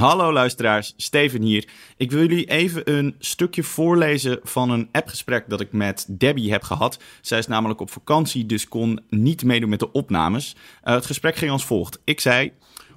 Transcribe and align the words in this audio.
Hallo 0.00 0.32
luisteraars, 0.32 0.94
Steven 0.96 1.42
hier. 1.42 1.68
Ik 1.96 2.10
wil 2.10 2.20
jullie 2.20 2.50
even 2.50 2.92
een 2.92 3.14
stukje 3.18 3.62
voorlezen 3.62 4.40
van 4.42 4.70
een 4.70 4.88
appgesprek 4.92 5.44
dat 5.48 5.60
ik 5.60 5.72
met 5.72 6.06
Debbie 6.08 6.52
heb 6.52 6.62
gehad. 6.62 6.98
Zij 7.20 7.38
is 7.38 7.46
namelijk 7.46 7.80
op 7.80 7.90
vakantie, 7.90 8.46
dus 8.46 8.68
kon 8.68 9.00
niet 9.08 9.44
meedoen 9.44 9.68
met 9.68 9.78
de 9.78 9.92
opnames. 9.92 10.56
Uh, 10.84 10.94
het 10.94 11.06
gesprek 11.06 11.36
ging 11.36 11.50
als 11.50 11.64
volgt. 11.64 12.00
Ik 12.04 12.20
zei... 12.20 12.52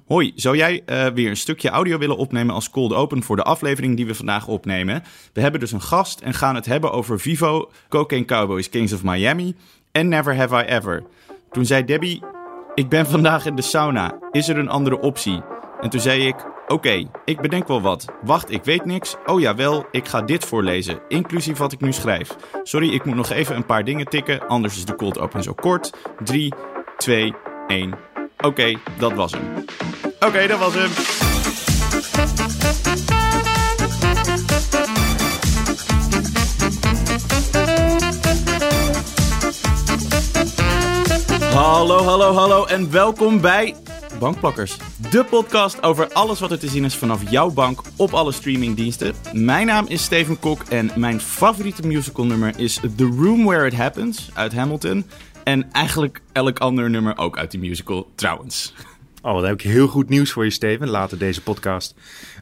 Hoi, 0.06 0.32
zou 0.34 0.56
jij 0.56 0.82
uh, 0.86 1.06
weer 1.06 1.30
een 1.30 1.36
stukje 1.36 1.68
audio 1.68 1.98
willen 1.98 2.16
opnemen 2.16 2.54
als 2.54 2.70
cold 2.70 2.92
open 2.92 3.22
voor 3.22 3.36
de 3.36 3.42
aflevering 3.42 3.96
die 3.96 4.06
we 4.06 4.14
vandaag 4.14 4.46
opnemen? 4.46 5.02
We 5.32 5.40
hebben 5.40 5.60
dus 5.60 5.72
een 5.72 5.82
gast 5.82 6.20
en 6.20 6.34
gaan 6.34 6.54
het 6.54 6.66
hebben 6.66 6.92
over 6.92 7.20
Vivo, 7.20 7.70
Cocaine 7.88 8.26
Cowboys, 8.26 8.68
Kings 8.68 8.92
of 8.92 9.02
Miami 9.02 9.54
en 9.92 10.08
Never 10.08 10.36
Have 10.36 10.64
I 10.64 10.66
Ever. 10.66 11.02
Toen 11.50 11.66
zei 11.66 11.84
Debbie, 11.84 12.22
ik 12.74 12.88
ben 12.88 13.06
vandaag 13.06 13.46
in 13.46 13.56
de 13.56 13.62
sauna, 13.62 14.18
is 14.30 14.48
er 14.48 14.58
een 14.58 14.68
andere 14.68 15.00
optie? 15.00 15.42
En 15.80 15.90
toen 15.90 16.00
zei 16.00 16.26
ik, 16.26 16.34
oké, 16.66 17.08
ik 17.24 17.40
bedenk 17.40 17.68
wel 17.68 17.80
wat. 17.80 18.04
Wacht, 18.22 18.50
ik 18.50 18.64
weet 18.64 18.84
niks. 18.84 19.16
Oh 19.26 19.40
ja, 19.40 19.54
wel, 19.54 19.86
ik 19.90 20.08
ga 20.08 20.22
dit 20.22 20.44
voorlezen, 20.44 21.00
inclusief 21.08 21.58
wat 21.58 21.72
ik 21.72 21.80
nu 21.80 21.92
schrijf. 21.92 22.36
Sorry, 22.62 22.94
ik 22.94 23.04
moet 23.04 23.14
nog 23.14 23.30
even 23.30 23.56
een 23.56 23.66
paar 23.66 23.84
dingen 23.84 24.06
tikken, 24.06 24.48
anders 24.48 24.76
is 24.76 24.84
de 24.84 24.94
cold 24.94 25.18
open 25.18 25.42
zo 25.42 25.52
kort. 25.52 25.92
3, 26.24 26.54
2, 26.96 27.34
1. 27.66 27.94
Oké, 28.40 28.78
dat 28.98 29.12
was 29.12 29.32
hem. 29.32 29.64
Oké, 30.20 30.46
dat 30.46 30.58
was 30.58 30.74
hem. 30.74 30.90
Hallo, 41.54 42.02
hallo, 42.02 42.32
hallo 42.32 42.64
en 42.64 42.90
welkom 42.90 43.40
bij 43.40 43.74
Bankplakkers. 44.20 44.76
De 45.10 45.24
podcast 45.24 45.82
over 45.82 46.12
alles 46.12 46.40
wat 46.40 46.50
er 46.50 46.58
te 46.58 46.68
zien 46.68 46.84
is 46.84 46.94
vanaf 46.94 47.30
jouw 47.30 47.50
bank 47.50 47.80
op 47.96 48.12
alle 48.12 48.32
streamingdiensten. 48.32 49.14
Mijn 49.32 49.66
naam 49.66 49.86
is 49.88 50.02
Steven 50.02 50.38
Kok 50.38 50.62
en 50.62 50.90
mijn 50.96 51.20
favoriete 51.20 51.86
musical 51.86 52.24
nummer 52.26 52.58
is 52.58 52.80
The 52.96 53.04
Room 53.04 53.44
Where 53.44 53.66
It 53.66 53.74
Happens 53.74 54.30
uit 54.34 54.52
Hamilton. 54.52 55.06
En 55.44 55.72
eigenlijk 55.72 56.20
elk 56.32 56.58
ander 56.58 56.90
nummer 56.90 57.18
ook 57.18 57.38
uit 57.38 57.50
die 57.50 57.60
musical 57.60 58.10
trouwens. 58.14 58.74
Oh, 59.22 59.34
dan 59.34 59.44
heb 59.44 59.54
ik 59.54 59.60
heel 59.70 59.86
goed 59.86 60.08
nieuws 60.08 60.30
voor 60.30 60.44
je, 60.44 60.50
Steven. 60.50 60.88
Later 60.88 61.18
deze 61.18 61.42
podcast. 61.42 61.94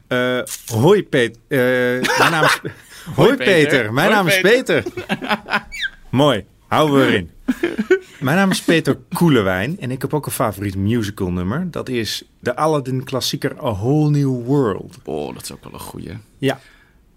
Uh, 0.07 0.41
hoi, 0.65 1.03
Peter. 1.03 1.41
Uh, 1.47 2.17
mijn 2.17 2.31
naam 2.31 2.43
is... 2.43 2.59
hoi, 3.15 3.35
Peter. 3.35 3.53
Peter. 3.53 3.93
Mijn 3.93 4.11
hoi, 4.11 4.23
naam 4.23 4.41
Peter. 4.41 4.77
is 4.77 4.91
Peter. 4.93 5.07
Mooi. 6.09 6.45
Houden 6.69 6.95
we 6.99 7.05
erin. 7.05 7.29
Mijn 8.25 8.37
naam 8.37 8.51
is 8.51 8.61
Peter 8.61 8.97
Koelewijn 9.13 9.79
en 9.79 9.91
ik 9.91 10.01
heb 10.01 10.13
ook 10.13 10.25
een 10.25 10.31
favoriet 10.31 10.75
musical 10.75 11.31
nummer. 11.31 11.71
Dat 11.71 11.89
is 11.89 12.23
de 12.39 12.55
Aladdin 12.55 13.03
klassieker 13.03 13.63
A 13.63 13.73
Whole 13.73 14.09
New 14.09 14.45
World. 14.45 14.97
Oh, 15.03 15.33
dat 15.33 15.43
is 15.43 15.51
ook 15.51 15.63
wel 15.63 15.73
een 15.73 15.79
goeie. 15.79 16.17
Ja. 16.37 16.59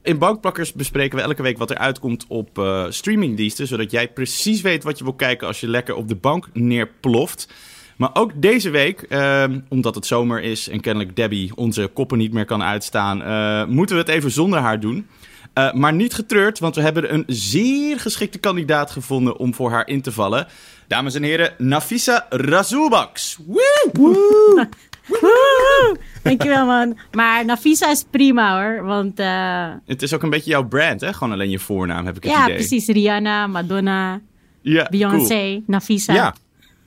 In 0.03 0.19
Bankplakkers 0.19 0.73
bespreken 0.73 1.19
we 1.19 1.25
elke 1.25 1.43
week 1.43 1.59
wat 1.59 1.71
er 1.71 1.79
uitkomt 1.79 2.25
op 2.29 2.59
uh, 2.59 2.87
streamingdiensten. 2.89 3.67
Zodat 3.67 3.91
jij 3.91 4.09
precies 4.09 4.61
weet 4.61 4.83
wat 4.83 4.99
je 4.99 5.05
wil 5.05 5.15
kijken 5.15 5.47
als 5.47 5.61
je 5.61 5.69
lekker 5.69 5.95
op 5.95 6.09
de 6.09 6.17
bank 6.17 6.49
neerploft. 6.53 7.49
Maar 7.97 8.11
ook 8.13 8.33
deze 8.35 8.71
week, 8.71 9.07
uh, 9.09 9.45
omdat 9.69 9.95
het 9.95 10.07
zomer 10.07 10.43
is 10.43 10.69
en 10.69 10.81
kennelijk 10.81 11.17
Debbie 11.17 11.57
onze 11.57 11.91
koppen 11.93 12.19
niet 12.19 12.33
meer 12.33 12.45
kan 12.45 12.63
uitstaan, 12.63 13.21
uh, 13.21 13.75
moeten 13.75 13.97
we 13.97 14.03
het 14.03 14.11
even 14.11 14.31
zonder 14.31 14.59
haar 14.59 14.81
doen. 14.81 15.07
Uh, 15.55 15.73
maar 15.73 15.93
niet 15.93 16.15
getreurd, 16.15 16.59
want 16.59 16.75
we 16.75 16.81
hebben 16.81 17.15
een 17.15 17.25
zeer 17.27 18.01
geschikte 18.01 18.39
kandidaat 18.39 18.91
gevonden 18.91 19.37
om 19.37 19.55
voor 19.55 19.71
haar 19.71 19.89
in 19.89 20.03
te 20.03 20.13
vallen. 20.13 20.47
Dames 20.87 21.15
en 21.15 21.23
heren, 21.23 21.55
Nafisa 21.59 22.27
Razulbaks. 22.29 23.39
Woe! 23.47 23.91
Woe! 23.93 24.69
Woe! 25.07 25.97
Dankjewel, 26.23 26.67
man. 26.67 26.99
Maar 27.11 27.45
Nafisa 27.45 27.91
is 27.91 28.05
prima, 28.11 28.63
hoor. 28.63 28.85
Want, 28.85 29.21
uh... 29.21 29.71
Het 29.87 30.03
is 30.03 30.15
ook 30.15 30.23
een 30.23 30.31
beetje 30.31 30.51
jouw 30.51 30.69
brand, 30.69 31.01
hè? 31.01 31.13
Gewoon 31.13 31.33
alleen 31.33 31.51
je 31.51 31.59
voornaam, 31.59 32.07
heb 32.07 32.17
ik 32.17 32.23
het 32.23 32.33
ja, 32.33 32.39
idee. 32.39 32.53
Ja, 32.53 32.59
precies. 32.59 32.87
Rihanna, 32.87 33.47
Madonna, 33.47 34.21
ja, 34.61 34.87
Beyoncé, 34.91 35.49
cool. 35.51 35.63
Nafisa. 35.67 36.15
Ja, 36.15 36.35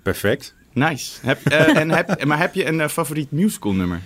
perfect. 0.04 0.56
Nice. 0.74 1.20
Heb, 1.22 1.52
uh, 1.52 1.78
en 1.78 1.90
heb, 1.90 2.25
maar 2.25 2.40
heb 2.40 2.54
je 2.54 2.66
een 2.66 2.80
uh, 2.80 2.88
favoriet 2.88 3.31
musical 3.31 3.74
nummer? 3.74 4.02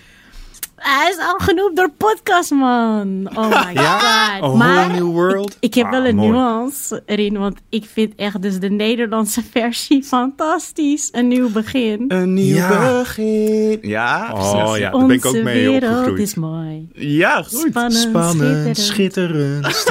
Hij 0.82 1.10
is 1.12 1.18
al 1.18 1.38
genoemd 1.38 1.76
door 1.76 1.90
podcast, 1.98 2.52
man. 2.52 3.30
Oh 3.36 3.48
my 3.66 3.74
ja? 3.82 4.00
god. 4.40 4.54
A 4.54 4.56
maar 4.58 4.86
whole 4.88 5.00
new 5.00 5.12
world. 5.12 5.50
Ik, 5.52 5.58
ik 5.60 5.74
heb 5.74 5.86
ah, 5.86 5.92
wel 5.92 6.06
een 6.06 6.16
mooi. 6.16 6.30
nuance 6.30 7.04
erin, 7.06 7.38
want 7.38 7.58
ik 7.70 7.86
vind 7.94 8.14
echt 8.16 8.42
dus 8.42 8.60
de 8.60 8.70
Nederlandse 8.70 9.42
versie 9.52 10.04
fantastisch. 10.04 11.10
Een 11.12 11.28
nieuw 11.28 11.50
begin. 11.52 12.06
Een 12.08 12.34
nieuw 12.34 12.56
Ja. 12.56 12.98
begin. 13.00 13.80
Ja. 13.82 14.32
Oh 14.34 14.78
ja, 14.78 14.92
daar 14.92 15.06
ben 15.06 15.16
ik 15.16 15.26
ook 15.26 15.34
mee 15.44 15.68
wereld 15.70 15.92
opgegroeid. 15.94 16.20
is 16.22 16.36
mooi. 16.36 16.88
Ja, 16.94 17.44
goed. 17.44 17.66
Spannend, 17.70 17.94
Spannend, 17.94 18.78
schitterend. 18.78 18.78
schitterend, 18.78 19.76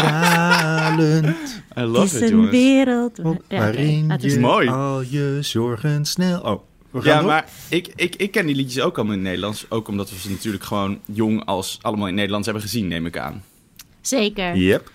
stralend. 0.45 1.27
I 1.77 1.81
Het 1.81 1.89
love 1.89 2.05
is 2.05 2.15
it, 2.15 2.23
een 2.23 2.29
jongens. 2.29 2.51
wereld. 2.51 3.17
Ja, 3.23 3.29
oké, 3.31 3.57
waarin 3.59 4.13
je. 4.21 4.41
Mooi. 4.41 4.69
al 4.69 5.01
je 5.03 5.39
zorgen 5.41 6.05
snel... 6.05 6.41
Oh, 6.41 6.61
we 6.91 7.01
gaan 7.03 7.13
Ja, 7.13 7.19
door? 7.19 7.29
maar 7.29 7.49
ik, 7.69 7.89
ik, 7.97 8.17
ik 8.17 8.31
ken 8.31 8.47
die 8.47 8.55
liedjes 8.55 8.83
ook 8.83 8.97
allemaal 8.97 9.15
in 9.15 9.21
het 9.21 9.29
Nederlands. 9.29 9.67
Ook 9.69 9.89
omdat 9.89 10.11
we 10.11 10.19
ze 10.19 10.31
natuurlijk 10.31 10.65
gewoon 10.65 11.01
jong 11.05 11.45
als 11.45 11.79
allemaal 11.81 12.03
in 12.05 12.11
het 12.11 12.17
Nederlands 12.17 12.47
hebben 12.47 12.65
gezien, 12.65 12.89
neem 12.89 13.07
ik 13.07 13.19
aan. 13.19 13.45
Zeker. 14.01 14.57
Yep. 14.57 14.91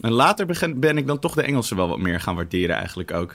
En 0.00 0.12
later 0.12 0.46
begin- 0.46 0.80
ben 0.80 0.96
ik 0.98 1.06
dan 1.06 1.18
toch 1.18 1.34
de 1.34 1.42
Engelse 1.42 1.74
wel 1.74 1.88
wat 1.88 1.98
meer 1.98 2.20
gaan 2.20 2.34
waarderen 2.34 2.76
eigenlijk 2.76 3.12
ook. 3.12 3.34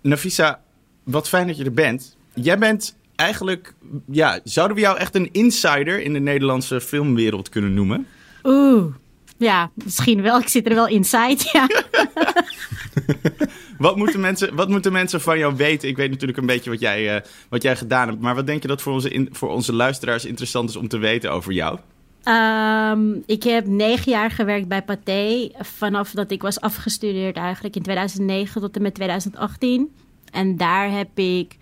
Nafisa, 0.00 0.62
wat 1.02 1.28
fijn 1.28 1.46
dat 1.46 1.56
je 1.56 1.64
er 1.64 1.72
bent. 1.72 2.16
Jij 2.34 2.58
bent 2.58 2.96
eigenlijk, 3.16 3.74
ja, 4.10 4.40
zouden 4.44 4.76
we 4.76 4.82
jou 4.82 4.98
echt 4.98 5.14
een 5.14 5.28
insider 5.32 6.02
in 6.02 6.12
de 6.12 6.18
Nederlandse 6.20 6.80
filmwereld 6.80 7.48
kunnen 7.48 7.74
noemen? 7.74 8.06
Oeh. 8.42 8.94
Ja, 9.36 9.70
misschien 9.74 10.22
wel. 10.22 10.38
Ik 10.40 10.48
zit 10.48 10.66
er 10.68 10.74
wel 10.74 10.88
inside, 10.88 11.36
ja. 11.52 11.66
Wat 13.78 13.96
moeten, 13.96 14.20
mensen, 14.20 14.54
wat 14.54 14.68
moeten 14.68 14.92
mensen 14.92 15.20
van 15.20 15.38
jou 15.38 15.56
weten? 15.56 15.88
Ik 15.88 15.96
weet 15.96 16.10
natuurlijk 16.10 16.38
een 16.38 16.46
beetje 16.46 16.70
wat 16.70 16.80
jij, 16.80 17.16
eh, 17.16 17.22
wat 17.48 17.62
jij 17.62 17.76
gedaan 17.76 18.08
hebt. 18.08 18.20
Maar 18.20 18.34
wat 18.34 18.46
denk 18.46 18.62
je 18.62 18.68
dat 18.68 18.82
voor 18.82 18.92
onze, 18.92 19.28
voor 19.30 19.50
onze 19.50 19.72
luisteraars 19.72 20.24
interessant 20.24 20.68
is 20.68 20.76
om 20.76 20.88
te 20.88 20.98
weten 20.98 21.32
over 21.32 21.52
jou? 21.52 21.78
Ehm, 22.22 23.12
ik 23.26 23.42
heb 23.42 23.66
negen 23.66 24.12
jaar 24.12 24.30
gewerkt 24.30 24.68
bij 24.68 24.82
Pathé. 24.82 25.50
Vanaf 25.58 26.10
dat 26.10 26.30
ik 26.30 26.42
was 26.42 26.60
afgestudeerd 26.60 27.36
eigenlijk 27.36 27.76
in 27.76 27.82
2009 27.82 28.60
tot 28.60 28.76
en 28.76 28.82
met 28.82 28.94
2018. 28.94 29.94
En 30.30 30.56
daar 30.56 30.90
heb 30.90 31.18
ik 31.18 31.56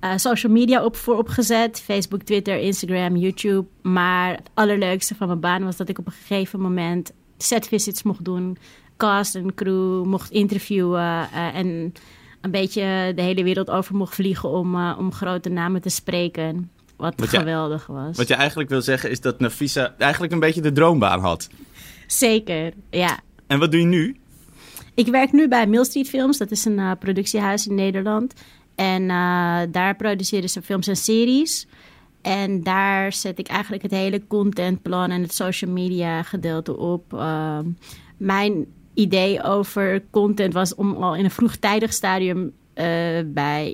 eh, 0.00 0.12
social 0.16 0.52
media 0.52 0.84
op 0.84 0.96
voor 0.96 1.18
opgezet. 1.18 1.80
Facebook, 1.80 2.22
Twitter, 2.22 2.58
Instagram, 2.58 3.16
YouTube. 3.16 3.66
Maar 3.82 4.30
het 4.30 4.50
allerleukste 4.54 5.14
van 5.14 5.26
mijn 5.26 5.40
baan 5.40 5.64
was 5.64 5.76
dat 5.76 5.88
ik 5.88 5.98
op 5.98 6.06
een 6.06 6.12
gegeven 6.12 6.60
moment 6.60 7.12
setvisits 7.38 8.02
mocht 8.02 8.24
doen. 8.24 8.58
Cast 8.98 9.34
en 9.34 9.54
crew 9.54 10.04
mocht 10.04 10.30
interviewen. 10.30 11.28
eh, 11.32 11.54
en 11.54 11.92
een 12.40 12.50
beetje 12.50 13.12
de 13.14 13.22
hele 13.22 13.42
wereld 13.42 13.70
over 13.70 13.94
mocht 13.94 14.14
vliegen 14.14 14.48
om, 14.48 14.74
eh, 14.74 14.96
om 14.98 15.12
grote 15.12 15.48
namen 15.48 15.80
te 15.80 15.88
spreken. 15.88 16.70
Wat, 16.96 17.14
geweldig 17.28 17.86
was. 17.86 18.16
Wat 18.16 18.28
je 18.28 18.34
eigenlijk 18.34 18.68
wil 18.68 18.82
zeggen 18.82 19.10
is 19.10 19.20
dat 19.20 19.40
Nafisa 19.40 19.94
eigenlijk 19.98 20.32
een 20.32 20.40
beetje 20.40 20.60
de 20.60 20.72
droombaan 20.72 21.20
had. 21.20 21.48
Zeker, 22.06 22.72
ja. 22.90 23.18
En 23.46 23.58
wat 23.58 23.70
doe 23.70 23.80
je 23.80 23.86
nu? 23.86 24.16
Ik 24.94 25.06
werk 25.06 25.32
nu 25.32 25.48
bij 25.48 25.66
Mill 25.66 25.84
Street 25.84 26.08
Films. 26.08 26.38
Dat 26.38 26.50
is 26.50 26.64
een 26.64 26.78
eh, 26.78 26.90
productiehuis 26.98 27.66
in 27.66 27.74
Nederland. 27.74 28.34
En 28.74 29.06
daar 29.70 29.96
produceren 29.96 30.48
ze 30.48 30.62
films 30.62 30.86
en 30.86 30.96
series. 30.96 31.66
En 32.22 32.62
daar 32.62 33.12
zet 33.12 33.38
ik 33.38 33.48
eigenlijk 33.48 33.82
het 33.82 33.90
hele 33.90 34.26
contentplan 34.26 35.10
en 35.10 35.22
het 35.22 35.34
social 35.34 35.70
media 35.70 36.22
gedeelte 36.22 36.76
op. 36.76 37.12
Ehm, 37.12 37.64
mijn 38.16 38.66
idee 38.98 39.42
over 39.42 40.02
content 40.10 40.52
was 40.52 40.74
om 40.74 40.94
al 40.94 41.16
in 41.16 41.24
een 41.24 41.30
vroegtijdig 41.30 41.92
stadium 41.92 42.52
eh, 42.74 42.86
bij, 43.26 43.70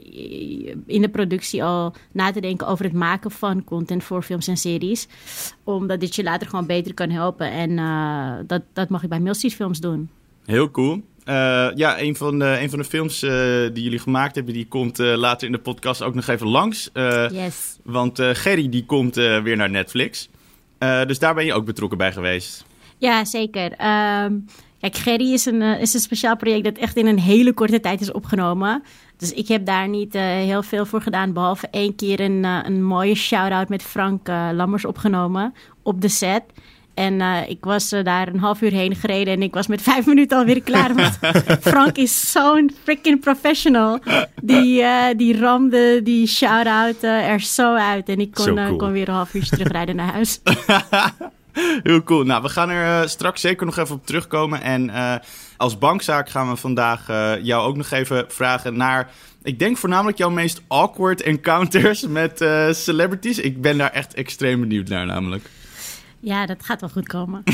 in 0.87 1.01
de 1.01 1.09
productie 1.09 1.65
al 1.65 1.95
na 2.13 2.31
te 2.31 2.41
denken 2.41 2.67
over 2.67 2.85
het 2.85 2.95
maken 2.95 3.31
van 3.31 3.65
content 3.65 4.05
voor 4.05 4.23
films 4.23 4.49
en 4.49 4.57
series. 4.57 5.09
Omdat 5.65 6.01
dit 6.01 6.15
je 6.15 6.23
later 6.23 6.49
gewoon 6.49 6.67
beter 6.67 6.95
kan 6.95 7.11
helpen. 7.11 7.51
En 7.51 7.79
eh, 7.79 8.33
dat, 8.47 8.63
dat 8.73 8.89
mag 8.89 9.03
ik 9.03 9.09
bij 9.09 9.21
Mill 9.21 9.35
Street 9.35 9.55
Films 9.55 9.81
doen. 9.81 10.11
Heel 10.45 10.71
cool. 10.71 11.03
Eh, 11.25 11.69
ja, 11.75 12.01
een 12.01 12.17
van, 12.17 12.39
de, 12.39 12.59
een 12.61 12.71
van 12.71 12.79
de 12.79 12.85
films 12.85 13.21
die 13.73 13.83
jullie 13.83 13.99
gemaakt 13.99 14.35
hebben, 14.35 14.55
die 14.55 14.67
komt 14.67 14.99
later 14.99 15.47
in 15.47 15.53
de 15.53 15.59
podcast 15.59 16.03
ook 16.03 16.15
nog 16.15 16.27
even 16.27 16.49
langs. 16.49 16.91
Yes. 17.33 17.79
Want 17.83 18.21
Gerry 18.21 18.69
die 18.69 18.85
komt 18.85 19.15
weer 19.15 19.57
naar 19.57 19.71
Netflix. 19.71 20.29
Dus 20.79 21.19
daar 21.19 21.35
ben 21.35 21.45
je 21.45 21.55
ook 21.55 21.65
betrokken 21.65 21.99
bij 21.99 22.13
geweest. 22.13 22.65
Ja, 22.99 23.25
zeker. 23.25 23.73
Ehm, 23.73 24.33
kijk, 24.91 24.97
Gerry 24.97 25.33
is 25.33 25.47
een, 25.47 25.63
eh, 25.63 25.81
is 25.81 25.95
een 25.95 26.01
speciaal 26.01 26.37
project 26.37 26.65
dat 26.65 26.77
echt 26.77 26.97
in 26.97 27.07
een 27.07 27.19
hele 27.19 27.53
korte 27.53 27.81
tijd 27.81 28.01
is 28.01 28.13
opgenomen. 28.13 28.83
Dus 29.17 29.33
ik 29.33 29.49
heb 29.49 29.67
daar 29.67 29.89
niet 29.89 30.15
eh, 30.15 30.23
heel 30.23 30.63
veel 30.63 30.87
voor 30.87 31.01
gedaan. 31.01 31.33
Behalve 31.33 31.69
één 31.71 31.95
keer 31.95 32.21
een, 32.21 32.45
eh, 32.45 32.59
een 32.63 32.85
mooie 32.85 33.15
shout-out 33.15 33.69
met 33.69 33.83
Frank 33.83 34.27
Lammers 34.53 34.85
opgenomen 34.85 35.55
op 35.83 36.01
de 36.01 36.09
set. 36.09 36.43
En 36.95 37.21
ik 37.49 37.65
was 37.65 37.89
daar 37.89 38.29
een 38.29 38.39
half 38.39 38.61
uur 38.61 38.71
heen 38.71 38.95
gereden 38.97 39.35
en 39.35 39.43
ik 39.43 39.55
was 39.55 39.67
met 39.67 39.83
vijf 39.93 40.07
minuten 40.07 40.39
alweer 40.39 40.63
klaar. 40.63 40.95
Want 40.95 41.19
Frank 41.73 41.97
is 41.97 42.31
zo'n 42.31 42.71
freaking 42.83 43.21
professional. 43.21 43.99
Die, 44.43 44.85
die 45.17 45.39
ramde 45.39 46.01
die 46.03 46.27
shout-out 46.27 47.03
er 47.03 47.41
zo 47.41 47.75
uit. 47.75 48.09
En 48.09 48.21
ik 48.21 48.35
kon, 48.35 48.55
cool. 48.55 48.77
kon 48.77 48.93
weer 48.93 49.09
een 49.09 49.15
half 49.15 49.35
uurtje 49.35 49.57
terugrijden 49.57 49.97
naar 49.97 50.13
huis. 50.13 50.41
Heel 51.83 52.03
cool. 52.03 52.25
Nou, 52.25 52.43
we 52.43 52.49
gaan 52.49 52.71
er 52.71 53.03
eh, 53.03 53.09
straks 53.09 53.41
zeker 53.41 53.67
nog 53.67 53.77
even 53.77 53.95
op 53.95 54.07
terugkomen. 54.07 54.63
En 54.63 54.91
eh, 54.91 55.15
als 55.57 55.79
bankzaak 55.79 56.29
gaan 56.29 56.49
we 56.49 56.57
vandaag 56.57 57.09
eh, 57.09 57.33
jou 57.43 57.67
ook 57.67 57.77
nog 57.77 57.91
even 57.91 58.25
vragen 58.29 58.77
naar... 58.77 59.11
Ik 59.43 59.59
denk 59.59 59.77
voornamelijk 59.77 60.19
jouw 60.19 60.31
meest 60.31 60.63
awkward 60.69 61.23
encounters 61.23 62.07
met 62.21 62.41
eh, 62.41 62.73
celebrities. 62.73 63.39
Ik 63.39 63.61
ben 63.63 63.79
daar 63.79 63.91
echt 63.91 64.15
extreem 64.15 64.61
benieuwd 64.61 64.89
naar 64.89 65.07
namelijk. 65.07 65.51
Ja, 66.21 66.47
dat 66.47 66.65
gaat 66.65 66.81
wel 66.81 66.91
goed 66.91 67.07
komen. 67.07 67.43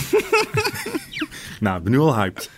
Nou, 1.60 1.76
ik 1.76 1.82
ben 1.82 1.92
nu 1.92 1.98
al 1.98 2.16
hyped. 2.16 2.50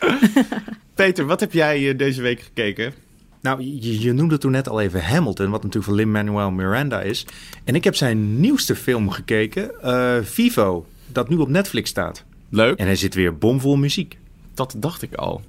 Peter, 0.95 1.27
wat 1.27 1.41
heb 1.41 1.53
jij 1.53 1.97
deze 1.97 2.23
week 2.23 2.41
gekeken? 2.41 2.95
Nou, 3.43 3.63
je, 3.63 4.01
je 4.01 4.13
noemde 4.13 4.39
toen 4.39 4.51
net 4.51 4.69
al 4.69 4.81
even 4.81 5.05
Hamilton, 5.05 5.51
wat 5.51 5.63
natuurlijk 5.63 5.85
van 5.85 5.95
Lin-Manuel 5.95 6.51
Miranda 6.51 7.01
is. 7.01 7.27
En 7.65 7.75
ik 7.75 7.85
heb 7.85 7.95
zijn 7.95 8.41
nieuwste 8.41 8.77
film 8.77 9.11
gekeken, 9.11 9.83
eh, 9.83 10.17
Vivo, 10.23 10.87
dat 11.15 11.29
nu 11.29 11.37
op 11.37 11.49
Netflix 11.49 11.91
staat. 11.91 12.25
Leuk. 12.49 12.79
En 12.79 12.87
hij 12.87 12.97
zit 12.97 13.15
weer 13.15 13.39
bomvol 13.39 13.77
muziek. 13.77 14.19
Dat 14.55 14.75
dacht 14.77 15.03
ik 15.03 15.15
al. 15.15 15.43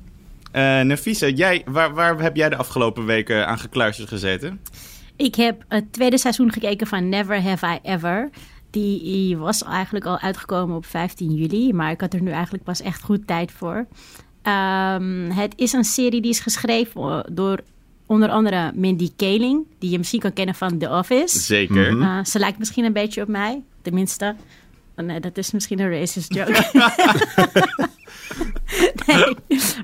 Eh 0.51 0.81
Nafisa, 0.81 1.27
jij, 1.27 1.63
waar, 1.65 1.93
waar 1.93 2.21
heb 2.21 2.35
jij 2.35 2.49
de 2.49 2.55
afgelopen 2.55 3.05
weken 3.05 3.47
aan 3.47 3.59
gekluisterd 3.59 4.07
gezeten? 4.07 4.59
Ik 5.15 5.35
heb 5.35 5.63
het 5.67 5.93
tweede 5.93 6.17
seizoen 6.17 6.51
gekeken 6.51 6.87
van 6.87 7.09
Never 7.09 7.41
Have 7.41 7.65
I 7.65 7.79
Ever. 7.83 8.29
Die 8.69 9.37
was 9.37 9.63
eigenlijk 9.63 10.05
al 10.05 10.19
uitgekomen 10.19 10.75
op 10.75 10.85
15 10.85 11.33
juli, 11.33 11.73
maar 11.73 11.91
ik 11.91 12.01
had 12.01 12.13
er 12.13 12.21
nu 12.21 12.31
eigenlijk 12.31 12.63
pas 12.63 12.81
echt 12.81 13.01
goed 13.01 13.27
tijd 13.27 13.51
voor. 13.51 13.85
Ehm, 14.41 15.29
het 15.29 15.53
is 15.55 15.73
een 15.73 15.83
serie 15.83 16.21
die 16.21 16.31
is 16.31 16.39
geschreven 16.39 17.25
door 17.31 17.59
onder 18.05 18.29
andere 18.29 18.71
Mindy 18.75 19.09
Kaling, 19.15 19.65
die 19.79 19.89
je 19.89 19.97
misschien 19.97 20.19
kan 20.19 20.33
kennen 20.33 20.55
van 20.55 20.77
The 20.77 20.89
Office. 20.89 21.39
Zeker. 21.39 21.91
Uh, 21.91 22.23
ze 22.23 22.39
lijkt 22.39 22.59
misschien 22.59 22.85
een 22.85 22.93
beetje 22.93 23.21
op 23.21 23.27
mij, 23.27 23.61
tenminste. 23.81 24.35
Oh, 24.95 25.05
nee, 25.05 25.19
dat 25.19 25.37
is 25.37 25.51
misschien 25.51 25.79
een 25.79 25.89
racist 25.99 26.33
joke. 26.33 26.51
nee, 29.07 29.35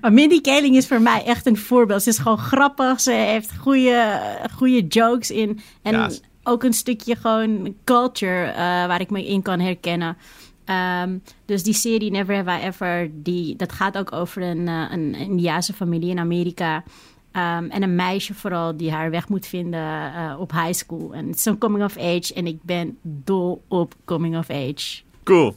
maar 0.02 0.14
Mindy 0.14 0.42
Kaling 0.42 0.76
is 0.76 0.88
voor 0.88 1.02
mij 1.02 1.24
echt 1.26 1.46
een 1.46 1.58
voorbeeld. 1.58 2.04
Ze 2.04 2.10
is 2.10 2.18
gewoon 2.18 2.38
grappig. 2.38 3.00
Ze 3.02 3.12
heeft 3.12 3.58
goede, 3.58 4.20
goede 4.56 4.88
jokes 4.88 5.32
in. 5.32 5.60
En 5.82 5.94
Ja. 5.96 6.10
ook 6.44 6.64
een 6.64 6.74
stukje 6.74 7.16
gewoon 7.16 7.76
culture 7.84 8.46
eh, 8.46 8.56
waar 8.58 9.02
ik 9.02 9.10
me 9.10 9.28
in 9.28 9.42
kan 9.42 9.60
herkennen. 9.60 10.18
Ehm, 10.66 11.18
dus 11.46 11.64
die 11.64 11.74
serie 11.74 12.12
Never 12.12 12.36
Have 12.36 12.52
I 12.62 12.68
Ever, 12.68 13.10
die, 13.14 13.56
dat 13.56 13.72
gaat 13.72 13.98
ook 13.98 14.12
over 14.12 14.42
een, 14.42 14.68
eh, 14.68 14.84
een 14.92 15.16
Indiase 15.16 15.74
familie 15.74 16.10
in 16.10 16.20
Amerika. 16.20 16.84
Ehm, 17.32 17.66
en 17.70 17.84
een 17.84 17.96
meisje 17.96 18.34
vooral 18.34 18.78
die 18.78 18.92
haar 18.92 19.12
weg 19.12 19.28
moet 19.28 19.48
vinden 19.48 20.14
eh, 20.14 20.36
op 20.40 20.52
high 20.52 20.74
school. 20.74 21.14
En 21.14 21.28
het 21.28 21.36
is 21.36 21.44
zo'n 21.44 21.58
coming 21.58 21.84
of 21.84 21.98
age. 21.98 22.34
En 22.34 22.48
ik 22.48 22.64
ben 22.64 22.98
dol 23.02 23.64
op 23.68 23.94
coming 24.06 24.38
of 24.38 24.50
age. 24.50 25.02
Cool. 25.24 25.56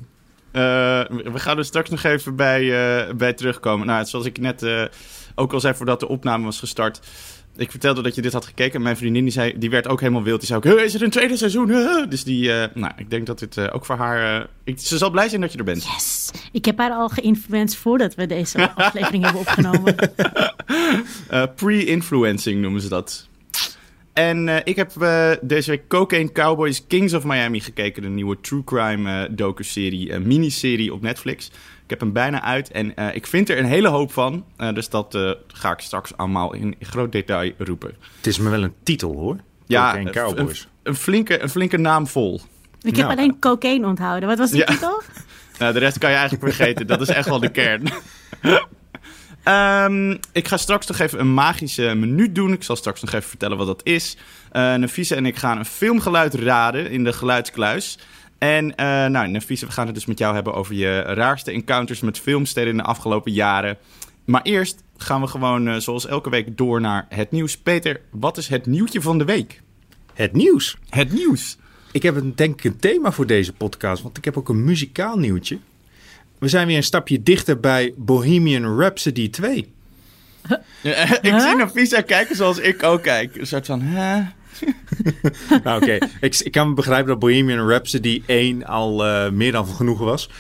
Eh, 0.51 0.61
we 1.09 1.39
gaan 1.39 1.59
er 1.59 1.65
straks 1.65 1.91
nog 1.91 2.03
even 2.03 2.37
bij, 2.37 2.61
eh, 2.61 3.15
bij 3.15 3.33
terugkomen. 3.33 3.87
Nou, 3.87 4.05
zoals 4.05 4.27
ik 4.27 4.39
net 4.39 4.67
ook 5.35 5.53
al 5.53 5.61
zei 5.61 5.75
voordat 5.75 6.01
de 6.01 6.09
opname 6.09 6.45
was 6.45 6.59
gestart. 6.59 7.01
Ik 7.57 7.71
vertelde 7.71 8.03
dat 8.03 8.15
je 8.15 8.23
dit 8.23 8.33
had 8.33 8.47
gekeken. 8.47 8.75
En 8.75 8.83
mijn 8.83 8.97
vriendin 8.97 9.23
die 9.23 9.33
zei, 9.33 9.59
die 9.59 9.71
werd 9.71 9.89
ook 9.89 10.01
helemaal 10.01 10.23
wild. 10.23 10.39
Die 10.39 10.49
zei 10.49 10.59
ook, 10.59 10.65
"Huh, 10.65 10.85
is 10.85 10.95
er 10.95 11.03
een 11.03 11.11
tweede 11.11 11.37
seizoen? 11.37 11.69
Huh?" 11.69 12.09
Dus 12.09 12.25
die, 12.25 12.51
nou, 12.75 12.93
ik 12.97 13.11
denk 13.11 13.27
dat 13.27 13.39
dit 13.39 13.71
ook 13.73 13.85
voor 13.85 13.97
haar... 13.97 14.47
ik, 14.65 14.79
ze 14.79 14.99
zal 14.99 15.11
blij 15.11 15.29
zijn 15.29 15.41
dat 15.41 15.53
je 15.53 15.59
er 15.59 15.65
bent. 15.65 15.85
Yes! 15.85 16.31
Ik 16.53 16.65
heb 16.65 16.79
haar 16.79 16.91
al 16.91 17.09
geïnfluenced 17.09 17.81
voordat 17.81 18.15
we 18.15 18.27
deze 18.27 18.71
aflevering 18.75 19.25
hebben 19.25 19.41
opgenomen. 19.41 19.95
Eh, 21.29 21.43
Pre-influencing 21.57 22.61
noemen 22.61 22.81
ze 22.81 22.89
dat. 22.89 23.29
En 24.13 24.49
eh, 24.49 24.57
ik 24.65 24.77
heb 24.77 25.03
eh, 25.03 25.31
deze 25.41 25.71
week 25.71 25.89
Cocaine 25.89 26.33
Cowboys 26.33 26.87
Kings 26.87 27.13
of 27.15 27.25
Miami 27.25 27.61
gekeken. 27.61 28.03
De 28.03 28.09
nieuwe 28.09 28.41
true 28.41 28.65
crime 28.65 29.23
eh 29.25 29.29
docu-serie, 29.31 30.19
miniserie 30.19 30.93
op 30.93 31.03
Netflix. 31.03 31.47
Ik 31.85 31.91
heb 31.91 32.01
hem 32.01 32.13
bijna 32.13 32.43
uit 32.43 32.71
en 32.71 32.97
eh, 32.97 33.15
ik 33.15 33.27
vind 33.27 33.49
er 33.49 33.59
een 33.59 33.65
hele 33.65 33.89
hoop 33.89 34.13
van. 34.13 34.45
Eh, 34.57 34.75
dus 34.75 34.89
dat 34.89 35.15
eh, 35.15 35.31
ga 35.47 35.73
ik 35.73 35.81
straks 35.81 36.17
allemaal 36.17 36.55
in, 36.55 36.75
groot 36.81 37.13
detail 37.13 37.53
roepen. 37.59 37.95
Het 38.17 38.27
is 38.27 38.39
me 38.39 38.51
wel 38.51 38.63
een 38.63 38.75
titel 38.83 39.13
hoor. 39.15 39.37
Ja, 39.67 39.85
Cocaine 39.87 40.09
een- 40.09 40.15
Cowboys. 40.25 40.61
Een, 40.61 40.69
een, 40.83 40.95
flinke, 40.97 41.43
een 41.43 41.49
flinke 41.51 41.77
naam 41.77 42.07
vol. 42.07 42.41
Ik 42.81 42.97
heb 42.97 43.07
Nou. 43.07 43.19
alleen 43.19 43.39
cocaine 43.39 43.87
onthouden. 43.87 44.29
Wat 44.29 44.39
was 44.39 44.51
de 44.51 44.57
Ja. 44.57 44.65
titel? 44.65 45.03
Nou, 45.59 45.73
de 45.73 45.79
rest 45.79 45.99
kan 45.99 46.11
je 46.11 46.17
eigenlijk 46.17 46.55
vergeten. 46.55 46.87
Dat 46.87 47.01
is 47.01 47.09
echt 47.09 47.29
wel 47.29 47.41
de 47.41 47.49
kern. 47.49 47.83
Ehm, 49.43 50.17
ik 50.33 50.49
ga 50.49 50.57
straks 50.57 50.87
nog 50.87 50.99
even 50.99 51.21
een 51.21 51.35
magische 51.35 51.95
minuut 51.95 52.35
doen. 52.35 52.53
Ik 52.53 52.63
zal 52.63 52.77
straks 52.77 53.01
nog 53.01 53.13
even 53.13 53.29
vertellen 53.29 53.57
wat 53.57 53.67
dat 53.67 53.81
is. 53.85 54.17
Uh, 54.53 54.75
Nafisa 54.75 55.17
en 55.17 55.27
ik 55.27 55.37
gaan 55.37 55.59
een 55.59 55.65
filmgeluid 55.65 56.35
raden 56.35 56.91
in 56.91 57.05
de 57.05 57.13
geluidskluis. 57.13 57.99
En 58.39 58.75
eh 58.75 58.87
nou, 58.87 59.29
Nafisa, 59.29 59.67
we 59.67 59.73
gaan 59.73 59.87
het 59.87 59.95
dus 59.95 60.07
met 60.07 60.19
jou 60.19 60.35
hebben 60.35 60.55
over 60.55 60.75
je 60.75 61.01
raarste 61.01 61.51
encounters 61.51 62.01
met 62.01 62.19
filmsterren 62.19 62.71
in 62.71 62.77
de 62.77 62.83
afgelopen 62.83 63.33
jaren. 63.33 63.79
Maar 64.25 64.43
eerst 64.43 64.83
gaan 64.97 65.21
we 65.21 65.27
gewoon 65.27 65.69
eh, 65.69 65.77
zoals 65.77 66.07
elke 66.07 66.31
week 66.31 66.57
door 66.57 66.81
naar 66.81 67.07
het 67.09 67.31
nieuws. 67.31 67.57
Peter, 67.57 68.01
wat 68.11 68.37
is 68.37 68.49
het 68.49 68.67
nieuwtje 68.67 69.01
van 69.01 69.19
de 69.19 69.25
week? 69.25 69.63
Het 70.15 70.33
nieuws. 70.33 70.77
Het 70.89 71.13
nieuws. 71.13 71.57
Ik 71.93 72.03
heb 72.03 72.17
een, 72.17 72.35
denk 72.35 72.55
ik 72.55 72.65
een 72.65 72.79
thema 72.79 73.13
voor 73.13 73.27
deze 73.27 73.53
podcast, 73.53 74.03
want 74.03 74.17
ik 74.17 74.25
heb 74.25 74.37
ook 74.37 74.49
een 74.49 74.65
muzikaal 74.65 75.19
nieuwtje. 75.19 75.59
We 76.43 76.49
zijn 76.49 76.67
weer 76.67 76.77
een 76.77 76.83
stapje 76.83 77.23
dichter 77.23 77.61
bij 77.61 77.95
Bohemian 77.97 78.79
Rhapsody 78.79 79.31
2. 79.31 79.57
ik 81.23 81.35
zie 81.39 81.57
Nafisa 81.57 82.01
kijken 82.01 82.37
zoals 82.37 82.59
ik 82.59 82.83
ook 82.83 83.03
kijk. 83.03 83.37
Een 83.37 83.47
soort 83.47 83.67
van, 83.67 83.81
hè? 83.83 84.23
nou 85.65 85.83
oké, 85.83 85.99
ik, 86.21 86.39
ik 86.39 86.53
kan 86.53 86.75
begrijpen 86.75 87.07
dat 87.07 87.19
Bohemian 87.19 87.69
Rhapsody 87.69 88.23
1 88.27 88.67
al 88.67 89.07
eh, 89.07 89.31
meer 89.31 89.53
dan 89.53 89.67
genoegen 89.67 90.05
was. 90.05 90.31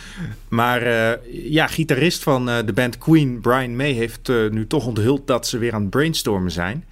Maar 0.48 0.82
eh, 0.82 1.18
ja, 1.50 1.66
gitarist 1.66 2.22
van 2.22 2.48
eh, 2.48 2.56
de 2.66 2.72
band 2.72 2.98
Queen, 2.98 3.40
Brian 3.40 3.76
May, 3.76 3.92
heeft 3.92 4.28
nu 4.50 4.66
toch 4.66 4.86
onthuld 4.86 5.26
dat 5.26 5.46
ze 5.46 5.58
weer 5.58 5.72
aan 5.72 5.80
het 5.80 5.90
brainstormen 5.90 6.52
zijn. 6.52 6.84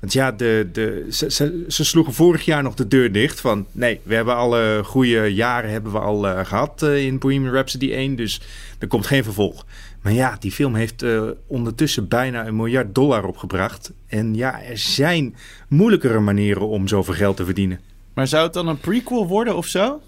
Want 0.00 0.12
ja, 0.12 0.32
de, 0.32 0.68
de, 0.72 1.06
ze, 1.10 1.30
ze, 1.30 1.64
ze 1.68 1.84
sloegen 1.84 2.12
vorig 2.12 2.44
jaar 2.44 2.62
nog 2.62 2.74
de 2.74 2.88
deur 2.88 3.12
dicht 3.12 3.40
van... 3.40 3.66
nee, 3.72 4.00
we 4.02 4.14
hebben 4.14 4.36
alle 4.36 4.80
goede 4.84 5.34
jaren 5.34 5.70
hebben 5.70 5.92
we 5.92 5.98
al 5.98 6.28
eh, 6.28 6.46
gehad 6.46 6.82
eh, 6.82 7.04
in 7.04 7.18
Bohemian 7.18 7.52
Rhapsody 7.52 7.92
1... 7.92 8.16
dus 8.16 8.40
er 8.78 8.88
komt 8.88 9.06
geen 9.06 9.24
vervolg. 9.24 9.66
Maar 10.02 10.12
ja, 10.12 10.36
die 10.38 10.52
film 10.52 10.74
heeft 10.74 11.02
eh, 11.02 11.22
ondertussen 11.46 12.08
bijna 12.08 12.46
een 12.46 12.56
miljard 12.56 12.94
dollar 12.94 13.24
opgebracht. 13.24 13.92
En 14.06 14.34
ja, 14.34 14.62
er 14.62 14.78
zijn 14.78 15.36
moeilijkere 15.68 16.20
manieren 16.20 16.68
om 16.68 16.88
zoveel 16.88 17.14
geld 17.14 17.36
te 17.36 17.44
verdienen. 17.44 17.80
Maar 18.14 18.26
zou 18.26 18.44
het 18.44 18.52
dan 18.52 18.68
een 18.68 18.80
prequel 18.80 19.26
worden 19.26 19.56
of 19.56 19.66
zo? 19.66 20.00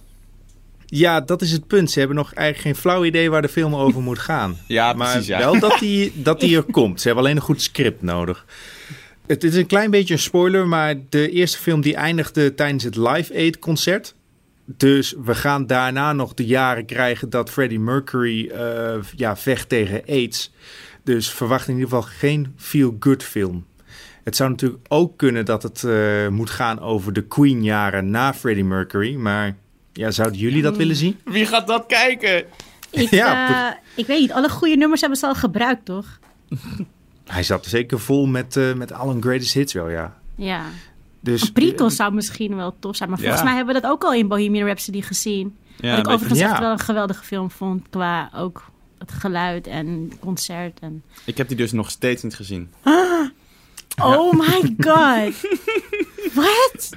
Ja, 0.87 1.21
dat 1.21 1.43
is 1.43 1.53
het 1.53 1.67
punt. 1.67 1.91
Ze 1.91 1.99
hebben 1.99 2.17
nog 2.17 2.33
eigenlijk 2.33 2.67
geen 2.67 2.83
flauw 2.83 3.05
idee 3.05 3.31
waar 3.31 3.43
de 3.43 3.49
film 3.49 3.75
over 3.75 4.03
moet 4.03 4.19
gaan. 4.19 4.57
Ja, 4.67 4.93
maar 4.93 5.11
precies, 5.11 5.29
ja. 5.29 5.39
wel 5.39 5.59
dat 5.59 5.79
die, 5.79 6.13
dat 6.15 6.41
die 6.41 6.57
er 6.57 6.63
komt. 6.79 7.01
Ze 7.01 7.07
hebben 7.07 7.25
alleen 7.25 7.37
een 7.37 7.43
goed 7.43 7.63
script 7.63 8.03
nodig. 8.03 8.45
Het 9.29 9.45
is 9.45 9.55
een 9.55 9.67
klein 9.67 9.91
beetje 9.91 10.15
een 10.15 10.21
spoiler, 10.21 10.69
maar 10.69 10.95
de 11.09 11.31
eerste 11.31 11.59
film 11.59 11.81
die 11.81 11.95
eindigde 11.95 12.55
tijdens 12.55 12.85
het 12.85 12.97
Live 12.97 13.35
Aid 13.35 13.59
concert. 13.59 14.15
Dus 14.65 15.15
we 15.25 15.35
gaan 15.35 15.67
daarna 15.67 16.13
nog 16.13 16.35
de 16.35 16.47
jaren 16.47 16.87
krijgen 16.87 17.31
dat 17.31 17.51
Freddie 17.51 17.81
Mercury 17.81 18.51
uh, 18.55 18.95
ja, 19.17 19.37
vecht 19.37 19.69
tegen 19.69 20.03
AIDS. 20.09 20.53
Dus 21.05 21.31
verwacht 21.31 21.69
in 21.69 21.75
ieder 21.75 21.89
geval 21.89 22.11
geen 22.19 22.55
feel-good 22.57 23.23
film. 23.23 23.67
Het 24.25 24.37
zou 24.37 24.51
natuurlijk 24.51 24.85
ook 24.89 25.17
kunnen 25.17 25.45
dat 25.45 25.63
het 25.63 25.83
uh, 25.83 26.29
moet 26.29 26.51
gaan 26.51 26.81
over 26.81 27.13
de 27.13 27.23
Queen-jaren 27.23 28.11
na 28.11 28.35
Freddie 28.35 28.65
Mercury. 28.65 29.15
Maar 29.15 29.57
ja, 29.93 30.11
zouden 30.11 30.39
jullie 30.39 30.63
dat 30.63 30.77
willen 30.77 30.97
zien? 30.97 31.19
Wie 31.25 31.47
gaat 31.47 31.67
dat 31.67 31.87
kijken? 31.87 32.45
Ik, 32.91 33.11
ja. 33.25 33.71
uh, 33.71 33.77
ik 33.95 34.07
weet 34.07 34.21
niet, 34.21 34.33
alle 34.33 34.49
goede 34.49 34.77
nummers 34.77 35.01
hebben 35.01 35.19
ze 35.19 35.27
al 35.27 35.35
gebruikt, 35.35 35.85
toch? 35.85 36.19
Hij 37.29 37.43
zat 37.43 37.65
er 37.65 37.71
zeker 37.71 38.01
vol 38.01 38.27
met, 38.27 38.57
uh, 38.57 38.75
met 38.75 38.93
al 38.93 39.09
hun 39.09 39.23
greatest 39.23 39.55
hits 39.55 39.73
wel, 39.73 39.89
ja. 39.89 40.17
Ja. 40.35 40.65
Dus, 41.21 41.43
een 41.43 41.53
prequel 41.53 41.91
zou 41.91 42.15
misschien 42.15 42.57
wel 42.57 42.77
tof 42.79 42.97
zijn. 42.97 43.09
Maar 43.09 43.19
volgens 43.19 43.41
ja. 43.41 43.47
mij 43.47 43.57
hebben 43.57 43.75
we 43.75 43.81
dat 43.81 43.91
ook 43.91 44.05
al 44.05 44.13
in 44.13 44.29
Bohemian 44.29 44.65
Rhapsody 44.65 45.03
gezien. 45.03 45.57
Ja, 45.77 45.91
Wat 45.91 45.99
ik 45.99 46.09
overigens 46.09 46.41
ja. 46.41 46.51
echt 46.51 46.59
wel 46.59 46.71
een 46.71 46.79
geweldige 46.79 47.25
film 47.25 47.51
vond. 47.51 47.87
Qua 47.91 48.31
ook 48.35 48.71
het 48.99 49.13
geluid 49.13 49.67
en 49.67 50.13
concert. 50.21 50.79
En... 50.81 51.03
Ik 51.25 51.37
heb 51.37 51.49
die 51.49 51.57
dus 51.57 51.73
nog 51.73 51.91
steeds 51.91 52.23
niet 52.23 52.35
gezien. 52.35 52.71
Ah, 52.83 53.29
oh 54.01 54.33
my 54.33 54.75
god. 54.79 55.33
What? 56.35 56.91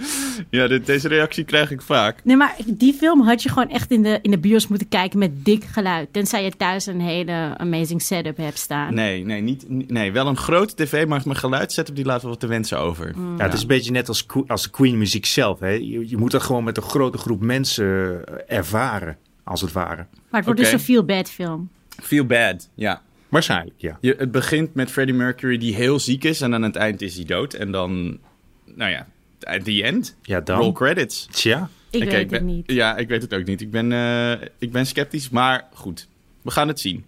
Ja, 0.50 0.68
dit, 0.68 0.86
deze 0.86 1.08
reactie 1.08 1.44
krijg 1.44 1.72
ik 1.72 1.82
vaak. 1.82 2.24
Nee, 2.24 2.36
maar 2.36 2.56
die 2.66 2.94
film 2.94 3.22
had 3.22 3.44
je 3.44 3.50
gewoon 3.50 3.70
echt 3.70 3.92
in 3.92 4.04
de, 4.04 4.20
in 4.22 4.32
de 4.32 4.38
bios 4.38 4.68
moeten 4.68 4.88
kijken 4.88 5.20
met 5.20 5.46
dik 5.46 5.64
geluid. 5.64 6.14
Tenzij 6.14 6.44
je 6.44 6.52
thuis 6.52 6.86
een 6.86 7.02
hele 7.02 7.54
amazing 7.58 8.02
setup 8.02 8.38
hebt 8.38 8.58
staan. 8.60 8.94
Nee, 8.94 9.26
nee, 9.26 9.42
niet, 9.42 9.90
nee 9.90 10.12
wel 10.12 10.28
een 10.28 10.38
grote 10.38 10.76
tv, 10.76 11.08
maar 11.08 11.22
mijn 11.26 11.38
geluidssetup 11.38 11.96
die 11.96 12.06
laat 12.06 12.22
wel 12.22 12.32
wat 12.32 12.40
te 12.40 12.48
wensen 12.48 12.80
over. 12.80 13.16
Ja, 13.38 13.44
het 13.44 13.54
is 13.54 13.62
een 13.62 13.68
beetje 13.68 13.92
net 13.92 14.08
als, 14.08 14.26
als 14.48 14.64
de 14.64 14.70
Queen 14.70 14.98
muziek 14.98 15.26
zelf. 15.26 15.60
Hè? 15.60 15.70
Je, 15.70 16.10
je 16.10 16.18
moet 16.18 16.32
dat 16.32 16.42
gewoon 16.44 16.64
met 16.64 16.78
een 16.78 16.84
grote 16.84 17.18
groep 17.18 17.42
mensen 17.42 18.24
eh, 18.26 18.58
ervaren, 18.58 19.18
als 19.44 19.62
het 19.62 19.72
ware. 19.72 19.96
Maar 20.30 20.42
het 20.42 20.46
wordt 20.46 20.60
Oké. 20.60 20.62
dus 20.62 20.72
een 20.72 20.80
feel-bad 20.80 21.30
film. 21.30 21.70
Feel 22.02 22.26
bad, 22.26 22.70
ja. 22.76 23.02
Waarschijnlijk, 23.32 23.76
ja. 23.78 23.98
Je, 24.02 24.16
het 24.18 24.32
begint 24.32 24.74
met 24.74 24.92
Freddie 24.92 25.16
Mercury 25.16 25.58
die 25.58 25.76
heel 25.76 26.00
ziek 26.00 26.24
is 26.24 26.42
en 26.42 26.54
aan 26.54 26.62
het 26.62 26.76
eind 26.76 27.02
is 27.02 27.16
hij 27.16 27.26
dood. 27.26 27.54
En 27.54 27.72
dan, 27.72 28.20
nou 28.66 28.92
ja, 28.92 29.08
at 29.44 29.64
the 29.64 29.84
end, 29.84 30.16
Ja, 30.22 30.42
dan. 30.42 30.60
roll 30.60 30.72
credits. 30.72 31.28
Tja. 31.32 31.70
Ik 31.90 32.04
weet 32.04 32.28
ben, 32.30 32.40
het 32.40 32.48
niet. 32.48 32.72
Ja, 32.72 32.98
ik 32.98 33.08
weet 33.08 33.22
het 33.22 33.34
ook 33.34 33.46
niet. 33.46 33.62
Ik 33.62 33.72
ben, 33.72 33.92
eh, 33.92 34.32
ik 34.58 34.72
ben 34.72 34.86
sceptisch, 34.86 35.30
maar 35.30 35.68
goed. 35.74 36.08
We 36.42 36.52
gaan 36.52 36.68
het 36.68 36.80
zien. 36.80 37.04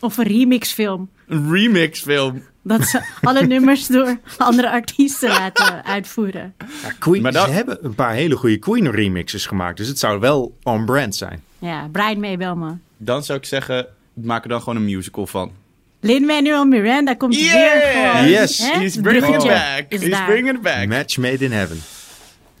Of 0.00 0.16
een 0.16 0.26
remixfilm. 0.26 1.08
Een 1.26 1.52
remixfilm. 1.52 2.42
Dat 2.62 2.84
ze 2.84 3.00
alle 3.22 3.46
nummers 3.46 3.86
door 3.86 4.18
andere 4.38 4.70
artiesten 4.70 5.28
laten 5.28 5.84
uitvoeren. 5.84 6.54
Ja, 6.82 6.90
Queen, 6.98 7.22
Maar 7.22 7.32
dat- 7.32 7.46
Ze 7.46 7.52
hebben 7.52 7.78
een 7.84 7.94
paar 7.94 8.12
hele 8.14 8.36
goede 8.36 8.56
Queen 8.58 8.90
remixes 8.90 9.46
gemaakt. 9.46 9.76
Dus 9.76 9.88
het 9.88 9.98
zou 9.98 10.20
wel 10.20 10.56
on-brand 10.62 11.14
zijn. 11.16 11.42
Ja, 11.58 11.88
Brian 11.92 12.20
May 12.20 12.36
Belma. 12.36 12.78
Dan 12.96 13.24
zou 13.24 13.38
ik 13.38 13.44
zeggen, 13.44 13.86
maak 14.22 14.42
er 14.42 14.48
dan 14.48 14.58
gewoon 14.60 14.76
een 14.76 14.84
musical 14.84 15.26
van. 15.26 15.52
Lin-Manuel 16.00 16.64
Miranda 16.64 17.14
komt 17.14 17.34
Yeah! 17.36 17.52
weer 17.52 17.92
gewoon. 18.12 18.28
Yes. 18.28 18.58
hè? 18.58 18.78
He's 18.78 18.96
bringing 19.00 19.34
it 19.36 19.44
back. 19.46 19.84
is 19.88 20.00
He's 20.00 20.10
daar. 20.10 20.26
bringing 20.26 20.56
it 20.56 20.62
back. 20.62 20.86
Match 20.88 21.16
made 21.18 21.44
in 21.44 21.52
heaven. 21.52 21.78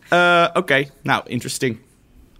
Eh, 0.08 0.46
Oké, 0.54 0.84
nou, 1.02 1.22
interesting. 1.26 1.78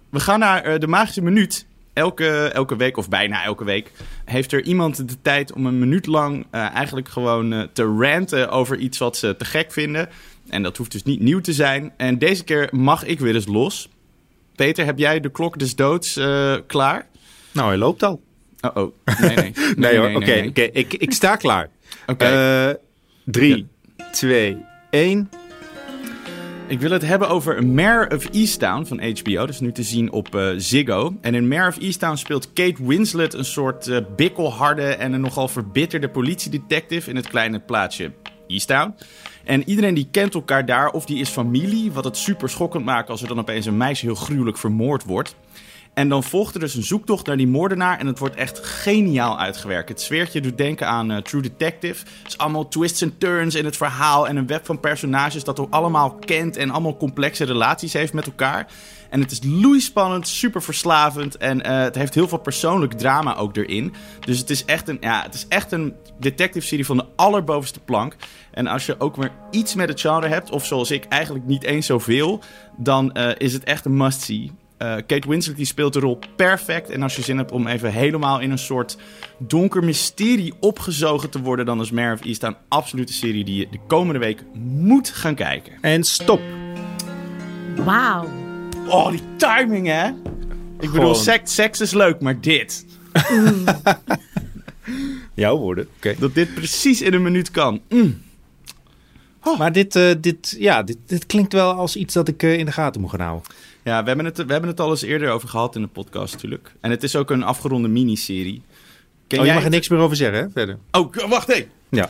We 0.09 0.19
gaan 0.19 0.39
naar 0.39 0.63
eh, 0.63 0.79
de 0.79 0.87
magische 0.87 1.21
minuut. 1.21 1.65
Elke, 1.93 2.47
elke 2.53 2.75
week, 2.75 2.97
of 2.97 3.09
bijna 3.09 3.43
elke 3.43 3.63
week, 3.63 3.91
heeft 4.25 4.51
er 4.51 4.63
iemand 4.63 5.09
de 5.09 5.21
tijd 5.21 5.53
om 5.53 5.65
een 5.65 5.79
minuut 5.79 6.05
lang 6.05 6.45
eh, 6.51 6.61
eigenlijk 6.75 7.09
gewoon 7.09 7.69
te 7.73 7.83
ranten 7.99 8.49
over 8.49 8.77
iets 8.77 8.97
wat 8.97 9.17
ze 9.17 9.35
te 9.35 9.45
gek 9.45 9.71
vinden. 9.71 10.09
En 10.49 10.63
dat 10.63 10.77
hoeft 10.77 10.91
dus 10.91 11.03
niet 11.03 11.19
nieuw 11.21 11.39
te 11.41 11.53
zijn. 11.53 11.93
En 11.97 12.17
deze 12.17 12.43
keer 12.43 12.67
mag 12.71 13.05
ik 13.05 13.19
weer 13.19 13.35
eens 13.35 13.47
los. 13.47 13.89
Peter, 14.55 14.85
heb 14.85 14.97
jij 14.97 15.19
de 15.19 15.29
klok 15.31 15.59
des 15.59 15.75
doods 15.75 16.17
eh, 16.17 16.55
klaar? 16.67 17.05
Nou, 17.51 17.67
hij 17.67 17.77
loopt 17.77 18.03
al. 18.03 18.21
Oh, 18.61 18.75
oh. 18.75 18.93
Nee, 19.21 19.35
nee. 19.35 19.53
Nee, 19.55 19.75
Nee, 19.75 19.97
hoor, 19.97 20.15
oké. 20.15 20.33
ik, 20.33 20.93
ik 20.93 21.11
sta 21.13 21.35
klaar. 21.35 21.69
Oké. 22.05 22.25
Eh, 22.25 22.75
drie, 23.23 23.67
twee, 24.11 24.57
één. 24.89 25.29
Ik 26.67 26.79
wil 26.79 26.91
het 26.91 27.01
hebben 27.01 27.29
over 27.29 27.65
Mare 27.65 28.15
of 28.15 28.25
Easttown 28.31 28.85
van 28.85 28.99
HBO. 28.99 29.35
Dat 29.35 29.49
is 29.49 29.59
nu 29.59 29.71
te 29.71 29.83
zien 29.83 30.11
op 30.11 30.35
eh, 30.35 30.49
Ziggo. 30.57 31.17
En 31.21 31.35
in 31.35 31.47
Mare 31.47 31.67
of 31.67 31.77
Easttown 31.79 32.15
speelt 32.15 32.53
Kate 32.53 32.85
Winslet 32.85 33.33
een 33.33 33.45
soort 33.45 33.87
eh, 33.87 33.97
bikkelharde 34.15 34.83
en 34.83 35.13
een 35.13 35.21
nogal 35.21 35.47
verbitterde 35.47 36.09
politiedetective 36.09 37.09
in 37.09 37.15
het 37.15 37.27
kleine 37.27 37.59
plaatsje 37.59 38.11
Easttown. 38.47 38.93
En 39.43 39.69
iedereen 39.69 39.93
die 39.93 40.07
kent 40.11 40.33
elkaar 40.33 40.65
daar 40.65 40.89
of 40.89 41.05
die 41.05 41.19
is 41.19 41.29
familie, 41.29 41.91
wat 41.91 42.03
het 42.03 42.17
super 42.17 42.49
schokkend 42.49 42.85
maakt 42.85 43.09
als 43.09 43.21
er 43.21 43.27
dan 43.27 43.39
opeens 43.39 43.65
een 43.65 43.77
meisje 43.77 44.05
heel 44.05 44.15
gruwelijk 44.15 44.57
vermoord 44.57 45.03
wordt. 45.03 45.35
En 45.97 46.09
dan 46.09 46.23
volgt 46.23 46.53
er 46.53 46.59
dus 46.59 46.75
een 46.75 46.83
zoektocht 46.83 47.25
naar 47.25 47.37
die 47.37 47.47
moordenaar. 47.47 47.99
En 47.99 48.07
het 48.07 48.19
wordt 48.19 48.35
echt 48.35 48.59
geniaal 48.65 49.39
uitgewerkt. 49.39 49.89
Het 49.89 50.01
sfeertje 50.01 50.41
doet 50.41 50.57
denken 50.57 50.87
aan 50.87 51.11
eh, 51.11 51.17
True 51.17 51.41
Detective. 51.41 52.05
Het 52.05 52.27
is 52.27 52.37
allemaal 52.37 52.67
twists 52.67 53.01
en 53.01 53.17
turns 53.17 53.55
in 53.55 53.65
het 53.65 53.77
verhaal. 53.77 54.27
En 54.27 54.35
een 54.35 54.47
web 54.47 54.65
van 54.65 54.79
personages 54.79 55.43
dat 55.43 55.59
ook 55.59 55.73
allemaal 55.73 56.15
kent. 56.15 56.57
En 56.57 56.69
allemaal 56.69 56.97
complexe 56.97 57.43
relaties 57.43 57.93
heeft 57.93 58.13
met 58.13 58.25
elkaar. 58.25 58.67
En 59.09 59.21
het 59.21 59.31
is 59.31 59.39
loeispannend, 59.43 60.27
super 60.27 60.61
verslavend. 60.61 61.37
En 61.37 61.61
eh, 61.61 61.79
het 61.79 61.95
heeft 61.95 62.13
heel 62.13 62.27
veel 62.27 62.37
persoonlijk 62.37 62.93
drama 62.93 63.35
ook 63.35 63.55
erin. 63.55 63.93
Dus 64.19 64.39
het 64.39 64.49
is 64.49 64.65
echt 64.65 64.87
een, 64.87 64.97
ja, 65.01 65.21
het 65.23 65.33
is 65.33 65.45
echt 65.47 65.71
een 65.71 65.93
detective-serie 66.19 66.85
van 66.85 66.97
de 66.97 67.05
allerbovenste 67.15 67.79
plank. 67.79 68.15
En 68.51 68.67
als 68.67 68.85
je 68.85 68.99
ook 68.99 69.17
maar 69.17 69.31
iets 69.51 69.75
met 69.75 69.89
het 69.89 70.01
genre 70.01 70.27
hebt, 70.27 70.51
of 70.51 70.65
zoals 70.65 70.91
ik 70.91 71.05
eigenlijk 71.05 71.45
niet 71.45 71.63
eens 71.63 71.85
zoveel, 71.85 72.41
dan 72.77 73.11
eh, 73.11 73.29
is 73.37 73.53
het 73.53 73.63
echt 73.63 73.85
een 73.85 73.97
must-see. 73.97 74.51
Eh, 74.77 74.95
Kate 75.07 75.29
Winslet 75.29 75.57
die 75.57 75.65
speelt 75.65 75.93
de 75.93 75.99
rol 75.99 76.19
perfect. 76.35 76.89
En 76.89 77.01
als 77.03 77.15
je 77.15 77.21
zin 77.21 77.37
hebt 77.37 77.51
om 77.51 77.67
even 77.67 77.91
helemaal 77.91 78.39
in 78.39 78.51
een 78.51 78.57
soort 78.57 78.97
donker 79.37 79.83
mysterie 79.83 80.53
opgezogen 80.59 81.29
te 81.29 81.41
worden, 81.41 81.65
dan 81.65 81.81
is 81.81 81.91
Mare 81.91 82.17
of 82.39 82.53
absoluut 82.67 83.09
een 83.09 83.15
serie 83.15 83.43
die 83.43 83.55
je 83.55 83.67
de 83.71 83.79
komende 83.87 84.19
week 84.19 84.43
moet 84.63 85.09
gaan 85.09 85.35
kijken. 85.35 85.73
En 85.81 86.03
stop. 86.03 86.41
Wauw. 87.75 88.27
Oh, 88.87 89.09
die 89.09 89.21
timing 89.37 89.87
hè! 89.87 90.07
Ik 90.79 90.91
bedoel, 90.91 91.15
seks, 91.15 91.55
seks 91.55 91.81
is 91.81 91.93
leuk, 91.93 92.21
maar 92.21 92.41
dit. 92.41 92.85
Jouw 95.33 95.57
woorden. 95.57 95.87
Oké. 95.97 96.15
Dat 96.19 96.33
dit 96.33 96.53
precies 96.53 97.01
in 97.01 97.13
een 97.13 97.21
minuut 97.21 97.51
kan. 97.51 97.81
Mm. 97.89 98.25
Maar 99.57 99.71
dit, 99.71 99.95
eh, 99.95 100.11
dit, 100.21 100.55
ja, 100.59 100.83
dit, 100.83 100.97
dit 101.05 101.25
klinkt 101.25 101.53
wel 101.53 101.71
als 101.71 101.95
iets 101.95 102.13
dat 102.13 102.27
ik 102.27 102.43
eh, 102.43 102.57
in 102.57 102.65
de 102.65 102.71
gaten 102.71 103.01
moet 103.01 103.09
gaan 103.09 103.19
houden. 103.19 103.47
Ja, 103.87 104.01
we 104.01 104.07
hebben, 104.07 104.25
het, 104.25 104.37
we 104.37 104.51
hebben 104.51 104.69
het 104.69 104.79
al 104.79 104.89
eens 104.89 105.01
eerder 105.01 105.29
over 105.29 105.49
gehad 105.49 105.75
in 105.75 105.81
de 105.81 105.87
podcast 105.87 106.33
natuurlijk. 106.33 106.71
En 106.81 106.91
het 106.91 107.03
is 107.03 107.15
ook 107.15 107.29
een 107.29 107.43
afgeronde 107.43 107.87
miniserie. 107.87 108.61
Ken 109.27 109.39
Oh, 109.39 109.45
je 109.45 109.51
jij 109.51 109.53
mag 109.53 109.63
er 109.63 109.69
niks 109.69 109.89
meer 109.89 109.99
over 109.99 110.15
zeggen, 110.15 110.39
hè? 110.39 110.49
Verder. 110.49 110.77
Oh, 110.91 111.13
wacht 111.29 111.49
even. 111.49 111.69
Ja. 111.89 112.09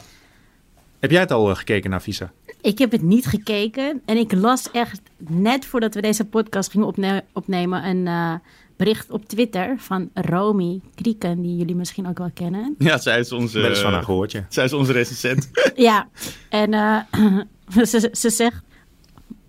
Heb 0.99 1.11
jij 1.11 1.19
het 1.19 1.31
al 1.31 1.49
eh, 1.49 1.55
gekeken 1.55 1.89
naar 1.89 2.01
Visa? 2.01 2.31
Ik 2.61 2.77
heb 2.77 2.91
het 2.91 3.01
niet 3.01 3.25
gekeken. 3.25 4.01
En 4.05 4.17
ik 4.17 4.31
las 4.33 4.71
echt 4.71 5.01
net 5.17 5.65
voordat 5.65 5.93
we 5.93 6.01
deze 6.01 6.25
podcast 6.25 6.71
gingen 6.71 6.87
opne- 6.87 7.23
opnemen... 7.33 7.85
een 7.87 8.07
eh, 8.07 8.33
bericht 8.75 9.11
op 9.11 9.25
Twitter 9.25 9.75
van 9.77 10.09
Romy 10.13 10.79
Krieken... 10.95 11.41
die 11.41 11.55
jullie 11.55 11.75
misschien 11.75 12.07
ook 12.07 12.17
wel 12.17 12.31
kennen. 12.33 12.75
Ja, 12.77 12.97
zij 12.97 13.19
is 13.19 13.31
onze... 13.31 13.59
Wel 13.59 13.69
eens 13.69 13.79
van 13.79 13.93
haar 13.93 14.03
gehoord, 14.03 14.31
ja. 14.31 14.45
Zij 14.49 14.65
is 14.65 14.73
onze 14.73 14.91
recensent. 14.91 15.49
Ja, 15.75 16.07
en 16.49 16.73
eh, 16.73 16.99
ze, 17.85 18.09
ze 18.11 18.29
zegt... 18.29 18.65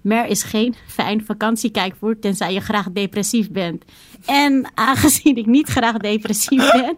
Mer 0.01 0.27
is 0.27 0.43
geen 0.43 0.75
fijn 0.87 1.25
vakantiekijkvoer 1.25 2.19
tenzij 2.19 2.53
je 2.53 2.61
graag 2.61 2.87
depressief 2.93 3.51
bent. 3.51 3.85
En 4.27 4.71
aangezien 4.75 5.37
ik 5.37 5.47
niet 5.47 5.69
graag 5.69 5.97
depressief 5.97 6.71
ben... 6.73 6.97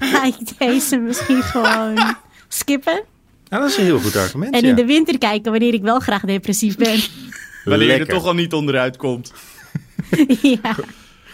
ga 0.00 0.24
ik 0.24 0.58
deze 0.58 0.96
misschien 0.96 1.42
gewoon 1.42 2.16
skippen. 2.48 3.02
Nou, 3.48 3.62
dat 3.62 3.70
is 3.70 3.76
een 3.78 3.84
heel 3.84 3.98
goed 4.00 4.16
argument, 4.16 4.54
En 4.54 4.62
ja. 4.62 4.68
in 4.68 4.74
de 4.74 4.84
winter 4.84 5.18
kijken 5.18 5.50
wanneer 5.50 5.74
ik 5.74 5.82
wel 5.82 5.98
graag 6.00 6.22
depressief 6.22 6.76
ben. 6.76 7.00
Wanneer 7.64 7.86
je 7.88 7.98
er 7.98 8.06
toch 8.08 8.24
al 8.24 8.34
niet 8.34 8.52
onderuit 8.52 8.96
komt. 8.96 9.32
ja. 10.62 10.76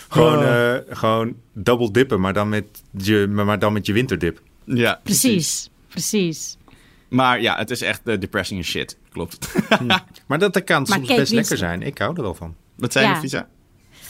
Gewoon, 0.08 0.38
Oh. 0.38 0.72
eh, 0.74 0.80
gewoon 0.88 1.34
double 1.52 1.90
dippen, 1.90 2.20
maar 2.20 2.32
dan 2.32 2.48
met 2.48 2.64
je, 2.90 3.26
maar 3.30 3.58
dan 3.58 3.72
met 3.72 3.86
je 3.86 3.92
winterdip. 3.92 4.40
Ja, 4.64 5.00
Precies, 5.02 5.70
precies. 5.88 6.56
Maar 7.14 7.40
ja, 7.40 7.56
het 7.56 7.70
is 7.70 7.80
echt 7.82 8.00
eh, 8.04 8.20
depressing 8.20 8.60
as 8.60 8.66
shit. 8.66 8.96
Klopt. 9.12 9.54
Maar 10.26 10.38
dat, 10.38 10.52
dat 10.52 10.64
kan 10.64 10.76
Maar 10.82 10.86
soms 10.86 11.06
Kate 11.08 11.20
best 11.20 11.32
lekker 11.32 11.56
zijn. 11.56 11.82
Ik 11.82 11.98
hou 11.98 12.16
er 12.16 12.22
wel 12.22 12.34
van. 12.34 12.54
Wat 12.74 12.92
zijn 12.92 13.08
Ja. 13.08 13.14
de 13.14 13.20
visa? 13.20 13.48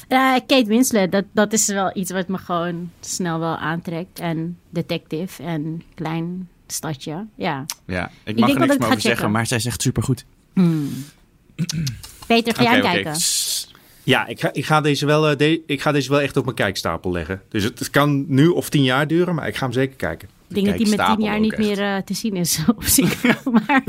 Eh, 0.08 0.32
Kate 0.46 0.64
Winslet, 0.66 1.12
dat, 1.12 1.24
dat 1.32 1.52
is 1.52 1.66
wel 1.66 1.90
iets 1.96 2.10
wat 2.10 2.28
me 2.28 2.38
gewoon 2.38 2.90
snel 3.00 3.38
wel 3.38 3.56
aantrekt. 3.56 4.18
En 4.18 4.58
detective 4.70 5.42
en 5.42 5.82
klein 5.94 6.48
stadje, 6.66 7.26
ja. 7.34 7.64
Ja, 7.86 8.10
ik 8.24 8.38
mag 8.38 8.48
er 8.50 8.54
niks 8.58 8.72
ik 8.74 8.78
meer 8.78 8.88
over 8.88 9.00
zeggen, 9.00 9.10
checken. 9.10 9.30
maar 9.30 9.46
zij 9.46 9.58
zegt 9.58 9.82
supergoed. 9.82 10.24
Peter, 12.26 12.54
ga 12.54 12.62
jij 12.62 12.78
Oké, 12.78 12.86
oké. 12.86 12.92
kijken? 13.02 13.20
Ja, 14.02 14.26
ik 14.26 14.40
ga, 14.40 14.52
ik, 14.52 14.64
ga 14.66 14.80
deze 14.80 15.06
wel, 15.06 15.28
eh, 15.28 15.36
de- 15.36 15.62
ik 15.66 15.80
ga 15.82 15.92
deze 15.92 16.10
wel 16.10 16.20
echt 16.20 16.36
op 16.36 16.44
mijn 16.44 16.56
kijkstapel 16.56 17.12
leggen. 17.12 17.42
Dus 17.48 17.64
het, 17.64 17.78
het 17.78 17.90
kan 17.90 18.24
nu 18.28 18.46
of 18.48 18.68
tien 18.68 18.82
jaar 18.82 19.06
duren, 19.06 19.34
maar 19.34 19.48
ik 19.48 19.56
ga 19.56 19.64
hem 19.64 19.72
zeker 19.74 19.96
kijken. 19.96 20.28
Ik 20.48 20.54
denk 20.54 20.66
dat 20.66 20.76
die 20.76 20.96
met 20.96 21.06
tien 21.06 21.20
jaar 21.20 21.40
niet 21.40 21.52
echt. 21.52 21.62
meer 21.62 21.80
eh, 21.80 21.96
te 21.96 22.14
zien 22.14 22.36
is 22.36 22.60
op 22.76 22.84
zich. 22.84 23.22
maar 23.66 23.82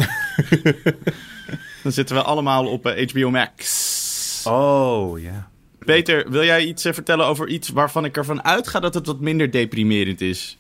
Dan 1.84 1.92
zitten 1.92 2.16
we 2.16 2.22
allemaal 2.22 2.66
op 2.66 2.86
eh, 2.86 3.10
HBO 3.10 3.30
Max. 3.30 4.44
Oh, 4.48 5.20
ja. 5.20 5.50
Peter, 5.80 6.32
wil 6.32 6.44
jij 6.44 6.66
iets 6.66 6.86
eh, 6.86 6.94
vertellen 6.94 7.26
over 7.26 7.48
iets 7.48 7.70
waarvan 7.70 8.06
ik 8.06 8.18
ervan 8.18 8.44
uitga 8.44 8.80
dat 8.80 8.94
het 8.94 9.06
wat 9.06 9.20
minder 9.20 9.52
deprimerend 9.52 10.22
is? 10.22 10.58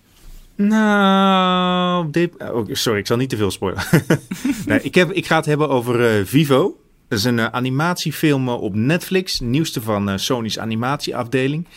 Nou, 0.55 2.29
oh, 2.37 2.65
sorry, 2.71 2.99
ik 2.99 3.07
zal 3.07 3.17
niet 3.17 3.29
te 3.29 3.37
veel 3.37 3.51
spoilen. 3.51 3.83
nee, 4.65 4.81
ik, 4.81 4.95
heb, 4.95 5.11
ik 5.11 5.25
ga 5.25 5.35
het 5.35 5.45
hebben 5.45 5.69
over 5.69 6.17
eh, 6.17 6.25
Vivo. 6.25 6.77
Dat 7.07 7.19
is 7.19 7.25
een 7.25 7.39
eh, 7.39 7.45
animatiefilm 7.45 8.47
eh, 8.47 8.61
op 8.61 8.75
Netflix. 8.75 9.39
Nieuwste 9.39 9.81
van 9.81 10.09
eh, 10.09 10.17
Sony's 10.17 10.57
animatieafdeling. 10.57 11.67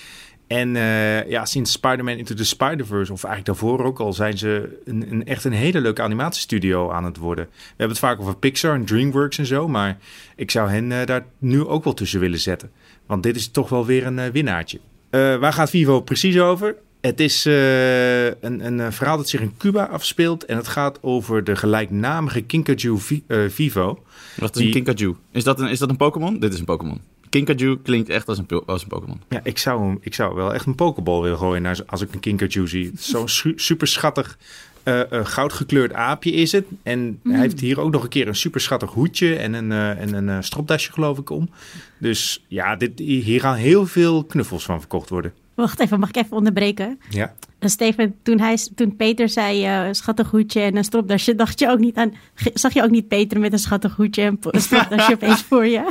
En 0.48 0.76
eh, 0.76 1.28
ja, 1.30 1.44
sinds 1.44 1.72
Spider-Man 1.72 2.16
Into 2.16 2.34
the 2.34 2.44
Spider-Verse, 2.44 3.12
of 3.12 3.24
eigenlijk 3.24 3.58
daarvoor 3.58 3.84
ook 3.84 3.98
al, 4.00 4.12
zijn 4.12 4.38
ze 4.38 4.80
een, 4.84 5.06
een, 5.10 5.26
echt 5.26 5.44
een 5.44 5.52
hele 5.52 5.80
leuke 5.80 6.02
animatiestudio 6.02 6.90
aan 6.90 7.04
het 7.04 7.16
worden. 7.16 7.44
We 7.52 7.64
hebben 7.68 7.88
het 7.88 7.98
vaak 7.98 8.20
over 8.20 8.36
Pixar 8.36 8.74
en 8.74 8.84
DreamWorks 8.84 9.38
en 9.38 9.46
zo, 9.46 9.68
maar 9.68 9.98
ik 10.36 10.50
zou 10.50 10.70
hen 10.70 10.92
eh, 10.92 11.06
daar 11.06 11.24
nu 11.38 11.64
ook 11.66 11.84
wel 11.84 11.94
tussen 11.94 12.20
willen 12.20 12.38
zetten. 12.38 12.70
Want 13.06 13.22
dit 13.22 13.36
is 13.36 13.48
toch 13.48 13.68
wel 13.68 13.86
weer 13.86 14.06
een 14.06 14.18
eh, 14.18 14.30
winnaartje. 14.30 14.78
Waar 15.10 15.52
gaat 15.52 15.70
Vivo 15.70 16.00
precies 16.00 16.38
over? 16.38 16.76
Het 17.00 17.20
is 17.20 17.44
een, 17.44 18.66
een 18.66 18.92
verhaal 18.92 19.16
dat 19.16 19.28
zich 19.28 19.40
in 19.40 19.54
Cuba 19.56 19.84
afspeelt. 19.84 20.44
En 20.44 20.56
het 20.56 20.68
gaat 20.68 20.98
over 21.02 21.44
de 21.44 21.56
gelijknamige 21.56 22.40
Kinkajou 22.40 22.98
vi- 22.98 23.24
Vivo. 23.48 24.04
Wat 24.36 24.56
is 24.56 24.64
een 24.64 24.70
Kinkajou? 24.70 25.16
Is 25.32 25.44
dat 25.44 25.60
een, 25.60 25.68
is 25.68 25.78
dat 25.78 25.88
een 25.90 25.96
Pokémon? 25.96 26.38
Dit 26.38 26.52
is 26.52 26.58
een 26.58 26.64
Pokémon. 26.64 27.00
Kinkajou 27.28 27.78
klinkt 27.82 28.08
echt 28.08 28.28
als 28.28 28.38
een, 28.38 28.62
als 28.66 28.82
een 28.82 28.88
Pokémon. 28.88 29.20
Ja, 29.28 29.40
ik 29.42 29.58
zou, 29.58 29.82
hem- 29.86 29.98
ik 30.00 30.14
zou 30.14 30.34
wel 30.34 30.54
echt 30.54 30.66
een 30.66 30.74
pokeball 30.74 31.20
willen 31.22 31.38
gooien 31.38 31.62
naar, 31.62 31.78
als 31.86 32.00
ik 32.00 32.14
een 32.14 32.20
Kinkajou 32.20 32.68
zie. 32.68 32.90
Zo'n 32.98 33.28
su- 33.38 33.52
super 33.56 33.86
schattig 33.86 34.38
eh, 34.82 35.12
eh, 35.12 35.26
goudgekleurd 35.26 35.92
aapje 35.92 36.32
is 36.32 36.52
het. 36.52 36.64
En 36.82 37.20
hij 37.22 37.38
heeft 37.40 37.60
hier 37.60 37.80
ook 37.80 37.92
nog 37.92 38.02
een 38.02 38.08
keer 38.08 38.28
een 38.28 38.34
super 38.36 38.60
schattig 38.60 38.90
hoedje 38.90 39.36
en 39.36 39.52
een, 39.54 39.72
eh, 39.72 40.00
en 40.00 40.14
een 40.14 40.28
eh, 40.28 40.36
stropdasje 40.40 40.92
geloof 40.92 41.18
ik 41.18 41.30
om. 41.30 41.50
Dus 41.98 42.44
ja, 42.46 42.76
dit, 42.76 42.98
hier 42.98 43.40
gaan 43.40 43.54
heel 43.54 43.86
veel 43.86 44.24
knuffels 44.24 44.64
van 44.64 44.78
verkocht 44.80 45.08
worden. 45.08 45.32
Wacht 45.54 45.80
even, 45.80 46.00
mag 46.00 46.08
ik 46.08 46.16
even 46.16 46.36
onderbreken? 46.36 47.00
Ja. 47.10 47.34
En 47.58 47.70
Steven, 47.70 48.14
toen, 48.22 48.40
hij, 48.40 48.58
toen 48.74 48.96
Peter 48.96 49.28
zei 49.28 49.64
eh, 49.64 49.88
schattig 49.90 50.30
hoedje 50.30 50.60
en 50.60 50.76
een 50.76 50.84
stropdasje, 50.84 51.34
dacht 51.34 51.58
je 51.58 51.68
ook 51.70 51.78
niet 51.78 51.96
aan, 51.96 52.14
zag 52.54 52.72
je 52.72 52.82
ook 52.82 52.90
niet 52.90 53.08
Peter 53.08 53.40
met 53.40 53.52
een 53.52 53.58
schattig 53.58 53.96
hoedje 53.96 54.22
en 54.22 54.38
een 54.40 54.60
stropdasje 54.60 55.12
opeens 55.22 55.42
voor 55.42 55.66
je? 55.66 55.84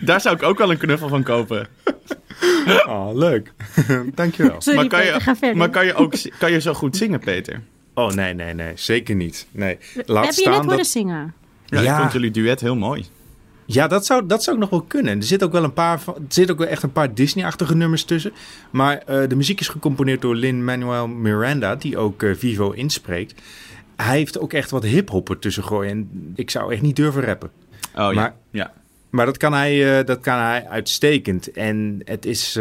Daar 0.00 0.20
zou 0.20 0.36
ik 0.36 0.42
ook 0.42 0.58
wel 0.58 0.70
een 0.70 0.78
knuffel 0.78 1.08
van 1.08 1.22
kopen. 1.22 1.66
Oh, 2.86 3.08
leuk. 3.14 3.52
Dankjewel. 4.14 4.60
Sorry 4.60 4.78
maar 4.78 4.88
kan 4.88 5.00
Peter, 5.00 5.20
ga 5.20 5.30
je, 5.30 5.36
verder. 5.36 5.56
maar 5.56 5.70
kan 5.70 5.86
je 5.86 5.94
ook 5.94 6.12
kan 6.38 6.52
je 6.52 6.60
zo 6.60 6.74
goed 6.74 6.96
zingen, 6.96 7.20
Peter? 7.20 7.62
Oh, 7.94 8.10
nee, 8.10 8.34
nee, 8.34 8.54
nee. 8.54 8.72
Zeker 8.74 9.14
niet. 9.14 9.46
Nee. 9.50 9.78
Heb 9.94 10.08
Laat 10.08 10.36
je 10.36 10.48
net 10.48 10.54
horen 10.58 10.76
dat... 10.76 10.86
zingen? 10.86 11.34
Ja, 11.66 11.80
Ja. 11.80 11.92
ik 11.94 12.00
vond 12.00 12.12
jullie 12.12 12.30
duet 12.30 12.60
heel 12.60 12.76
mooi. 12.76 13.06
Ja, 13.66 13.86
dat 13.86 14.06
zou, 14.06 14.26
dat 14.26 14.42
zou 14.42 14.56
ook 14.56 14.62
nog 14.62 14.70
wel 14.70 14.82
kunnen. 14.88 15.16
Er 15.18 15.22
zitten 15.24 15.46
ook 15.46 15.52
wel 15.52 15.64
een 15.64 15.72
paar, 15.72 16.00
er 16.06 16.12
zitten 16.28 16.54
ook 16.54 16.60
wel 16.60 16.70
echt 16.70 16.82
een 16.82 16.92
paar 16.92 17.14
Disney-achtige 17.14 17.74
nummers 17.76 18.04
tussen. 18.04 18.32
Maar 18.70 18.98
eh, 18.98 19.28
de 19.28 19.36
muziek 19.36 19.60
is 19.60 19.68
gecomponeerd 19.68 20.20
door 20.20 20.34
Lin-Manuel 20.36 21.08
Miranda, 21.08 21.76
die 21.76 21.98
ook 21.98 22.22
eh, 22.22 22.34
Vivo 22.34 22.70
inspreekt. 22.70 23.34
Hij 23.96 24.16
heeft 24.18 24.38
ook 24.38 24.52
echt 24.52 24.70
wat 24.70 24.82
hip-hop 24.82 25.30
ertussen 25.30 25.64
gooien. 25.64 25.90
En 25.90 26.32
ik 26.34 26.50
zou 26.50 26.72
echt 26.72 26.82
niet 26.82 26.96
durven 26.96 27.22
rappen. 27.22 27.50
Oh 27.94 27.94
ja. 27.94 28.12
Maar- 28.12 28.34
ja. 28.50 28.72
Maar 29.10 29.26
dat 29.26 29.36
kan 29.36 29.52
hij, 29.52 29.98
eh, 29.98 30.06
dat 30.06 30.20
kan 30.20 30.38
hij 30.38 30.66
uitstekend. 30.68 31.50
En 31.52 32.00
het 32.04 32.26
is, 32.26 32.54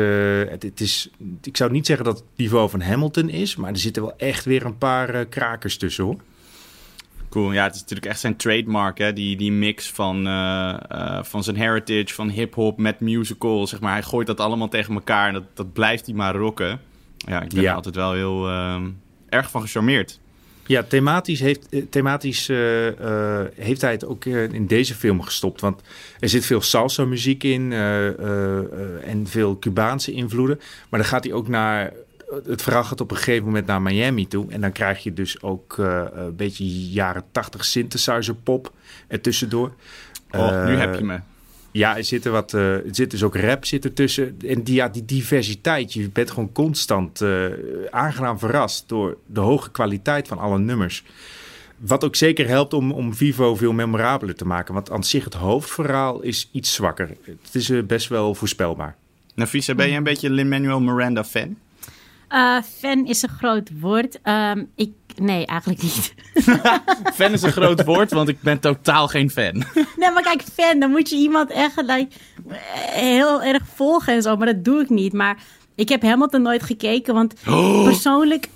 het, 0.50 0.64
het 0.64 0.80
is, 0.82 1.10
ik 1.44 1.58
zou 1.58 1.72
niet 1.72 1.86
zeggen 1.86 2.06
dat 2.06 2.18
het 2.18 2.26
niveau 2.36 2.70
van 2.70 2.82
Hamilton 2.82 3.30
is, 3.30 3.56
maar 3.56 3.70
er 3.72 3.78
zitten 3.78 4.02
wel 4.04 4.14
echt 4.18 4.46
weer 4.46 4.66
een 4.66 4.78
paar 4.78 5.26
krakers 5.26 5.78
tussen 5.78 6.04
hoor. 6.04 6.16
Cool. 7.36 7.52
Ja, 7.52 7.64
het 7.64 7.76
is 7.76 7.82
natuurlijk 7.82 8.08
echt 8.08 8.20
zijn 8.20 8.36
trademark, 8.36 8.98
hè? 8.98 9.14
Die, 9.14 9.38
die 9.38 9.52
mix 9.52 9.92
van, 9.92 10.28
eh, 10.28 10.76
eh, 10.88 11.24
van 11.24 11.44
zijn 11.44 11.56
heritage, 11.56 12.14
van 12.14 12.30
hip-hop 12.30 12.78
met 12.78 13.00
musical. 13.00 13.68
Zeg 13.68 13.80
maar. 13.80 13.94
Hij 13.94 14.04
gooit 14.04 14.28
dat 14.28 14.40
allemaal 14.40 14.68
tegen 14.68 14.94
elkaar 14.94 15.28
en 15.28 15.34
dat, 15.34 15.44
dat 15.54 15.74
blijft 15.74 16.06
hij 16.06 16.16
maar 16.16 16.36
rocken. 16.36 16.80
Ja, 17.18 17.42
ik 17.42 17.50
ben 17.50 17.62
Ja. 17.62 17.70
er 17.70 17.76
altijd 17.76 17.96
wel 17.96 18.14
heel 18.14 18.48
ehm, 18.50 18.90
erg 19.30 19.50
van 19.50 19.62
gecharmeerd. 19.62 20.20
Ja, 20.66 20.84
thematisch, 20.84 21.40
heeft, 21.40 21.70
eh, 21.70 21.82
thematisch 21.90 22.48
heeft 23.56 23.82
hij 23.82 23.92
het 23.92 24.06
ook 24.06 24.26
in 24.26 24.68
deze 24.68 24.96
film 24.96 25.22
gestopt. 25.22 25.62
Want 25.62 25.82
er 26.20 26.30
zit 26.30 26.46
veel 26.46 26.62
salsa 26.62 27.06
muziek 27.06 27.44
in 27.44 27.72
en 29.04 29.24
veel 29.24 29.60
Cubaanse 29.60 30.12
invloeden. 30.12 30.60
Maar 30.90 31.00
dan 31.00 31.10
gaat 31.10 31.24
hij 31.24 31.34
ook 31.34 31.48
naar... 31.48 31.94
Het 32.48 32.62
verhaal 32.62 32.84
gaat 32.84 33.02
op 33.02 33.12
een 33.12 33.18
gegeven 33.18 33.46
moment 33.46 33.66
naar 33.66 33.82
Miami 33.82 34.28
toe. 34.28 34.46
En 34.50 34.62
dan 34.62 34.72
krijg 34.72 35.04
je 35.04 35.14
dus 35.14 35.42
ook 35.42 35.80
eh, 35.80 36.04
een 36.14 36.36
beetje 36.36 36.90
jaren 36.90 37.24
tachtig 37.32 37.66
synthesizer 37.66 38.36
pop 38.36 38.72
ertussendoor. 39.08 39.74
Oh, 40.32 40.66
nu 40.66 40.74
Eh, 40.74 40.80
heb 40.80 40.98
je 40.98 41.04
me. 41.04 41.20
Ja, 41.72 41.98
er 41.98 42.04
zit, 42.04 42.26
er 42.26 42.32
wat, 42.32 42.54
eh, 42.54 42.74
er 42.74 42.84
zit 42.92 43.12
dus 43.12 43.24
ook 43.24 43.36
rap 43.36 43.66
zit 43.66 43.86
ertussen. 43.86 44.38
En 44.48 44.64
die, 44.64 44.76
ja, 44.76 44.90
die 44.90 45.06
diversiteit, 45.06 45.94
je 45.94 46.10
bent 46.10 46.32
gewoon 46.32 46.52
constant 46.52 47.22
eh, 47.22 47.46
aangenaam 47.90 48.40
verrast 48.40 48.90
door 48.90 49.18
de 49.26 49.40
hoge 49.40 49.72
kwaliteit 49.72 50.28
van 50.28 50.38
alle 50.38 50.60
nummers. 50.60 51.04
Wat 51.78 52.04
ook 52.04 52.16
zeker 52.16 52.48
helpt 52.48 52.74
om, 52.74 52.92
om 52.92 53.14
Vivo 53.14 53.56
veel 53.56 53.74
memorabeler 53.74 54.36
te 54.36 54.46
maken. 54.46 54.74
Want 54.74 54.92
aan 54.92 55.04
zich 55.04 55.24
het 55.24 55.34
hoofdverhaal 55.34 56.22
is 56.22 56.50
iets 56.52 56.74
zwakker. 56.74 57.10
Het 57.24 57.56
is 57.56 57.86
best 57.86 58.08
wel 58.08 58.36
voorspelbaar. 58.36 58.96
Nafisa, 59.34 59.76
ben 59.76 59.90
je 59.90 59.98
een 59.98 60.04
beetje 60.04 60.30
Lin-Manuel 60.30 60.80
Miranda 60.80 61.24
fan? 61.24 61.58
Eh, 62.28 62.58
fan 62.80 63.06
is 63.06 63.22
een 63.22 63.30
groot 63.30 63.70
woord. 63.80 64.20
Ehm, 64.22 64.64
ik, 64.76 64.92
nee, 65.16 65.46
eigenlijk 65.46 65.82
niet. 65.82 66.14
fan 67.16 67.32
is 67.32 67.42
een 67.42 67.52
groot 67.52 67.84
woord, 67.84 68.12
want 68.12 68.30
ik 68.30 68.42
ben 68.42 68.60
totaal 68.60 69.08
geen 69.08 69.30
fan. 69.30 69.54
Nee, 69.98 70.12
maar 70.12 70.24
kijk, 70.24 70.44
fan, 70.54 70.80
dan 70.80 70.90
moet 70.92 71.10
je 71.10 71.16
iemand 71.16 71.52
echt 71.52 71.82
like, 71.82 72.08
heel 72.90 73.44
erg 73.44 73.64
volgen 73.76 74.14
en 74.14 74.22
zo. 74.22 74.36
Maar 74.36 74.48
dat 74.48 74.64
doe 74.64 74.82
ik 74.82 74.90
niet. 74.90 75.14
Maar 75.14 75.38
ik 75.76 75.90
heb 75.90 76.02
Hamilton 76.02 76.42
nooit 76.42 76.64
gekeken, 76.64 77.14
want 77.14 77.34
persoonlijk... 77.90 78.48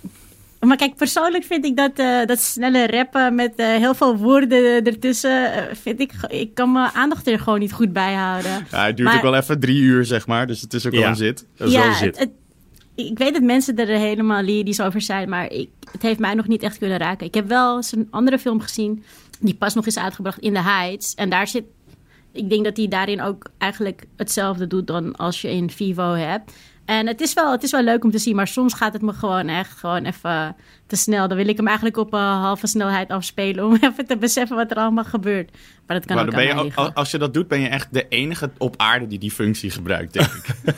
Maar 0.60 0.78
kijk, 0.78 0.96
persoonlijk 0.96 1.44
vind 1.44 1.66
ik 1.66 1.78
dat, 1.78 1.92
eh, 1.96 2.26
dat 2.26 2.40
snelle 2.42 2.88
rappen 2.88 3.36
met 3.36 3.54
eh, 3.56 3.68
heel 3.68 3.94
veel 3.96 4.18
woorden 4.18 4.84
ertussen... 4.86 5.54
eh, 5.54 5.76
vind 5.76 6.00
ik, 6.00 6.12
ik 6.28 6.54
kan 6.54 6.72
mijn 6.72 6.90
aandacht 6.94 7.28
er 7.28 7.40
gewoon 7.40 7.60
niet 7.60 7.74
goed 7.74 7.94
bij 7.94 8.14
houden. 8.14 8.66
Ja, 8.72 8.86
het 8.86 8.98
duurt 8.98 9.08
Maar- 9.10 9.18
ook 9.18 9.24
wel 9.24 9.36
even 9.36 9.60
drie 9.60 9.82
uur, 9.82 10.06
zeg 10.06 10.28
maar. 10.28 10.48
Dus 10.48 10.62
het 10.62 10.74
is 10.74 10.86
ook 10.86 10.92
wel 10.92 11.02
Ja. 11.02 11.10
een 11.10 11.16
zit. 11.16 11.46
Dat 11.58 11.68
is 11.68 11.74
wel 11.74 11.84
ja, 11.84 11.90
een 11.90 11.96
zit. 11.96 12.06
het- 12.06 12.20
het- 12.20 12.38
ik 13.06 13.18
weet 13.18 13.34
dat 13.34 13.42
mensen 13.42 13.76
er 13.76 13.88
helemaal 13.88 14.42
lyrisch 14.42 14.82
over 14.82 15.02
zijn, 15.02 15.30
maar 15.30 15.52
ik, 15.52 15.70
het 15.92 16.02
heeft 16.02 16.20
mij 16.20 16.34
nog 16.34 16.48
niet 16.48 16.64
echt 16.64 16.78
kunnen 16.78 16.98
raken. 16.98 17.28
Ik 17.28 17.34
heb 17.34 17.48
wel 17.48 17.76
eens 17.76 17.96
een 17.96 18.08
andere 18.10 18.40
film 18.40 18.62
gezien, 18.62 19.04
die 19.40 19.56
pas 19.56 19.74
nog 19.74 19.86
is 19.86 19.98
uitgebracht, 19.98 20.40
In 20.40 20.54
the 20.54 20.62
Heights. 20.62 21.16
En 21.16 21.30
daar 21.30 21.48
zit, 21.48 21.64
ik 22.32 22.50
denk 22.50 22.64
dat 22.64 22.78
hij 22.78 22.88
daarin 22.88 23.22
ook 23.22 23.50
eigenlijk 23.58 24.06
hetzelfde 24.16 24.68
doet 24.68 24.88
dan 24.88 25.16
als 25.16 25.42
je 25.42 25.50
in 25.50 25.70
Vivo 25.70 26.14
hebt. 26.14 26.52
En 26.86 27.08
het 27.08 27.22
is, 27.22 27.34
wel, 27.34 27.52
het 27.52 27.64
is 27.64 27.72
wel 27.72 27.84
leuk 27.84 28.04
om 28.04 28.12
te 28.12 28.18
zien, 28.18 28.36
maar 28.36 28.48
soms 28.48 28.74
gaat 28.74 28.94
het 28.94 29.02
me 29.02 29.14
gewoon 29.14 29.48
echt 29.48 29.78
gewoon 29.78 30.06
even 30.06 30.56
te 30.88 30.96
snel. 30.96 31.28
Dan 31.28 31.38
wil 31.38 31.48
ik 31.48 31.58
hem 31.58 31.68
eigenlijk 31.68 31.98
op 31.98 32.14
een 32.14 32.20
halve 32.20 32.68
snelheid 32.68 33.10
afspelen 33.10 33.66
om 33.66 33.78
even 33.82 34.06
te 34.06 34.18
beseffen 34.18 34.56
wat 34.56 34.72
er 34.72 34.78
allemaal 34.78 35.04
gebeurt. 35.04 35.52
Maar 35.88 35.98
dat 35.98 36.06
kan 36.06 36.16
Maar 36.16 36.26
ook 36.26 36.32
dan 36.32 36.40
ben 36.40 36.66
je, 36.66 36.94
als 36.94 37.12
je 37.12 37.18
dat 37.18 37.34
doet, 37.34 37.48
ben 37.48 37.60
je 37.60 37.68
echt 37.68 37.88
de 37.92 38.08
enige 38.08 38.52
op 38.58 38.74
aarde 38.78 39.08
die 39.08 39.20
die 39.20 39.32
functie 39.32 39.70
gebruikt, 39.70 40.14
denk 40.14 40.28
ik. 40.28 40.56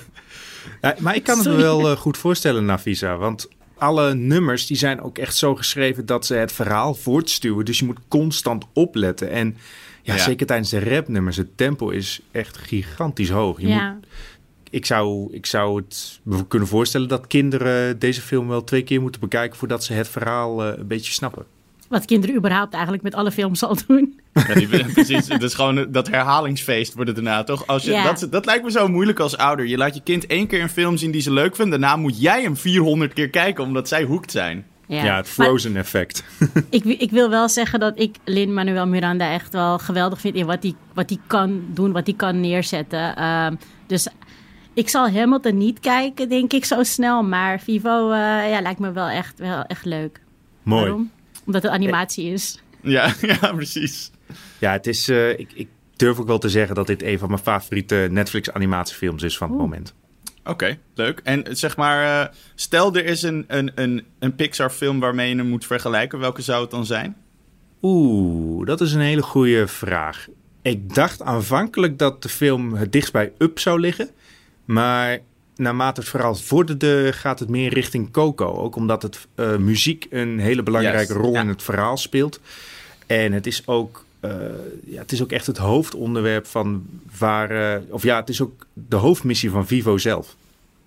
Ja, 0.82 0.96
maar 1.00 1.16
ik 1.16 1.24
kan 1.24 1.38
het 1.38 1.48
me 1.48 1.56
wel 1.56 1.90
eh, 1.90 1.98
goed 1.98 2.18
voorstellen, 2.18 2.66
Navisa. 2.66 3.18
Want 3.18 3.48
alle 3.78 4.14
nummers 4.14 4.66
die 4.68 4.78
zijn 4.78 5.02
ook 5.02 5.18
echt 5.18 5.36
zo 5.36 5.56
geschreven 5.56 6.06
dat 6.06 6.26
ze 6.26 6.34
het 6.34 6.52
verhaal 6.52 6.94
voortstuwen. 6.94 7.66
Dus 7.66 7.80
je 7.80 7.86
moet 7.86 8.00
constant 8.08 8.66
opletten. 8.74 9.30
En 9.30 9.58
ja, 10.02 10.16
Ja. 10.16 10.20
zeker 10.24 10.46
tijdens 10.46 10.70
de 10.70 10.80
rapnummers, 10.96 11.38
het 11.38 11.58
tempo 11.58 11.90
is 11.90 12.22
echt 12.32 12.58
gigantisch 12.58 13.30
hoog. 13.30 13.62
Je 13.62 13.68
ja. 13.68 13.92
moet, 13.94 14.06
ik, 14.70 14.86
zou, 14.86 15.34
ik 15.34 15.46
zou 15.46 15.82
het 15.82 16.20
me 16.24 16.48
kunnen 16.48 16.68
voorstellen 16.68 17.08
dat 17.08 17.28
kinderen 17.28 18.00
deze 18.00 18.22
film 18.22 18.48
wel 18.48 18.64
twee 18.64 18.84
keer 18.84 19.02
moeten 19.02 19.22
bekijken 19.22 19.58
voordat 19.58 19.84
ze 19.84 19.94
het 19.94 20.08
verhaal 20.08 20.64
eh, 20.66 20.78
een 20.78 20.88
beetje 20.88 21.12
snappen. 21.12 21.46
Wat 21.92 22.06
kinderen 22.06 22.36
überhaupt 22.36 22.74
eigenlijk 22.74 23.04
met 23.04 23.16
alle 23.16 23.32
films 23.32 23.64
al 23.64 23.78
doen. 23.88 24.20
Ja, 24.34 24.54
die, 24.54 24.68
precies, 24.94 25.28
het 25.28 25.42
is 25.42 25.54
gewoon 25.54 25.92
dat 25.92 26.08
herhalingsfeest 26.08 26.94
wordt 26.94 27.08
het 27.16 27.16
daarna, 27.16 27.44
toch? 27.44 27.68
Als 27.68 27.84
je, 27.84 27.92
Ja. 27.92 28.04
dat, 28.04 28.28
dat 28.32 28.46
lijkt 28.46 28.64
me 28.64 28.72
zo 28.72 28.88
moeilijk 28.88 29.20
als 29.20 29.38
ouder. 29.38 29.68
Je 29.68 29.78
laat 29.78 29.96
je 29.96 30.02
kind 30.04 30.26
één 30.26 30.48
keer 30.48 30.62
een 30.62 30.70
film 30.70 30.98
zien 30.98 31.12
die 31.12 31.22
ze 31.22 31.32
leuk 31.32 31.56
vindt. 31.56 31.72
Daarna 31.72 31.96
moet 31.96 32.22
jij 32.22 32.42
hem 32.42 32.58
400 32.58 33.14
keer 33.14 33.30
kijken, 33.30 33.64
omdat 33.64 33.88
zij 33.88 34.04
hoekt 34.04 34.32
zijn. 34.32 34.66
Ja, 34.88 34.98
het 34.98 35.06
Maar 35.08 35.24
Frozen 35.24 35.76
effect. 35.78 36.24
ik, 36.70 36.84
ik 36.84 37.12
wil 37.12 37.30
wel 37.30 37.50
zeggen 37.50 37.80
dat 37.80 38.00
ik 38.00 38.16
Lin-Manuel 38.26 38.88
Miranda 38.88 39.32
echt 39.32 39.54
wel 39.54 39.80
geweldig 39.80 40.20
vind 40.20 40.36
in 40.36 40.46
wat 40.46 40.64
hij 40.64 40.74
wat 40.94 41.10
hij 41.10 41.20
kan 41.28 41.64
doen, 41.74 41.92
wat 41.92 42.06
hij 42.06 42.16
kan 42.16 42.40
neerzetten. 42.40 43.16
Ehm, 43.16 43.56
dus 43.88 44.08
ik 44.74 44.90
zal 44.90 45.10
Hamilton 45.10 45.58
niet 45.58 45.80
kijken, 45.80 46.30
denk 46.30 46.54
ik, 46.54 46.66
zo 46.66 46.84
snel. 46.84 47.24
Maar 47.24 47.60
Vivo 47.60 48.12
eh, 48.12 48.18
ja, 48.50 48.62
lijkt 48.62 48.80
me 48.80 48.92
wel 48.92 49.08
echt, 49.08 49.40
wel 49.40 49.64
echt 49.64 49.86
leuk. 49.86 50.22
Mooi. 50.64 50.82
Waarom? 50.82 51.12
Omdat 51.46 51.64
het 51.64 51.72
animatie 51.72 52.34
is. 52.34 52.60
Ja, 52.82 53.14
ja 53.42 53.54
precies. 53.54 54.12
Ja, 54.60 54.72
het 54.72 54.88
is, 54.88 55.10
eh, 55.10 55.30
ik, 55.30 55.52
ik 55.54 55.68
durf 55.96 56.20
ook 56.20 56.28
wel 56.28 56.38
te 56.38 56.50
zeggen 56.50 56.76
dat 56.76 56.88
dit 56.88 57.04
een 57.04 57.20
van 57.20 57.30
mijn 57.30 57.42
favoriete 57.42 58.08
Netflix 58.12 58.52
animatiefilms 58.52 59.24
is 59.24 59.38
van 59.38 59.50
het 59.50 59.58
moment. 59.58 59.94
Oké, 60.44 60.78
leuk. 60.96 61.22
En 61.24 61.58
zeg 61.58 61.78
maar, 61.78 62.22
eh, 62.22 62.34
stel 62.56 62.96
er 62.96 63.06
is 63.06 63.22
een, 63.22 63.46
een, 63.48 63.72
een, 63.76 64.06
een 64.20 64.36
Pixar 64.36 64.70
film 64.70 65.00
waarmee 65.00 65.30
je 65.30 65.36
hem 65.36 65.48
moet 65.48 65.66
vergelijken. 65.66 66.20
Welke 66.20 66.42
zou 66.42 66.62
het 66.62 66.72
dan 66.72 66.86
zijn? 66.86 67.16
Oeh, 67.82 68.66
dat 68.66 68.82
is 68.82 68.94
een 68.94 69.02
hele 69.02 69.22
goede 69.22 69.68
vraag. 69.68 70.28
Ik 70.62 70.94
dacht 70.94 71.22
aanvankelijk 71.22 71.98
dat 71.98 72.24
de 72.24 72.30
film 72.30 72.74
het 72.74 72.92
dichtst 72.92 73.14
bij 73.14 73.32
Up 73.38 73.60
zou 73.60 73.80
liggen. 73.80 74.10
Maar 74.66 75.20
naarmate 75.62 76.00
het 76.00 76.10
verhaal 76.10 76.36
vorderde, 76.36 77.14
gaat 77.14 77.40
het 77.40 77.50
meer 77.50 77.74
richting 77.74 78.12
Coco. 78.12 78.46
Ook 78.46 78.76
omdat 78.76 79.02
het 79.02 79.28
eh, 79.36 79.56
muziek 79.56 80.08
een 80.10 80.40
hele 80.40 80.64
belangrijke 80.64 81.14
Juist, 81.14 81.26
rol 81.26 81.34
ja. 81.34 81.42
in 81.42 81.48
het 81.48 81.64
verhaal 81.64 81.98
speelt. 81.98 82.40
En 83.08 83.32
het 83.32 83.48
is 83.48 83.68
ook, 83.68 84.06
eh, 84.20 84.32
ja, 84.86 85.00
het 85.00 85.12
is 85.12 85.22
ook 85.22 85.32
echt 85.32 85.48
het 85.48 85.58
hoofdonderwerp 85.58 86.46
van 86.46 86.86
waar. 87.18 87.76
eh, 87.76 87.82
of 87.90 88.04
ja, 88.04 88.20
het 88.20 88.30
is 88.30 88.42
ook 88.42 88.66
de 88.74 88.96
hoofdmissie 88.96 89.50
van 89.50 89.68
Vivo 89.68 89.98
zelf. 89.98 90.36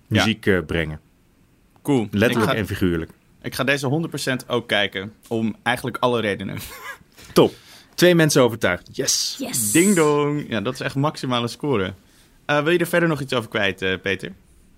Ja. 0.07 0.17
Muziek 0.17 0.45
eh, 0.45 0.59
brengen. 0.65 0.99
Cool. 1.81 2.07
Letterlijk 2.11 2.51
ga, 2.51 2.57
en 2.57 2.67
figuurlijk. 2.67 3.11
ik 3.41 3.55
ga 3.55 3.63
deze 3.63 4.07
100% 4.43 4.45
ook 4.47 4.67
kijken. 4.67 5.13
Om 5.27 5.55
eigenlijk 5.63 5.97
alle 5.99 6.21
redenen. 6.21 6.57
Top. 7.33 7.53
Twee 7.95 8.15
mensen 8.15 8.41
overtuigd. 8.41 8.89
Yes. 8.91 9.35
Yes! 9.39 9.71
Ding 9.71 9.95
dong. 9.95 10.45
Ja, 10.49 10.61
dat 10.61 10.73
is 10.73 10.79
echt 10.79 10.95
maximale 10.95 11.47
score. 11.47 11.93
Eh, 12.45 12.63
wil 12.63 12.71
je 12.71 12.77
er 12.77 12.87
verder 12.87 13.09
nog 13.09 13.21
iets 13.21 13.33
over 13.33 13.49
kwijt, 13.49 13.81
eh, 13.81 13.93
Peter? 14.01 14.31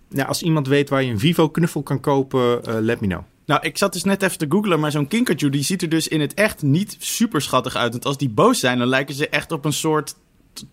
Ja, 0.10 0.26
als 0.26 0.42
iemand 0.44 0.68
weet 0.68 0.90
waar 0.90 1.04
je 1.04 1.12
een 1.12 1.20
Vivo-knuffel 1.20 1.84
kan 1.84 2.00
kopen, 2.00 2.66
eh, 2.66 2.76
let 2.80 3.00
me 3.02 3.08
know. 3.08 3.22
Nou, 3.46 3.62
ik 3.64 3.78
zat 3.78 3.94
dus 3.94 4.04
net 4.04 4.24
even 4.24 4.38
te 4.38 4.46
googlen, 4.50 4.80
maar 4.80 4.92
zo'n 4.92 5.08
Kinkajou 5.08 5.52
die 5.52 5.64
ziet 5.64 5.82
er 5.82 5.90
dus 5.90 6.08
in 6.08 6.22
het 6.22 6.34
echt 6.34 6.62
niet 6.62 6.96
super 7.00 7.42
schattig 7.42 7.76
uit. 7.76 7.92
Want 7.92 8.06
als 8.06 8.18
die 8.18 8.30
boos 8.30 8.60
zijn, 8.60 8.78
dan 8.80 8.88
lijken 8.88 9.16
ze 9.16 9.30
echt 9.30 9.52
op 9.52 9.66
een 9.66 9.74
soort 9.74 10.16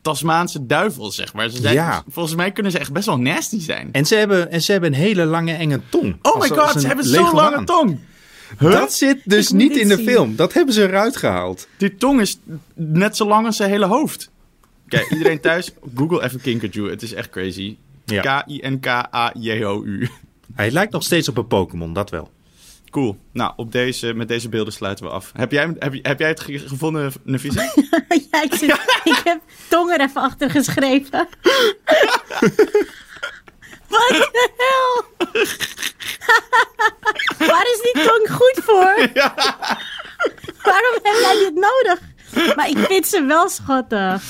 Tasmaanse 0.02 0.66
duivel, 0.66 1.10
zeg 1.10 1.34
maar. 1.34 1.48
Ze 1.48 1.60
zijn, 1.60 1.74
Ja. 1.74 2.04
Volgens 2.08 2.34
mij 2.34 2.50
kunnen 2.52 2.72
ze 2.72 2.78
echt 2.78 2.92
best 2.92 3.06
wel 3.06 3.18
nasty 3.18 3.60
zijn. 3.60 3.88
En 3.92 4.06
ze 4.06 4.14
hebben, 4.14 4.50
en 4.50 4.62
ze 4.62 4.72
hebben 4.72 4.92
een 4.92 4.98
hele 4.98 5.24
lange 5.24 5.52
enge 5.52 5.80
tong. 5.88 6.16
Oh 6.22 6.40
my 6.40 6.48
god, 6.48 6.80
ze 6.80 6.86
hebben 6.86 7.04
zo'n 7.04 7.34
lange 7.34 7.64
tong. 7.64 7.98
Huh? 8.58 8.72
Dat 8.72 8.92
zit 8.92 9.20
dus 9.24 9.48
Ik 9.50 9.56
niet 9.56 9.76
in 9.76 9.88
de 9.88 9.96
zien. 9.96 10.06
film. 10.06 10.36
Dat 10.36 10.52
hebben 10.52 10.74
ze 10.74 10.82
eruit 10.82 11.16
gehaald. 11.16 11.68
Die 11.76 11.96
tong 11.96 12.20
is 12.20 12.38
net 12.74 13.16
zo 13.16 13.26
lang 13.26 13.46
als 13.46 13.56
zijn 13.56 13.70
hele 13.70 13.86
hoofd. 13.86 14.30
Kijk, 14.88 15.10
iedereen 15.10 15.40
thuis, 15.40 15.70
google 15.96 16.22
even 16.24 16.40
Kinkajou. 16.40 16.90
Het 16.90 17.02
is 17.02 17.12
echt 17.12 17.30
crazy. 17.30 17.76
Ja. 18.04 18.42
K-I-N-K-A-J-O-U. 18.42 20.08
Hij 20.54 20.70
lijkt 20.70 20.92
nog 20.92 21.02
steeds 21.02 21.28
op 21.28 21.36
een 21.36 21.46
Pokémon, 21.46 21.92
dat 21.92 22.10
wel. 22.10 22.30
Cool. 22.90 23.16
Nou, 23.32 23.52
op 23.56 23.72
deze, 23.72 24.12
met 24.14 24.28
deze 24.28 24.48
beelden 24.48 24.72
sluiten 24.72 25.04
we 25.04 25.10
af. 25.10 25.30
Heb 25.36 25.52
jij, 25.52 25.74
heb, 25.78 25.94
je- 25.94 26.00
heb 26.02 26.18
jij 26.18 26.28
het 26.28 26.40
ge- 26.40 26.58
gevonden, 26.58 27.12
Nafisa? 27.22 27.62
ja, 28.30 28.42
ik, 28.42 28.54
zit, 28.54 28.70
ik 29.14 29.20
heb 29.24 29.40
tong 29.68 29.90
er 29.90 30.00
even 30.00 30.20
achter 30.20 30.50
geschreven. 30.50 31.28
Wat 33.88 34.08
de 34.08 34.50
hel? 34.56 35.04
Waar 37.48 37.66
is 37.74 37.80
die 37.92 38.02
tong 38.02 38.28
goed 38.30 38.60
voor? 38.64 38.94
Waarom 40.62 40.98
heb 41.02 41.16
jij 41.20 41.36
dit 41.38 41.54
nodig? 41.54 41.98
Maar 42.56 42.68
ik 42.68 42.78
vind 42.78 43.06
ze 43.06 43.24
wel 43.24 43.48
schattig. 43.48 44.22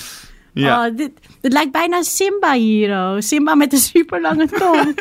Ja. 0.55 0.87
Oh, 0.87 0.97
dit, 0.97 1.11
dit 1.41 1.53
lijkt 1.53 1.73
bijna 1.73 2.03
Simba 2.03 2.53
hier. 2.53 2.91
oh. 2.91 3.15
Simba 3.19 3.55
met 3.55 3.73
een 3.73 3.79
super 3.79 4.21
lange 4.21 4.49
tong. 4.49 4.95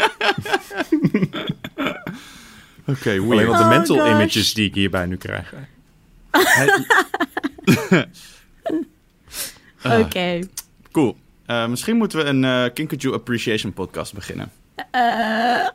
Oké, 2.88 3.10
Alleen 3.10 3.28
weird. 3.30 3.48
wat 3.48 3.58
de 3.58 3.64
Oh, 3.64 3.70
mental 3.70 4.08
images 4.08 4.54
die 4.54 4.68
ik 4.68 4.74
hierbij 4.76 5.06
nu 5.06 5.16
krijg. 5.18 5.54
Oké. 9.84 10.40
Cool. 10.92 11.18
Eh, 11.46 11.68
misschien 11.68 11.98
moeten 11.98 12.18
we 12.18 12.24
een 12.26 12.44
eh 12.44 12.66
Kinkajou 12.74 13.14
Appreciation 13.14 13.74
podcast 13.74 14.14
beginnen. 14.14 14.52
Eh, 14.92 15.68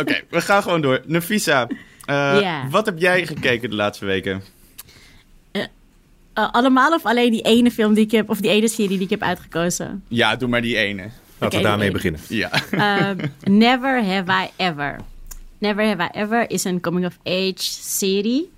Oké, 0.00 0.20
we 0.30 0.40
gaan 0.40 0.62
gewoon 0.62 0.80
door. 0.80 1.00
Nafisa, 1.06 1.66
eh, 2.04 2.64
wat 2.70 2.86
heb 2.86 2.98
jij 2.98 3.26
gekeken 3.26 3.70
de 3.70 3.76
laatste 3.76 4.04
weken? 4.04 4.42
Eh, 6.34 6.52
allemaal 6.52 6.92
of 6.92 7.04
alleen 7.04 7.30
die 7.30 7.42
ene 7.42 7.70
film 7.70 7.94
die 7.94 8.04
ik 8.04 8.10
heb, 8.10 8.30
of 8.30 8.40
die 8.40 8.50
ene 8.50 8.68
serie 8.68 8.88
die 8.88 9.00
ik 9.00 9.10
heb 9.10 9.22
uitgekozen? 9.22 10.04
Ja, 10.08 10.36
doe 10.36 10.48
maar 10.48 10.62
die 10.62 10.76
ene. 10.76 11.10
Laten 11.38 11.58
we 11.58 11.64
daarmee 11.64 11.90
beginnen. 11.90 12.20
Ja. 12.28 12.50
Um, 13.10 13.18
Never 13.64 14.04
Have 14.04 14.32
I 14.32 14.50
Ever. 14.56 14.96
Never 15.58 15.86
Have 15.86 16.02
I 16.02 16.20
Ever 16.20 16.50
is 16.50 16.64
een 16.64 16.80
coming-of-age 16.80 17.54
serie. 17.80 18.50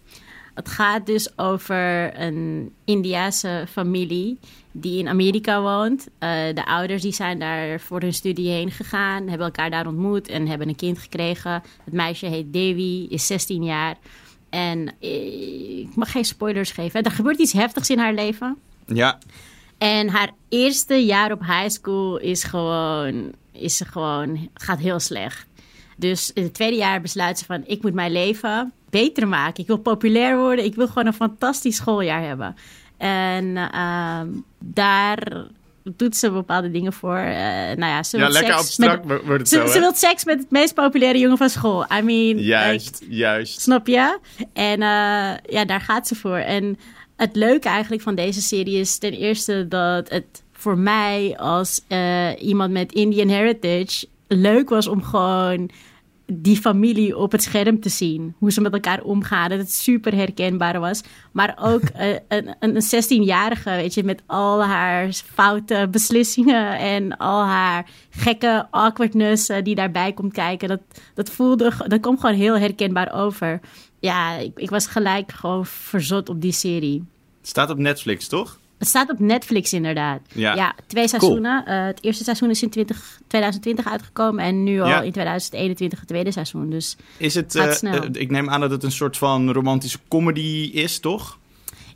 Het 0.54 0.68
gaat 0.68 1.06
dus 1.06 1.38
over 1.38 2.20
een 2.20 2.72
Indiase 2.84 3.66
familie 3.70 4.38
die 4.72 4.98
in 4.98 5.08
Amerika 5.08 5.60
woont. 5.60 6.08
Eh, 6.18 6.30
de 6.54 6.66
ouders 6.66 7.02
die 7.02 7.12
zijn 7.12 7.38
daar 7.38 7.80
voor 7.80 8.00
hun 8.00 8.14
studie 8.14 8.50
heen 8.50 8.70
gegaan, 8.70 9.28
hebben 9.28 9.46
elkaar 9.46 9.70
daar 9.70 9.86
ontmoet 9.86 10.28
en 10.28 10.46
hebben 10.46 10.68
een 10.68 10.76
kind 10.76 10.98
gekregen. 10.98 11.62
Het 11.84 11.94
meisje 11.94 12.26
heet 12.26 12.52
Devi, 12.52 13.06
is 13.08 13.26
16 13.26 13.64
jaar. 13.64 13.96
En 14.54 15.00
ik 15.00 15.96
mag 15.96 16.10
geen 16.10 16.24
spoilers 16.24 16.70
geven. 16.70 17.02
Er 17.02 17.10
gebeurt 17.10 17.38
iets 17.38 17.52
heftigs 17.52 17.90
in 17.90 17.98
haar 17.98 18.14
leven. 18.14 18.56
ja. 18.86 19.18
En 19.78 20.08
haar 20.08 20.30
eerste 20.48 20.94
jaar 21.04 21.32
op 21.32 21.40
high 21.40 21.68
school 21.68 22.18
is 22.18 22.44
gewoon, 22.44 23.32
is 23.52 23.76
ze 23.76 23.84
gewoon, 23.84 24.48
gaat 24.54 24.78
heel 24.78 25.00
slecht. 25.00 25.46
Dus 25.96 26.32
in 26.32 26.42
het 26.42 26.54
tweede 26.54 26.76
jaar 26.76 27.00
besluit 27.00 27.38
ze 27.38 27.44
van, 27.44 27.62
ik 27.66 27.82
moet 27.82 27.94
mijn 27.94 28.12
leven 28.12 28.72
beter 28.90 29.28
maken. 29.28 29.60
Ik 29.62 29.66
wil 29.66 29.78
populair 29.78 30.38
worden. 30.38 30.64
Ik 30.64 30.74
wil 30.74 30.86
gewoon 30.86 31.06
een 31.06 31.12
fantastisch 31.12 31.76
schooljaar 31.76 32.22
hebben. 32.22 32.56
En 32.96 33.56
ehm, 33.56 34.28
daar 34.58 35.46
doet 35.96 36.16
ze 36.16 36.30
bepaalde 36.30 36.70
dingen 36.70 36.92
voor. 36.92 37.16
Eh, 37.16 37.34
nou 37.76 37.78
ja, 37.92 38.02
ze 38.02 38.18
Ja, 38.18 38.28
lekker 38.28 38.54
abstract 38.54 39.04
met- 39.04 39.22
wordt 39.24 39.38
het 39.38 39.48
ze, 39.48 39.56
zo, 39.56 39.66
ze 39.66 39.72
hè? 39.72 39.80
wil 39.80 39.94
seks 39.94 40.24
met 40.24 40.38
het 40.38 40.50
meest 40.50 40.74
populaire 40.74 41.18
jongen 41.18 41.36
van 41.38 41.48
school. 41.48 41.86
I 41.98 42.02
mean, 42.02 42.38
Juist, 42.38 42.86
echt. 42.90 43.02
juist. 43.08 43.60
Snap 43.60 43.86
je? 43.86 44.18
En 44.52 44.82
eh, 44.82 45.32
ja, 45.54 45.64
daar 45.66 45.80
gaat 45.80 46.08
ze 46.08 46.14
voor. 46.14 46.36
En 46.36 46.78
het 47.16 47.36
leuke 47.36 47.68
eigenlijk 47.68 48.02
van 48.02 48.14
deze 48.14 48.42
serie 48.42 48.78
is 48.78 48.98
ten 48.98 49.12
eerste 49.12 49.68
dat 49.68 50.08
het 50.10 50.42
voor 50.52 50.78
mij 50.78 51.36
als 51.38 51.80
eh, 51.88 52.28
iemand 52.42 52.72
met 52.72 52.92
Indian 52.92 53.28
heritage 53.28 54.06
leuk 54.28 54.68
was 54.68 54.86
om 54.86 55.02
gewoon 55.02 55.70
die 56.26 56.56
familie 56.56 57.16
op 57.16 57.32
het 57.32 57.42
scherm 57.42 57.80
te 57.80 57.88
zien. 57.88 58.34
Hoe 58.38 58.52
ze 58.52 58.60
met 58.60 58.72
elkaar 58.72 59.02
omgaan. 59.02 59.48
Dat 59.48 59.58
het 59.58 59.72
super 59.72 60.14
herkenbaar 60.14 60.80
was. 60.80 61.02
Maar 61.32 61.58
ook 61.60 61.82
eh, 61.94 62.08
een, 62.28 62.56
een, 62.58 62.76
een 62.76 63.04
16-jarige, 63.04 63.70
weet 63.70 63.94
je, 63.94 64.04
met 64.04 64.22
al 64.26 64.64
haar 64.64 65.12
foute 65.12 65.88
beslissingen 65.90 66.78
en 66.78 67.16
al 67.16 67.44
haar 67.44 67.86
gekke 68.10 68.66
awkwardness 68.70 69.48
eh, 69.48 69.62
die 69.62 69.74
daarbij 69.74 70.12
komt 70.12 70.32
kijken. 70.32 70.68
Dat, 70.68 70.80
dat 71.14 71.30
voelde, 71.30 71.72
dat 71.86 72.00
komt 72.00 72.20
gewoon 72.20 72.36
heel 72.36 72.58
herkenbaar 72.58 73.12
over. 73.12 73.60
Ja, 74.00 74.36
ik, 74.36 74.52
ik 74.58 74.70
was 74.70 74.86
gelijk 74.86 75.32
gewoon 75.32 75.66
verzot 75.66 76.28
op 76.28 76.40
die 76.40 76.52
serie. 76.52 77.04
Het 77.38 77.48
staat 77.48 77.70
op 77.70 77.78
Netflix, 77.78 78.28
toch? 78.28 78.58
Het 78.84 78.92
staat 78.92 79.10
op 79.10 79.18
Netflix 79.18 79.72
inderdaad. 79.72 80.20
Ja. 80.34 80.74
twee 80.86 81.08
seizoenen. 81.08 81.64
Eh, 81.66 81.84
het 81.84 81.98
eerste 82.04 82.24
seizoen 82.24 82.50
is 82.50 82.62
in 82.62 82.70
20, 82.70 83.20
2020 83.26 83.86
uitgekomen 83.86 84.44
en 84.44 84.62
nu 84.64 84.80
al 84.80 84.88
Ja. 84.88 85.00
in 85.02 85.12
2021 85.12 85.98
het 85.98 86.08
tweede 86.08 86.32
seizoen. 86.32 86.70
Dus 86.70 86.96
Is 87.16 87.34
het, 87.34 87.54
eh, 87.54 88.02
ik 88.12 88.30
neem 88.30 88.50
aan 88.50 88.60
dat 88.60 88.70
het 88.70 88.82
een 88.82 88.92
soort 88.92 89.16
van 89.16 89.52
romantische 89.52 89.98
comedy 90.08 90.70
is, 90.74 90.98
toch? 90.98 91.38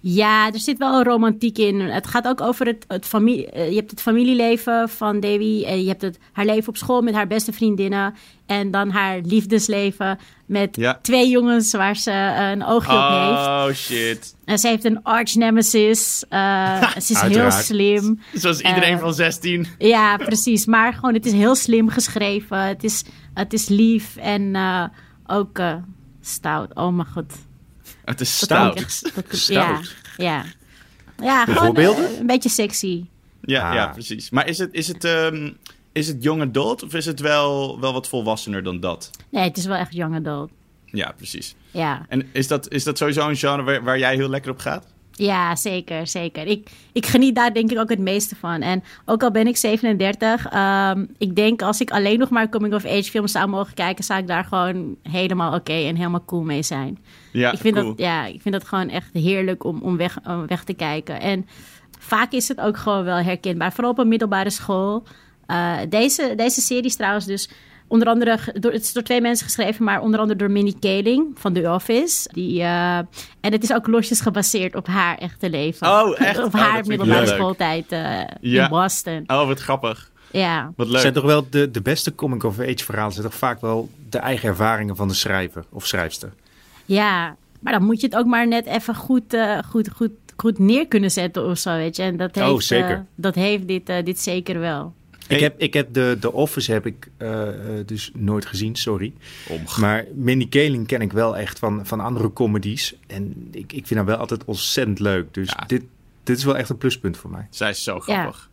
Ja, 0.00 0.52
er 0.52 0.58
zit 0.58 0.78
wel 0.78 0.98
een 0.98 1.04
romantiek 1.04 1.58
in. 1.58 1.80
Het 1.80 2.06
gaat 2.06 2.26
ook 2.26 2.40
over 2.40 2.66
het, 2.66 2.84
het 2.88 3.06
familie. 3.06 3.46
eh, 3.50 3.68
je 3.70 3.76
hebt 3.76 3.90
het 3.90 4.00
familieleven 4.00 4.88
van 4.88 5.20
Dewi 5.20 5.64
en 5.64 5.82
je 5.82 5.88
hebt 5.88 6.02
het, 6.02 6.18
haar 6.32 6.44
leven 6.44 6.68
op 6.68 6.76
school 6.76 7.02
met 7.02 7.14
haar 7.14 7.26
beste 7.26 7.52
vriendinnen 7.52 8.14
en 8.46 8.70
dan 8.70 8.90
haar 8.90 9.20
liefdesleven 9.22 10.18
met 10.46 10.76
Ja. 10.76 10.98
twee 11.02 11.28
jongens 11.28 11.72
waar 11.72 11.96
ze 11.96 12.10
eh, 12.10 12.50
een 12.50 12.64
oogje 12.64 12.92
op 12.92 13.08
heeft. 13.08 13.46
Oh, 13.46 13.68
shit. 13.74 14.34
En 14.44 14.58
ze 14.58 14.68
heeft 14.68 14.84
een 14.84 15.02
arch 15.02 15.34
nemesis. 15.34 16.24
eh, 16.28 16.90
ze 17.06 17.12
is 17.12 17.20
heel 17.20 17.50
slim. 17.50 18.20
Zoals 18.32 18.60
iedereen 18.60 18.98
van 18.98 19.14
16. 19.14 19.66
Ja, 19.78 20.16
precies. 20.16 20.66
Maar 20.66 20.92
gewoon, 20.94 21.14
het 21.14 21.26
is 21.26 21.32
heel 21.32 21.54
slim 21.54 21.88
geschreven. 21.88 22.58
Het 22.66 22.84
is, 22.84 23.04
het 23.34 23.52
is 23.52 23.68
lief 23.68 24.16
en 24.16 24.54
eh, 24.54 24.84
ook 25.26 25.58
eh, 25.58 25.74
stout. 26.20 26.74
Oh 26.74 26.94
mijn 26.94 27.08
god. 27.08 27.32
Het 28.08 28.20
is 28.20 28.38
stout. 28.38 29.12
Ja, 29.46 29.80
ja. 30.16 30.44
ja 31.22 31.44
gewoon 31.44 31.64
voorbeelden? 31.64 32.04
eh, 32.12 32.18
een 32.18 32.26
beetje 32.26 32.48
sexy. 32.48 33.04
Ja, 33.42 33.68
Ah. 33.68 33.74
ja, 33.74 33.86
precies. 33.88 34.30
Maar 34.30 34.46
is 34.48 34.58
het, 34.58 34.68
is 34.72 34.88
het, 34.88 35.04
ehm, 35.04 35.50
is 35.92 36.08
het 36.08 36.22
young 36.22 36.42
adult 36.42 36.82
of 36.82 36.94
is 36.94 37.06
het 37.06 37.20
wel, 37.20 37.80
wel 37.80 37.92
wat 37.92 38.08
volwassener 38.08 38.62
dan 38.62 38.80
dat? 38.80 39.10
Nee, 39.30 39.44
het 39.44 39.56
is 39.56 39.64
wel 39.64 39.76
echt 39.76 39.92
young 39.94 40.14
adult. 40.14 40.50
Ja, 40.84 41.12
precies. 41.16 41.54
Ja, 41.70 42.06
En 42.08 42.28
is 42.32 42.46
dat, 42.46 42.68
is 42.72 42.84
dat 42.84 42.98
sowieso 42.98 43.28
een 43.28 43.36
genre 43.36 43.62
waar, 43.62 43.82
waar 43.84 43.98
jij 43.98 44.14
heel 44.14 44.28
lekker 44.28 44.50
op 44.50 44.58
gaat? 44.58 44.86
Ja 45.18 45.56
zeker, 45.56 46.06
zeker. 46.06 46.46
Ik, 46.46 46.68
ik 46.92 47.06
geniet 47.06 47.34
daar 47.34 47.54
denk 47.54 47.70
ik 47.70 47.78
ook 47.78 47.88
het 47.88 47.98
meeste 47.98 48.36
van. 48.36 48.60
En 48.62 48.82
ook 49.04 49.22
al 49.22 49.30
ben 49.30 49.46
ik 49.46 49.56
37, 49.56 50.46
ehm, 50.46 51.04
ik 51.18 51.36
denk 51.36 51.62
als 51.62 51.80
ik 51.80 51.90
alleen 51.90 52.18
nog 52.18 52.30
maar 52.30 52.48
coming-of-age 52.48 53.10
films 53.10 53.32
zou 53.32 53.48
mogen 53.48 53.74
kijken, 53.74 54.04
zou 54.04 54.20
ik 54.20 54.26
daar 54.26 54.44
gewoon 54.44 54.96
helemaal 55.02 55.54
oké 55.54 55.72
en 55.72 55.96
helemaal 55.96 56.24
cool 56.24 56.42
mee 56.42 56.62
zijn. 56.62 56.98
Ja, 57.32 57.52
ik, 57.52 57.58
vind 57.58 57.74
cool. 57.74 57.86
dat, 57.86 57.98
ja, 57.98 58.26
ik 58.26 58.40
vind 58.40 58.54
dat 58.54 58.64
gewoon 58.64 58.88
echt 58.88 59.10
heerlijk 59.12 59.64
om, 59.64 59.80
om, 59.80 59.96
weg, 59.96 60.18
om 60.24 60.46
weg 60.46 60.64
te 60.64 60.74
kijken. 60.74 61.20
En 61.20 61.46
vaak 61.98 62.32
is 62.32 62.48
het 62.48 62.60
ook 62.60 62.76
gewoon 62.76 63.04
wel 63.04 63.16
herkenbaar. 63.16 63.72
Vooral 63.72 63.90
op 63.92 63.98
een 63.98 64.08
middelbare 64.08 64.50
school. 64.50 65.02
Eh, 65.46 65.76
deze, 65.88 66.32
deze 66.36 66.60
serie 66.60 66.84
is 66.84 66.96
trouwens 66.96 67.26
dus 67.26 67.48
onder 67.88 68.08
andere... 68.08 68.38
Door, 68.52 68.72
het 68.72 68.82
is 68.82 68.92
door 68.92 69.02
twee 69.02 69.20
mensen 69.20 69.44
geschreven, 69.46 69.84
maar 69.84 70.00
onder 70.00 70.20
andere 70.20 70.38
door 70.38 70.50
Minnie 70.50 70.76
Kaling 70.80 71.26
van 71.34 71.52
The 71.52 71.70
Office. 71.70 72.28
Die, 72.32 72.60
eh, 72.60 72.96
en 73.40 73.52
het 73.52 73.62
is 73.62 73.72
ook 73.72 73.86
losjes 73.86 74.20
gebaseerd 74.20 74.74
op 74.74 74.86
haar 74.86 75.18
echte 75.18 75.50
leven. 75.50 75.86
Oh, 75.88 76.20
echt? 76.20 76.38
op 76.44 76.54
Oh, 76.54 76.60
haar 76.60 76.86
middelbare 76.86 77.26
schooltijd 77.26 77.92
eh, 77.92 78.00
Ja. 78.40 78.62
in 78.64 78.68
Boston. 78.70 79.24
Oh, 79.26 79.46
wat 79.46 79.60
grappig. 79.60 80.10
Ja. 80.30 80.64
Wat 80.64 80.72
Het 80.76 80.88
leuk. 80.88 81.00
zijn 81.00 81.12
toch 81.12 81.24
wel 81.24 81.46
de, 81.50 81.70
de 81.70 81.80
beste 81.82 82.14
comic-of-age 82.14 82.84
verhalen 82.84 83.12
zijn 83.12 83.26
toch 83.26 83.34
vaak 83.34 83.60
wel 83.60 83.88
de 84.10 84.18
eigen 84.18 84.48
ervaringen 84.48 84.96
van 84.96 85.08
de 85.08 85.14
schrijver 85.14 85.64
of 85.70 85.86
schrijfster. 85.86 86.32
Ja, 86.84 87.36
maar 87.60 87.72
dan 87.72 87.82
moet 87.84 88.00
je 88.00 88.06
het 88.06 88.16
ook 88.16 88.26
maar 88.26 88.48
net 88.48 88.66
even 88.66 88.94
goed, 88.94 89.32
eh, 89.34 89.58
goed, 89.68 89.88
goed, 89.96 90.10
goed 90.36 90.58
neer 90.58 90.86
kunnen 90.88 91.10
zetten 91.10 91.46
of 91.46 91.58
zo, 91.58 91.76
weet 91.76 91.96
je. 91.96 92.02
En 92.02 92.16
dat 92.16 92.36
Oh, 92.36 92.48
heeft, 92.48 92.66
zeker. 92.66 92.90
eh, 92.90 92.98
dat 93.14 93.34
heeft 93.34 93.66
dit, 93.68 93.86
dit 94.04 94.20
zeker 94.20 94.58
wel. 94.60 94.92
Ik 95.28 95.40
heb, 95.40 95.60
ik 95.60 95.72
heb 95.74 95.92
de, 95.94 96.16
de 96.20 96.32
Office 96.32 96.72
heb 96.72 96.86
ik 96.86 97.08
eh, 97.16 97.48
eh, 97.48 97.86
dus 97.86 98.10
nooit 98.14 98.46
gezien, 98.46 98.76
sorry. 98.76 99.12
Maar 99.80 100.04
Minnie 100.14 100.48
Kaling 100.48 100.86
ken 100.86 101.00
ik 101.00 101.12
wel 101.12 101.36
echt 101.36 101.58
van, 101.58 101.86
van 101.86 102.00
andere 102.00 102.32
comedies. 102.32 102.94
En 103.06 103.48
ik, 103.52 103.72
ik 103.72 103.86
vind 103.86 103.94
haar 104.00 104.04
wel 104.04 104.16
altijd 104.16 104.44
ontzettend 104.44 104.98
leuk. 105.00 105.34
Dus 105.34 105.48
Ja. 105.48 105.64
dit, 105.66 105.82
dit 106.24 106.36
is 106.36 106.44
wel 106.44 106.56
echt 106.56 106.68
een 106.68 106.78
pluspunt 106.78 107.16
voor 107.16 107.30
mij. 107.30 107.46
Zij 107.50 107.70
is 107.70 107.82
zo 107.82 108.00
grappig. 108.00 108.50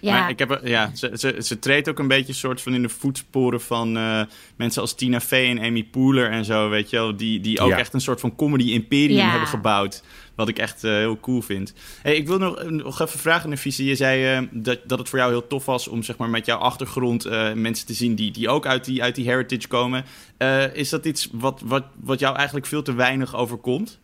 Ja. 0.00 0.18
Maar 0.20 0.30
ik 0.30 0.38
heb, 0.38 0.60
ja, 0.64 0.90
ze, 0.94 1.10
ze, 1.14 1.34
ze 1.38 1.58
treedt 1.58 1.88
ook 1.88 1.98
een 1.98 2.08
beetje 2.08 2.32
soort 2.32 2.62
van 2.62 2.74
in 2.74 2.82
de 2.82 2.88
voetsporen 2.88 3.60
van 3.60 3.96
eh, 3.96 4.22
mensen 4.56 4.80
als 4.82 4.94
Tina 4.94 5.20
Fey 5.20 5.50
en 5.50 5.58
Amy 5.58 5.84
Poehler 5.84 6.30
en 6.30 6.44
zo, 6.44 6.68
weet 6.68 6.90
je 6.90 6.96
wel. 6.96 7.16
Die, 7.16 7.40
die 7.40 7.60
ook 7.60 7.70
Ja. 7.70 7.78
echt 7.78 7.92
een 7.94 8.00
soort 8.00 8.20
van 8.20 8.36
comedy-imperium 8.36 9.16
Ja. 9.18 9.30
hebben 9.30 9.48
gebouwd. 9.48 10.02
Wat 10.36 10.48
ik 10.48 10.58
echt 10.58 10.84
eh, 10.84 10.90
heel 10.90 11.20
cool 11.20 11.42
vind. 11.42 11.72
Hey, 12.02 12.16
ik 12.16 12.26
wil 12.26 12.38
nog, 12.38 12.70
nog 12.70 13.00
even 13.00 13.18
vragen, 13.18 13.50
Nafisa. 13.50 13.82
Je 13.82 13.94
zei 13.94 14.36
eh, 14.36 14.48
dat, 14.50 14.78
dat 14.84 14.98
het 14.98 15.08
voor 15.08 15.18
jou 15.18 15.30
heel 15.30 15.46
tof 15.46 15.64
was 15.64 15.88
om 15.88 16.02
zeg 16.02 16.16
maar, 16.16 16.30
met 16.30 16.46
jouw 16.46 16.58
achtergrond 16.58 17.24
eh, 17.24 17.52
mensen 17.52 17.86
te 17.86 17.94
zien 17.94 18.14
die, 18.14 18.30
die 18.30 18.48
ook 18.48 18.66
uit 18.66 18.84
die, 18.84 19.02
uit 19.02 19.14
die 19.14 19.28
heritage 19.28 19.68
komen. 19.68 20.04
Eh, 20.36 20.74
is 20.74 20.88
dat 20.88 21.04
iets 21.04 21.28
wat, 21.32 21.60
wat, 21.64 21.84
wat 22.00 22.18
jou 22.18 22.36
eigenlijk 22.36 22.66
veel 22.66 22.82
te 22.82 22.94
weinig 22.94 23.36
overkomt? 23.36 23.98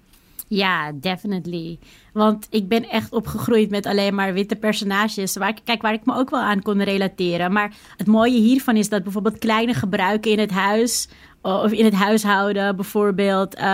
Ja, 0.49 0.92
definitely. 0.92 1.79
Want 2.12 2.47
ik 2.51 2.68
ben 2.68 2.88
echt 2.88 3.12
opgegroeid 3.12 3.71
met 3.71 3.87
alleen 3.87 4.14
maar 4.14 4.33
witte 4.33 4.57
personages. 4.57 5.37
Waar 5.37 5.49
ik, 5.49 5.61
kijk, 5.64 5.83
waar 5.83 5.92
ik 5.92 6.05
me 6.05 6.14
ook 6.14 6.31
wel 6.31 6.40
aan 6.40 6.62
kon 6.62 6.83
relateren. 6.83 7.53
Maar 7.53 7.75
het 7.97 8.07
mooie 8.07 8.40
hiervan 8.40 8.77
is 8.77 8.88
dat 8.88 9.03
bijvoorbeeld 9.03 9.38
kleine 9.38 9.75
gebruiken 9.75 10.31
in 10.31 10.38
het 10.38 10.51
huis. 10.51 11.09
Of 11.42 11.72
in 11.72 11.85
het 11.85 11.94
huishouden 11.94 12.76
bijvoorbeeld. 12.76 13.55
eh, 13.55 13.64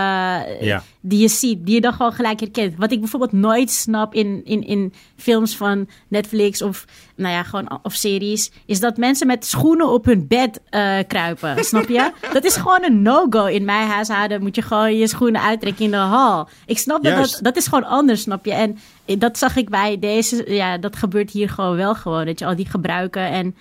Ja. 0.60 0.82
Die 1.00 1.20
je 1.20 1.28
ziet, 1.28 1.66
die 1.66 1.74
je 1.74 1.80
dan 1.80 1.92
gewoon 1.92 2.12
gelijk 2.12 2.40
herkent. 2.40 2.74
Wat 2.76 2.92
ik 2.92 2.98
bijvoorbeeld 3.00 3.32
nooit 3.32 3.70
snap 3.70 4.14
in, 4.14 4.40
in, 4.44 4.66
in 4.66 4.92
films 5.16 5.56
van 5.56 5.88
Netflix 6.08 6.62
of, 6.62 6.84
nou 7.16 7.34
ja, 7.34 7.42
gewoon, 7.42 7.78
of 7.82 7.92
series. 7.94 8.50
Is 8.66 8.80
dat 8.80 8.96
mensen 8.96 9.26
met 9.26 9.46
schoenen 9.46 9.88
op 9.88 10.04
hun 10.04 10.26
bed 10.28 10.60
eh, 10.70 10.96
kruipen. 11.06 11.64
Snap 11.64 11.88
je? 11.88 12.10
Dat 12.32 12.44
is 12.44 12.56
gewoon 12.56 12.82
een 12.84 13.02
no-go. 13.02 13.44
In 13.44 13.64
mijn 13.64 13.88
huishouden 13.88 14.42
moet 14.42 14.54
je 14.54 14.62
gewoon 14.62 14.96
je 14.96 15.06
schoenen 15.08 15.42
uittrekken 15.42 15.84
in 15.84 15.90
de 15.90 15.96
hal. 15.96 16.48
Ik 16.66 16.78
snap 16.78 17.02
dat 17.02 17.16
dat, 17.16 17.38
dat 17.42 17.56
is 17.56 17.66
gewoon 17.66 17.84
anders, 17.86 18.20
snap 18.20 18.44
je? 18.44 18.52
En 18.52 18.78
dat 19.18 19.38
zag 19.38 19.56
ik 19.56 19.68
bij 19.68 19.98
deze, 19.98 20.54
ja, 20.54 20.78
dat 20.78 20.96
gebeurt 20.96 21.30
hier 21.30 21.48
gewoon 21.48 21.76
wel 21.76 21.94
gewoon. 21.94 22.26
Dat 22.26 22.38
je 22.38 22.46
al 22.46 22.56
die 22.56 22.68
gebruiken 22.68 23.22
en 23.30 23.56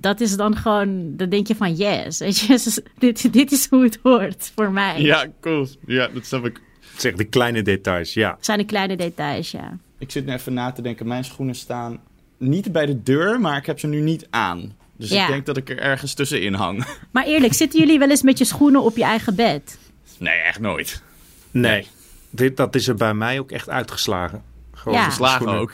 dat 0.00 0.20
is 0.20 0.36
dan 0.36 0.56
gewoon, 0.56 1.16
dan 1.16 1.28
denk 1.28 1.46
je 1.46 1.54
van 1.56 1.74
yes, 1.74 2.18
weet 2.18 2.38
je, 2.38 2.82
dit, 2.98 3.32
dit 3.32 3.52
is 3.52 3.66
hoe 3.70 3.82
het 3.82 3.98
hoort 4.02 4.52
voor 4.54 4.70
mij. 4.72 5.00
Ja, 5.00 5.26
cool. 5.40 5.66
Ja, 5.86 6.08
dat 6.08 6.26
snap 6.26 6.44
ik. 6.46 6.60
Zeg 6.96 7.14
de 7.14 7.24
kleine 7.24 7.62
details, 7.62 8.14
ja. 8.14 8.34
Het 8.36 8.44
zijn 8.44 8.58
de 8.58 8.64
kleine 8.64 8.96
details, 8.96 9.50
ja. 9.50 9.78
Ik 9.98 10.10
zit 10.10 10.26
nu 10.26 10.32
even 10.32 10.54
na 10.54 10.72
te 10.72 10.82
denken. 10.82 11.06
Mijn 11.06 11.24
schoenen 11.24 11.54
staan 11.54 12.00
niet 12.38 12.72
bij 12.72 12.86
de 12.86 13.02
deur, 13.02 13.40
maar 13.40 13.56
ik 13.56 13.66
heb 13.66 13.78
ze 13.78 13.86
nu 13.86 14.00
niet 14.00 14.26
aan. 14.30 14.72
Dus 14.96 15.10
Ja. 15.10 15.22
ik 15.22 15.28
denk 15.28 15.46
dat 15.46 15.56
ik 15.56 15.70
er 15.70 15.78
ergens 15.78 16.14
tussenin 16.14 16.54
hang. 16.54 16.84
Maar 17.12 17.24
eerlijk, 17.26 17.52
zitten 17.52 17.80
jullie 17.80 17.98
wel 17.98 18.10
eens 18.10 18.22
met 18.22 18.38
je 18.38 18.44
schoenen 18.44 18.82
op 18.82 18.96
je 18.96 19.04
eigen 19.04 19.34
bed? 19.34 19.78
Nee, 20.18 20.34
echt 20.38 20.60
nooit. 20.60 21.02
Nee. 21.50 21.86
Dit, 22.30 22.56
dat 22.56 22.74
is 22.74 22.88
er 22.88 22.94
bij 22.94 23.14
mij 23.14 23.38
ook 23.38 23.50
echt 23.50 23.68
uitgeslagen. 23.68 24.42
Gewoon 24.72 24.98
Ja. 24.98 25.06
de 25.06 25.12
Slagen 25.12 25.40
schoenen. 25.40 25.60
ook. 25.60 25.72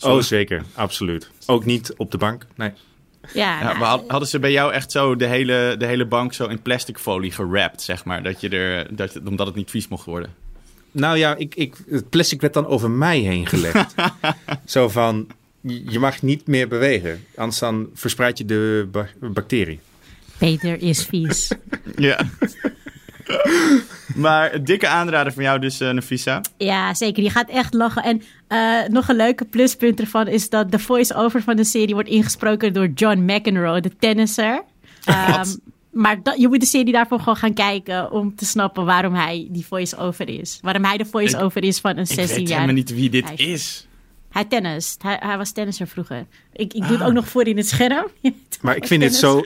Oh, 0.00 0.20
zeker. 0.20 0.64
Absoluut. 0.74 1.30
Ook 1.46 1.64
niet 1.64 1.94
op 1.96 2.10
de 2.10 2.18
bank. 2.18 2.46
Nee. 2.56 2.70
Ja, 3.34 3.58
Ja, 3.58 3.64
nou, 3.64 3.78
maar 3.78 3.88
had- 3.88 4.04
hadden 4.06 4.28
ze 4.28 4.38
bij 4.38 4.52
jou 4.52 4.72
echt 4.72 4.90
zo 4.92 5.16
de 5.16 5.26
hele, 5.26 5.74
de 5.78 5.86
hele 5.86 6.04
bank 6.06 6.32
zo 6.32 6.46
in 6.46 6.62
plastic 6.62 6.98
folie 6.98 7.30
gewrapt, 7.32 7.82
zeg 7.82 8.04
maar? 8.04 8.22
Dat 8.22 8.40
je 8.40 8.48
er, 8.48 8.96
dat 8.96 9.18
omdat 9.28 9.46
het 9.46 9.56
niet 9.56 9.70
vies 9.70 9.88
mocht 9.88 10.04
worden. 10.04 10.34
Nou 10.92 11.16
ja, 11.18 11.34
ik, 11.36 11.54
ik, 11.54 11.74
het 11.90 12.08
plastic 12.10 12.40
werd 12.40 12.54
dan 12.54 12.66
over 12.66 12.90
mij 12.90 13.18
heen 13.18 13.46
gelegd. 13.46 13.94
Zo 14.64 14.88
van, 14.88 15.26
je 15.60 15.82
je 15.90 15.98
mag 15.98 16.22
niet 16.22 16.46
meer 16.46 16.68
bewegen. 16.68 17.24
Anders 17.36 17.58
dan 17.58 17.88
verspreid 17.94 18.38
je 18.38 18.44
de 18.44 18.88
ba- 18.92 19.08
bacterie. 19.20 19.80
Peter 20.38 20.82
is 20.82 21.04
vies. 21.04 21.50
Ja. 21.96 22.20
Maar 24.14 24.54
een 24.54 24.64
dikke 24.64 24.88
aanrader 24.88 25.32
van 25.32 25.42
jou 25.42 25.58
dus, 25.58 25.80
eh 25.80 25.90
Nafisa. 25.90 26.40
Ja, 26.56 26.94
zeker. 26.94 27.22
Je 27.22 27.30
gaat 27.30 27.48
echt 27.48 27.74
lachen. 27.74 28.02
En 28.02 28.22
eh, 28.48 28.88
nog 28.88 29.08
een 29.08 29.16
leuke 29.16 29.44
pluspunt 29.44 30.00
ervan 30.00 30.28
is 30.28 30.48
dat 30.48 30.70
de 30.70 30.78
voice-over 30.78 31.42
van 31.42 31.56
de 31.56 31.64
serie 31.64 31.94
wordt 31.94 32.08
ingesproken 32.08 32.72
door 32.72 32.88
John 32.94 33.18
McEnroe, 33.32 33.80
de 33.80 33.96
tennisser. 33.98 34.62
Ehm, 35.04 35.44
maar 35.90 36.22
dat, 36.22 36.40
je 36.40 36.48
moet 36.48 36.60
de 36.60 36.66
serie 36.66 36.92
daarvoor 36.92 37.18
gewoon 37.18 37.36
gaan 37.36 37.54
kijken 37.54 38.10
om 38.12 38.34
te 38.36 38.44
snappen 38.44 38.84
waarom 38.84 39.14
hij 39.14 39.48
die 39.50 39.66
voice-over 39.66 40.28
is. 40.28 40.58
Waarom 40.62 40.84
hij 40.84 40.96
de 40.96 41.04
voice-over 41.04 41.62
is 41.64 41.78
van 41.78 41.90
een 41.90 42.02
Ik 42.02 42.06
16 42.06 42.26
weet 42.26 42.48
jaar. 42.48 42.60
helemaal 42.60 42.74
niet 42.82 42.94
wie 42.94 43.10
dit 43.10 43.32
is. 43.36 43.86
Hij 44.30 44.44
tennist. 44.44 45.02
Hij, 45.02 45.16
hij 45.20 45.36
was 45.36 45.52
tennisser 45.52 45.86
vroeger. 45.88 46.26
Ik, 46.52 46.72
ik 46.72 46.88
doe 46.88 46.96
het 46.96 47.02
ook 47.06 47.12
nog 47.12 47.28
voor 47.28 47.46
in 47.46 47.56
het 47.56 47.68
scherm. 47.68 48.06
Maar 48.60 48.76
ik 48.76 48.86
vind 48.86 49.02
het 49.02 49.14
zo... 49.14 49.44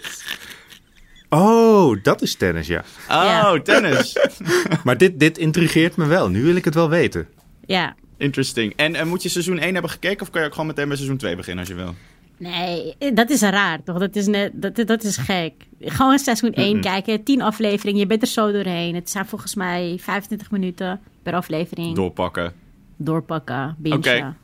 Oh, 1.29 1.97
dat 2.03 2.23
is 2.23 2.35
tennis, 2.35 2.67
ja. 2.67 2.79
Oh, 3.09 3.23
Ja. 3.25 3.61
tennis. 3.63 4.17
Maar 4.85 4.97
dit, 4.99 5.21
dit 5.21 5.39
intrigeert 5.39 5.97
me 5.97 6.07
wel. 6.07 6.29
Nu 6.29 6.43
wil 6.43 6.57
ik 6.57 6.65
het 6.65 6.75
wel 6.75 6.89
weten. 6.89 7.27
Ja. 7.67 7.95
Interesting. 8.17 8.73
En 8.77 8.95
eh, 8.95 9.05
moet 9.05 9.23
je 9.23 9.29
seizoen 9.29 9.59
1 9.59 9.73
hebben 9.73 9.91
gekeken 9.91 10.21
of 10.21 10.31
kan 10.31 10.41
je 10.41 10.47
ook 10.47 10.53
gewoon 10.53 10.67
meteen 10.69 10.87
bij 10.89 10.97
seizoen 10.97 11.17
2 11.17 11.37
beginnen 11.37 11.61
als 11.65 11.73
je 11.77 11.83
wil? 11.83 11.95
Nee, 12.39 12.97
dat 13.15 13.31
is 13.31 13.41
raar 13.41 13.83
toch? 13.83 13.99
Dat 13.99 14.17
is, 14.17 14.27
net, 14.27 14.51
dat, 14.55 14.87
dat 14.87 15.03
is 15.05 15.17
gek. 15.17 15.53
Gewoon 15.81 16.19
seizoen 16.19 16.53
1 16.53 16.81
kijken, 16.81 17.23
10 17.23 17.43
afleveringen, 17.43 18.01
je 18.01 18.07
bent 18.07 18.23
er 18.23 18.29
zo 18.29 18.53
doorheen. 18.53 18.95
Het 18.95 19.11
zijn 19.11 19.27
volgens 19.27 19.55
mij 19.55 19.97
25 20.01 20.51
minuten 20.51 21.01
per 21.23 21.35
aflevering. 21.35 21.95
Doorpakken. 21.95 22.53
Doorpakken, 22.97 23.75
bingen. 23.79 23.99
Oké. 23.99 24.35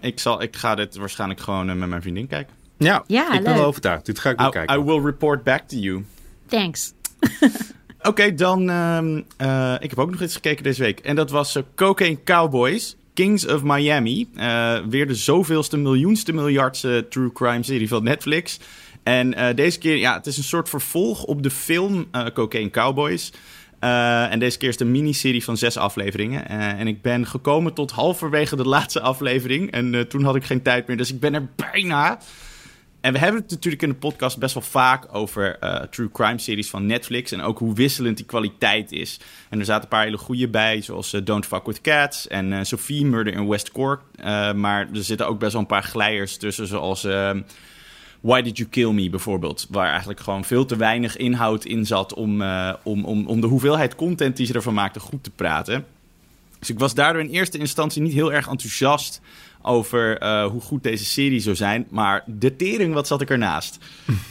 Ik, 0.00 0.18
zal, 0.20 0.42
ik 0.42 0.56
ga 0.56 0.74
dit 0.74 0.96
waarschijnlijk 0.96 1.40
gewoon 1.40 1.70
eh, 1.70 1.76
met 1.76 1.88
mijn 1.88 2.02
vriendin 2.02 2.26
kijken. 2.26 2.54
Ja, 2.84 3.04
Ja, 3.06 3.32
ik 3.32 3.42
ben 3.44 3.54
wel 3.54 3.64
overtuigd. 3.64 4.06
Dit 4.06 4.18
ga 4.18 4.30
ik 4.30 4.38
wel 4.38 4.48
I, 4.48 4.50
kijken. 4.50 4.80
I 4.80 4.82
will 4.84 5.00
report 5.04 5.44
back 5.44 5.68
to 5.68 5.76
you. 5.76 6.04
Thanks. 6.46 6.92
Oké, 8.02 8.34
dan. 8.34 8.70
ehm, 8.70 9.20
eh, 9.36 9.74
ik 9.80 9.90
heb 9.90 9.98
ook 9.98 10.10
nog 10.10 10.22
iets 10.22 10.34
gekeken 10.34 10.62
deze 10.64 10.82
week. 10.82 10.98
En 11.00 11.16
dat 11.16 11.30
was 11.30 11.56
eh, 11.56 11.62
Cocaine 11.74 12.18
Cowboys. 12.24 12.96
Kings 13.14 13.46
of 13.46 13.62
Miami. 13.62 14.28
Eh, 14.34 14.78
weer 14.88 15.06
de 15.06 15.14
zoveelste, 15.14 15.76
miljoenste, 15.76 16.32
miljardste 16.32 17.06
true 17.10 17.32
crime 17.32 17.62
serie 17.62 17.88
van 17.88 18.02
Netflix. 18.04 18.60
En 19.02 19.34
eh, 19.34 19.54
deze 19.56 19.78
keer, 19.78 19.96
ja, 19.96 20.14
het 20.14 20.26
is 20.26 20.36
een 20.36 20.42
soort 20.44 20.68
vervolg 20.68 21.24
op 21.24 21.42
de 21.42 21.50
film 21.50 22.06
eh, 22.10 22.26
Cocaine 22.34 22.70
Cowboys. 22.70 23.32
Eh, 23.78 24.32
en 24.32 24.38
deze 24.38 24.58
keer 24.58 24.68
is 24.68 24.74
het 24.78 24.84
een 24.86 24.90
miniserie 24.92 25.44
van 25.44 25.56
zes 25.56 25.76
afleveringen. 25.76 26.48
Eh, 26.48 26.66
en 26.68 26.86
ik 26.86 27.02
ben 27.02 27.26
gekomen 27.26 27.74
tot 27.74 27.90
halverwege 27.90 28.56
de 28.56 28.68
laatste 28.76 29.00
aflevering. 29.00 29.70
En 29.70 29.94
eh, 29.94 30.00
toen 30.00 30.24
had 30.24 30.36
ik 30.36 30.44
geen 30.44 30.62
tijd 30.62 30.86
meer, 30.86 30.96
dus 30.96 31.12
ik 31.12 31.20
ben 31.20 31.34
er 31.34 31.48
bijna. 31.72 32.18
En 33.00 33.12
we 33.12 33.18
hebben 33.18 33.40
het 33.40 33.50
natuurlijk 33.50 33.82
in 33.82 33.88
de 33.88 33.94
podcast 33.94 34.38
best 34.38 34.54
wel 34.54 34.62
vaak 34.62 35.14
over 35.14 35.58
eh, 35.58 35.82
true 35.82 36.10
crime 36.12 36.38
series 36.38 36.70
van 36.70 36.86
Netflix. 36.86 37.32
En 37.32 37.40
ook 37.40 37.58
hoe 37.58 37.74
wisselend 37.74 38.16
die 38.16 38.26
kwaliteit 38.26 38.92
is. 38.92 39.20
En 39.48 39.58
er 39.58 39.64
zaten 39.64 39.82
een 39.82 39.88
paar 39.88 40.04
hele 40.04 40.18
goede 40.18 40.48
bij, 40.48 40.82
zoals 40.82 41.12
eh, 41.12 41.20
Don't 41.24 41.46
Fuck 41.46 41.66
With 41.66 41.80
Cats 41.80 42.28
en 42.28 42.52
eh, 42.52 42.58
Sophie 42.62 43.06
Murder 43.06 43.32
in 43.32 43.48
West 43.48 43.72
Cork. 43.72 44.02
Maar 44.54 44.88
er 44.94 45.04
zitten 45.04 45.26
ook 45.26 45.38
best 45.38 45.52
wel 45.52 45.60
een 45.60 45.66
paar 45.66 45.82
glijers 45.82 46.36
tussen, 46.36 46.66
zoals 46.66 47.04
ehm, 47.04 47.42
Why 48.20 48.42
Did 48.42 48.56
You 48.56 48.68
Kill 48.68 48.90
Me 48.90 49.10
bijvoorbeeld. 49.10 49.66
Waar 49.70 49.88
eigenlijk 49.88 50.20
gewoon 50.20 50.44
veel 50.44 50.64
te 50.64 50.76
weinig 50.76 51.16
inhoud 51.16 51.64
in 51.64 51.86
zat 51.86 52.14
om, 52.14 52.42
om, 52.82 53.04
om, 53.04 53.26
om 53.26 53.40
de 53.40 53.46
hoeveelheid 53.46 53.94
content 53.94 54.36
die 54.36 54.46
ze 54.46 54.52
ervan 54.52 54.74
maakten 54.74 55.00
goed 55.00 55.24
te 55.24 55.30
praten. 55.30 55.86
Dus 56.58 56.70
ik 56.70 56.78
was 56.78 56.94
daardoor 56.94 57.22
in 57.22 57.30
eerste 57.30 57.58
instantie 57.58 58.02
niet 58.02 58.12
heel 58.12 58.32
erg 58.32 58.48
enthousiast 58.48 59.20
over 59.62 60.18
eh, 60.18 60.44
hoe 60.44 60.60
goed 60.60 60.82
deze 60.82 61.04
serie 61.04 61.40
zou 61.40 61.56
zijn. 61.56 61.86
Maar 61.90 62.22
de 62.26 62.56
tering, 62.56 62.94
wat 62.94 63.06
zat 63.06 63.20
ik 63.20 63.30
ernaast? 63.30 63.78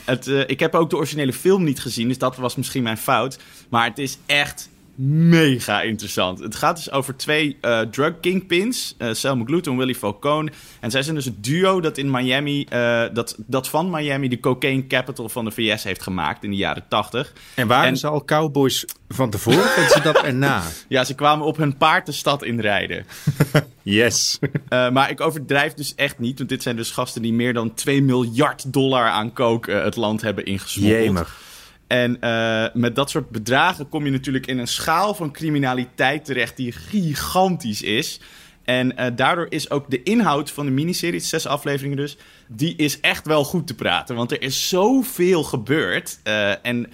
het, 0.05 0.27
eh, 0.27 0.49
ik 0.49 0.59
heb 0.59 0.75
ook 0.75 0.89
de 0.89 0.95
originele 0.95 1.33
film 1.33 1.63
niet 1.63 1.79
gezien, 1.79 2.07
dus 2.07 2.17
dat 2.17 2.35
was 2.35 2.55
misschien 2.55 2.83
mijn 2.83 2.97
fout. 2.97 3.39
Maar 3.69 3.85
het 3.85 3.97
is 3.97 4.17
echt 4.25 4.68
mega 5.01 5.81
interessant. 5.81 6.39
Het 6.39 6.55
gaat 6.55 6.75
dus 6.75 6.91
over 6.91 7.15
twee 7.15 7.57
eh, 7.61 7.79
drug 7.81 8.19
kingpins, 8.19 8.95
eh 8.97 9.13
Selma 9.13 9.43
Glute 9.45 9.69
en 9.69 9.77
Willie 9.77 9.95
Falcone. 9.95 10.51
En 10.79 10.91
zij 10.91 11.03
zijn 11.03 11.15
dus 11.15 11.25
het 11.25 11.43
duo 11.43 11.81
dat 11.81 11.97
in 11.97 12.11
Miami, 12.11 12.63
eh, 12.69 13.03
dat, 13.13 13.35
dat 13.37 13.67
van 13.69 13.89
Miami 13.89 14.27
de 14.27 14.39
cocaine 14.39 14.87
capital 14.87 15.29
van 15.29 15.45
de 15.45 15.51
VS 15.51 15.83
heeft 15.83 16.01
gemaakt 16.01 16.43
in 16.43 16.49
de 16.49 16.55
jaren 16.55 16.85
80. 16.89 17.33
En 17.55 17.67
waren 17.67 17.87
En- 17.89 17.97
ze 17.97 18.07
al 18.07 18.25
cowboys 18.25 18.85
van 19.07 19.29
tevoren 19.29 19.69
deden 19.75 19.89
ze 19.89 20.01
dat 20.01 20.21
erna? 20.21 20.63
Ja, 20.87 21.03
ze 21.03 21.15
kwamen 21.15 21.45
op 21.45 21.57
hun 21.57 21.77
paard 21.77 22.05
de 22.05 22.11
stad 22.11 22.43
inrijden. 22.43 23.05
Yes. 23.83 24.39
Maar 24.69 25.09
ik 25.09 25.21
overdrijf 25.21 25.73
dus 25.73 25.95
echt 25.95 26.19
niet. 26.19 26.37
Want 26.37 26.49
dit 26.49 26.63
zijn 26.63 26.75
dus 26.75 26.91
gasten 26.91 27.21
die 27.21 27.33
meer 27.33 27.53
dan 27.53 27.73
2 27.73 28.01
miljard 28.01 28.73
dollar 28.73 29.07
aan 29.07 29.33
coke 29.33 29.71
het 29.71 29.95
land 29.95 30.21
hebben 30.21 30.45
ingesmokkeld. 30.45 31.03
Jemig. 31.03 31.41
En 31.89 32.21
eh, 32.21 32.65
met 32.73 32.95
dat 32.95 33.09
soort 33.09 33.29
bedragen 33.29 33.89
kom 33.89 34.05
je 34.05 34.11
natuurlijk 34.11 34.47
in 34.47 34.57
een 34.57 34.67
schaal 34.67 35.13
van 35.13 35.31
criminaliteit 35.31 36.25
terecht 36.25 36.57
die 36.57 36.71
gigantisch 36.71 37.81
is. 37.81 38.19
En 38.63 38.97
eh, 38.97 39.15
daardoor 39.15 39.45
is 39.49 39.69
ook 39.69 39.89
de 39.89 40.03
inhoud 40.03 40.51
van 40.51 40.65
de 40.65 40.71
miniserie, 40.71 41.19
zes 41.19 41.47
afleveringen 41.47 41.97
dus, 41.97 42.17
die 42.47 42.75
is 42.75 42.99
echt 42.99 43.25
wel 43.25 43.43
goed 43.43 43.67
te 43.67 43.75
praten. 43.75 44.15
Want 44.15 44.31
er 44.31 44.41
is 44.41 44.69
zoveel 44.69 45.43
gebeurd. 45.43 46.19
Eh, 46.23 46.65
en 46.65 46.91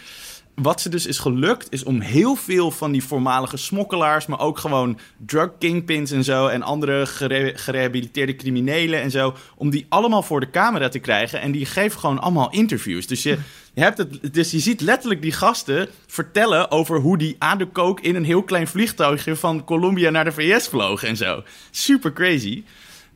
wat 0.56 0.82
ze 0.82 0.89
dus 0.89 1.06
is 1.06 1.18
gelukt, 1.18 1.68
is 1.72 1.84
om 1.84 2.00
heel 2.00 2.36
veel 2.36 2.72
van 2.72 2.91
die 2.91 3.04
voormalige 3.04 3.58
smokkelaars, 3.58 4.26
maar 4.26 4.39
ook 4.39 4.58
gewoon 4.58 5.00
drug 5.18 5.50
kingpins 5.60 6.12
en 6.12 6.24
zo, 6.24 6.48
en 6.48 6.62
andere 6.62 7.06
gere- 7.06 7.52
gerehabiliteerde 7.56 8.36
criminelen 8.36 9.02
en 9.02 9.12
zo, 9.12 9.36
om 9.56 9.70
die 9.70 9.86
allemaal 9.89 10.24
voor 10.24 10.39
de 10.39 10.50
camera 10.50 10.89
te 10.89 11.00
krijgen. 11.00 11.41
En 11.41 11.52
die 11.52 11.65
geven 11.65 12.00
gewoon 12.00 12.20
allemaal 12.20 12.52
interviews. 12.52 13.08
Dus 13.08 13.24
je, 13.24 13.38
hebt 13.74 13.98
het, 13.98 14.34
dus 14.34 14.52
je 14.52 14.60
ziet 14.60 14.82
letterlijk 14.82 15.22
die 15.22 15.32
gasten 15.32 15.89
vertellen 16.08 16.72
over 16.72 17.00
hoe 17.00 17.18
die 17.18 17.36
aan 17.39 17.58
de 17.58 17.68
kook 17.68 18.00
in 18.00 18.15
een 18.15 18.26
heel 18.26 18.44
klein 18.44 18.68
vliegtuigje 18.68 19.36
van 19.36 19.63
Colombia 19.63 20.10
naar 20.10 20.26
de 20.26 20.32
VS 20.32 20.68
vlogen 20.68 21.08
en 21.08 21.18
zo. 21.18 21.44
Super 21.72 22.13
crazy. 22.13 22.63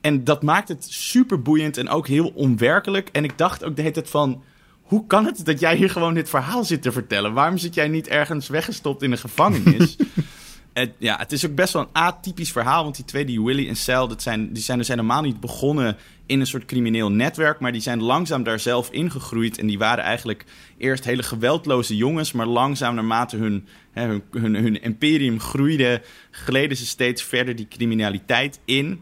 En 0.02 0.23
dat 0.23 0.43
maakt 0.43 0.67
het 0.67 0.86
super 0.89 1.41
boeiend 1.41 1.78
en 1.78 1.89
ook 1.89 2.08
heel 2.08 2.32
onwerkelijk. 2.36 3.10
En 3.12 3.23
ik 3.23 3.38
dacht 3.38 3.63
ook 3.63 3.75
de 3.75 3.82
hele 3.82 3.93
tijd 3.93 4.10
van... 4.10 4.43
Hoe 4.89 5.08
kan 5.08 5.25
het 5.25 5.45
dat 5.45 5.60
jij 5.60 5.75
hier 5.75 5.89
gewoon 5.89 6.13
dit 6.13 6.30
verhaal 6.30 6.63
zit 6.63 6.82
te 6.82 6.91
vertellen? 6.91 7.34
Waarom 7.34 7.58
zit 7.58 7.73
jij 7.73 7.88
niet 7.88 8.08
ergens 8.08 8.47
weggestopt 8.47 9.02
in 9.02 9.12
een 9.12 9.17
gevangenis? 9.17 9.95
Het, 10.73 10.91
ja, 10.97 11.17
het 11.17 11.32
is 11.32 11.45
ook 11.45 11.56
best 11.56 11.73
wel 11.73 11.82
een 11.82 12.02
atypisch 12.02 12.52
verhaal. 12.52 12.84
Want 12.84 12.95
die 12.95 13.06
twee, 13.06 13.25
die 13.25 13.43
Willy 13.43 13.67
en 13.67 13.75
Sal, 13.75 14.08
dat 14.08 14.21
zijn, 14.21 14.54
die 14.54 14.63
zijn 14.63 14.78
dus 14.78 14.88
helemaal 14.88 15.21
niet 15.21 15.39
begonnen 15.39 15.97
in 16.25 16.39
een 16.39 16.47
soort 16.47 16.65
crimineel 16.65 17.12
netwerk. 17.12 17.60
Maar 17.60 17.71
die 17.71 17.82
zijn 17.82 18.02
langzaam 18.02 18.43
daar 18.43 18.60
zelf 18.60 18.91
ingegroeid. 18.91 19.58
En 19.58 19.67
die 19.67 19.78
waren 19.78 20.04
eigenlijk 20.04 20.45
eerst 20.78 21.04
hele 21.04 21.23
geweldloze 21.23 21.95
jongens. 21.95 22.32
Maar 22.32 22.45
langzaam 22.45 22.95
naarmate 22.95 23.38
hun, 23.38 23.67
hè, 23.91 24.08
hun, 24.08 24.23
hun, 24.32 24.56
hun 24.56 24.82
imperium 24.82 25.39
groeide, 25.39 26.02
gleden 26.32 26.78
ze 26.78 26.86
steeds 26.86 27.23
verder 27.23 27.56
die 27.56 27.67
criminaliteit 27.67 28.60
in. 28.65 29.02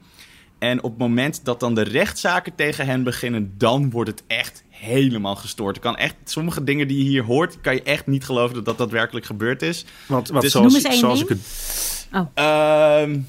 En 0.59 0.83
op 0.83 0.89
het 0.89 0.99
moment 0.99 1.45
dat 1.45 1.59
dan 1.59 1.75
de 1.75 1.81
rechtszaken 1.81 2.55
tegen 2.55 2.85
hen 2.85 3.03
beginnen, 3.03 3.53
dan 3.57 3.89
wordt 3.89 4.09
het 4.09 4.23
echt 4.27 4.63
helemaal 4.69 5.35
gestoord. 5.35 5.75
Er 5.75 5.81
kan 5.81 5.97
echt, 5.97 6.15
sommige 6.23 6.63
dingen 6.63 6.87
die 6.87 6.97
je 6.97 7.09
hier 7.09 7.23
hoort, 7.23 7.61
kan 7.61 7.73
je 7.75 7.83
echt 7.83 8.07
niet 8.07 8.25
geloven 8.25 8.55
dat 8.55 8.65
dat 8.65 8.77
daadwerkelijk 8.77 9.25
gebeurd 9.25 9.61
is. 9.61 9.85
Want 10.05 10.29
wat 10.29 10.41
Dus- 10.41 10.51
zoals, 10.51 10.67
Noem 10.73 10.75
eens 10.75 10.91
één 10.91 10.99
zoals 10.99 11.19
ding. 11.19 11.29
ik 11.31 11.37
het... 11.37 12.07
Ehm, 12.33 13.19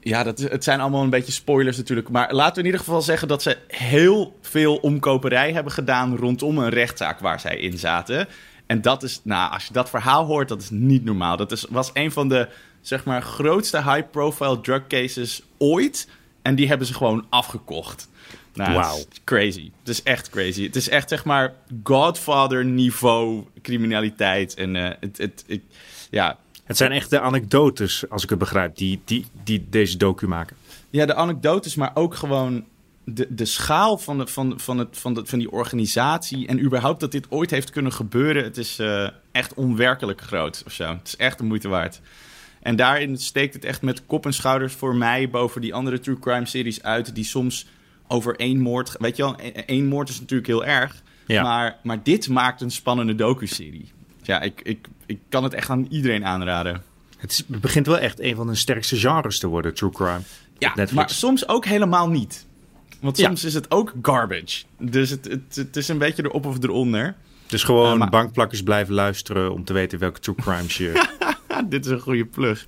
ja, 0.00 0.22
dat, 0.22 0.38
het 0.38 0.64
zijn 0.64 0.80
allemaal 0.80 1.02
een 1.02 1.10
beetje 1.10 1.32
spoilers 1.32 1.76
natuurlijk. 1.76 2.08
Maar 2.08 2.34
laten 2.34 2.54
we 2.54 2.58
in 2.60 2.66
ieder 2.66 2.80
geval 2.80 3.02
zeggen 3.02 3.28
dat 3.28 3.42
ze 3.42 3.58
heel 3.68 4.38
veel 4.40 4.76
omkoperij 4.76 5.52
hebben 5.52 5.72
gedaan 5.72 6.16
rondom 6.16 6.58
een 6.58 6.68
rechtszaak 6.68 7.20
waar 7.20 7.40
zij 7.40 7.56
in 7.56 7.78
zaten. 7.78 8.28
En 8.66 8.82
dat 8.82 9.02
is, 9.02 9.20
nou, 9.24 9.52
als 9.52 9.64
je 9.66 9.72
dat 9.72 9.90
verhaal 9.90 10.24
hoort, 10.24 10.48
dat 10.48 10.62
is 10.62 10.70
niet 10.70 11.04
normaal. 11.04 11.36
Dat 11.36 11.52
is, 11.52 11.66
was 11.70 11.90
een 11.92 12.12
van 12.12 12.28
de, 12.28 12.48
zeg 12.80 13.04
maar, 13.04 13.22
grootste 13.22 13.76
high-profile 13.82 14.60
drug 14.60 14.86
cases 14.86 15.42
ooit. 15.58 16.08
En 16.42 16.54
die 16.54 16.68
hebben 16.68 16.86
ze 16.86 16.94
gewoon 16.94 17.26
afgekocht. 17.28 18.08
Nou, 18.54 18.98
het 18.98 19.08
is 19.12 19.20
crazy. 19.24 19.70
Het 19.78 19.88
is 19.88 20.02
echt 20.02 20.30
crazy. 20.30 20.62
Het 20.62 20.76
is 20.76 20.88
echt, 20.88 21.08
zeg 21.08 21.24
maar, 21.24 21.54
Godfather-niveau 21.82 23.44
criminaliteit. 23.62 24.54
En 24.54 24.76
eh, 24.76 24.90
het, 25.00 25.18
het, 25.18 25.44
ik, 25.46 25.62
ja, 26.10 26.38
Het 26.64 26.76
zijn 26.76 26.92
echt 26.92 27.10
de 27.10 27.20
anekdotes, 27.20 28.10
als 28.10 28.22
ik 28.22 28.30
het 28.30 28.38
begrijp, 28.38 28.76
die, 28.76 29.00
die, 29.04 29.26
die 29.44 29.66
deze 29.70 29.96
docu 29.96 30.28
maken. 30.28 30.56
Ja, 30.90 31.06
de 31.06 31.14
anekdotes, 31.14 31.74
maar 31.74 31.90
ook 31.94 32.14
gewoon 32.14 32.64
de, 33.04 33.26
de 33.30 33.44
schaal 33.44 33.98
van, 33.98 34.18
de, 34.18 34.26
van, 34.26 34.60
van, 34.60 34.78
het, 34.78 34.98
van, 34.98 35.14
de, 35.14 35.26
van 35.26 35.38
die 35.38 35.50
organisatie. 35.50 36.46
En 36.46 36.60
überhaupt 36.60 37.00
dat 37.00 37.12
dit 37.12 37.30
ooit 37.30 37.50
heeft 37.50 37.70
kunnen 37.70 37.92
gebeuren. 37.92 38.44
Het 38.44 38.56
is 38.56 38.78
eh, 38.78 39.08
echt 39.32 39.54
onwerkelijk 39.54 40.20
groot 40.20 40.62
of 40.66 40.72
zo. 40.72 40.84
Het 40.84 41.06
is 41.06 41.16
echt 41.16 41.38
de 41.38 41.44
moeite 41.44 41.68
waard. 41.68 42.00
En 42.62 42.76
daarin 42.76 43.16
steekt 43.18 43.54
het 43.54 43.64
echt 43.64 43.82
met 43.82 44.06
kop 44.06 44.26
en 44.26 44.32
schouders 44.34 44.72
voor 44.74 44.94
mij 44.96 45.30
boven 45.30 45.60
die 45.60 45.74
andere 45.74 46.00
true 46.00 46.18
crime 46.18 46.46
series 46.46 46.82
uit. 46.82 47.14
Die 47.14 47.24
soms 47.24 47.66
over 48.08 48.36
één 48.36 48.60
moord. 48.60 48.94
Weet 48.98 49.16
je 49.16 49.22
wel, 49.22 49.36
e- 49.40 49.48
één 49.48 49.86
moord 49.86 50.08
is 50.08 50.20
natuurlijk 50.20 50.48
heel 50.48 50.64
erg. 50.64 51.02
Ja. 51.26 51.42
Maar, 51.42 51.76
maar 51.82 52.02
dit 52.02 52.28
maakt 52.28 52.60
een 52.60 52.70
spannende 52.70 53.14
docu-serie. 53.14 53.92
Ja, 54.22 54.40
ik, 54.40 54.60
ik, 54.62 54.86
ik 55.06 55.18
kan 55.28 55.42
het 55.44 55.54
echt 55.54 55.70
aan 55.70 55.86
iedereen 55.90 56.24
aanraden. 56.24 56.82
Het, 57.18 57.30
is, 57.30 57.38
het 57.38 57.60
begint 57.60 57.86
wel 57.86 57.98
echt 57.98 58.20
een 58.20 58.36
van 58.36 58.46
de 58.46 58.54
sterkste 58.54 58.96
genres 58.96 59.38
te 59.38 59.46
worden, 59.46 59.74
true 59.74 59.90
crime. 59.90 60.20
Ja, 60.58 60.74
maar 60.92 61.10
soms 61.10 61.48
ook 61.48 61.64
helemaal 61.64 62.08
niet. 62.08 62.46
Want 63.00 63.16
Ja. 63.18 63.26
soms 63.26 63.44
is 63.44 63.54
het 63.54 63.70
ook 63.70 63.92
garbage. 64.02 64.62
Dus 64.78 65.10
het, 65.10 65.24
het, 65.24 65.56
het 65.56 65.76
is 65.76 65.88
een 65.88 65.98
beetje 65.98 66.22
erop 66.24 66.46
of 66.46 66.62
eronder. 66.62 67.14
Dus 67.46 67.62
gewoon 67.64 67.92
Eh, 67.92 67.98
maar- 67.98 68.10
bankplakkers 68.10 68.62
blijven 68.62 68.94
luisteren 68.94 69.52
om 69.52 69.64
te 69.64 69.72
weten 69.72 69.98
welke 69.98 70.20
true 70.20 70.34
crimes 70.36 70.76
je... 70.82 71.06
Dit 71.68 71.84
is 71.84 71.90
een 71.90 72.00
goede 72.00 72.24
plug. 72.24 72.64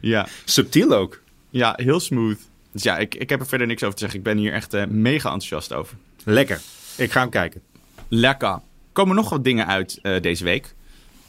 Ja, 0.00 0.26
Subtiel 0.44 0.92
ook. 0.92 1.20
ja 1.50 1.72
heel 1.76 2.00
smooth. 2.00 2.38
Dus 2.72 2.82
ja, 2.82 2.98
ik, 2.98 3.14
ik 3.14 3.28
heb 3.30 3.40
er 3.40 3.46
verder 3.46 3.66
niks 3.66 3.82
over 3.82 3.94
te 3.94 4.00
zeggen. 4.00 4.18
Ik 4.18 4.24
ben 4.24 4.36
hier 4.36 4.52
echt 4.52 4.74
eh, 4.74 4.86
mega 4.86 5.32
enthousiast 5.32 5.72
over. 5.72 5.96
Lekker. 6.24 6.60
Ik 6.96 7.12
ga 7.12 7.20
hem 7.20 7.30
kijken. 7.30 7.60
Lekker. 8.08 8.58
Komen 8.92 9.16
nog 9.16 9.28
wat 9.30 9.44
dingen 9.44 9.66
uit 9.66 9.98
eh, 10.02 10.20
deze 10.20 10.44
week. 10.44 10.74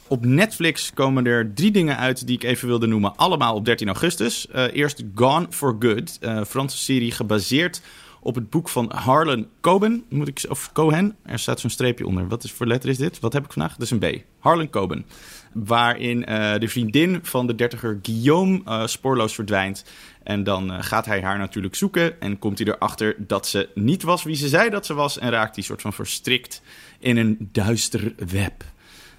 Op 0.06 0.24
Netflix 0.24 0.90
komen 0.94 1.26
er 1.26 1.54
drie 1.54 1.70
dingen 1.70 1.96
uit 1.96 2.26
die 2.26 2.36
ik 2.36 2.42
even 2.42 2.68
wilde 2.68 2.86
noemen. 2.86 3.16
Allemaal 3.16 3.54
op 3.54 3.64
13 3.64 3.86
augustus. 3.86 4.48
Eh, 4.48 4.64
eerst 4.72 5.02
Gone 5.14 5.46
for 5.50 5.76
Good. 5.78 6.18
eh 6.20 6.44
Franse 6.44 6.78
serie 6.78 7.10
gebaseerd 7.12 7.80
op 8.20 8.34
het 8.34 8.50
boek 8.50 8.68
van 8.68 8.92
Harlan 8.94 9.46
Coben. 9.60 10.04
Moet 10.08 10.28
ik, 10.28 10.44
of 10.48 10.72
Cohen. 10.72 11.16
Er 11.22 11.38
staat 11.38 11.60
zo'n 11.60 11.70
streepje 11.70 12.06
onder. 12.06 12.28
Wat 12.28 12.44
is 12.44 12.52
voor 12.52 12.66
letter 12.66 12.90
is 12.90 12.96
dit? 12.96 13.20
Wat 13.20 13.32
heb 13.32 13.44
ik 13.44 13.52
vandaag? 13.52 13.72
Dat 13.72 13.82
is 13.82 13.90
een 13.90 13.98
B. 13.98 14.22
Harlan 14.38 14.70
Coben. 14.70 15.06
Waarin 15.52 16.26
eh, 16.26 16.58
de 16.58 16.68
vriendin 16.68 17.18
van 17.22 17.46
de 17.46 17.54
dertiger 17.54 17.98
Guillaume 18.02 18.60
eh, 18.64 18.86
spoorloos 18.86 19.34
verdwijnt. 19.34 19.84
En 20.22 20.44
dan 20.44 20.72
eh, 20.72 20.82
gaat 20.82 21.06
hij 21.06 21.22
haar 21.22 21.38
natuurlijk 21.38 21.74
zoeken. 21.74 22.20
En 22.20 22.38
komt 22.38 22.58
hij 22.58 22.66
erachter 22.66 23.14
dat 23.18 23.46
ze 23.46 23.68
niet 23.74 24.02
was 24.02 24.22
wie 24.22 24.36
ze 24.36 24.48
zei 24.48 24.70
dat 24.70 24.86
ze 24.86 24.94
was. 24.94 25.18
En 25.18 25.30
raakt 25.30 25.54
hij 25.54 25.64
soort 25.64 25.80
van 25.80 25.92
verstrikt 25.92 26.62
in 26.98 27.16
een 27.16 27.48
duister 27.52 28.14
web. 28.16 28.64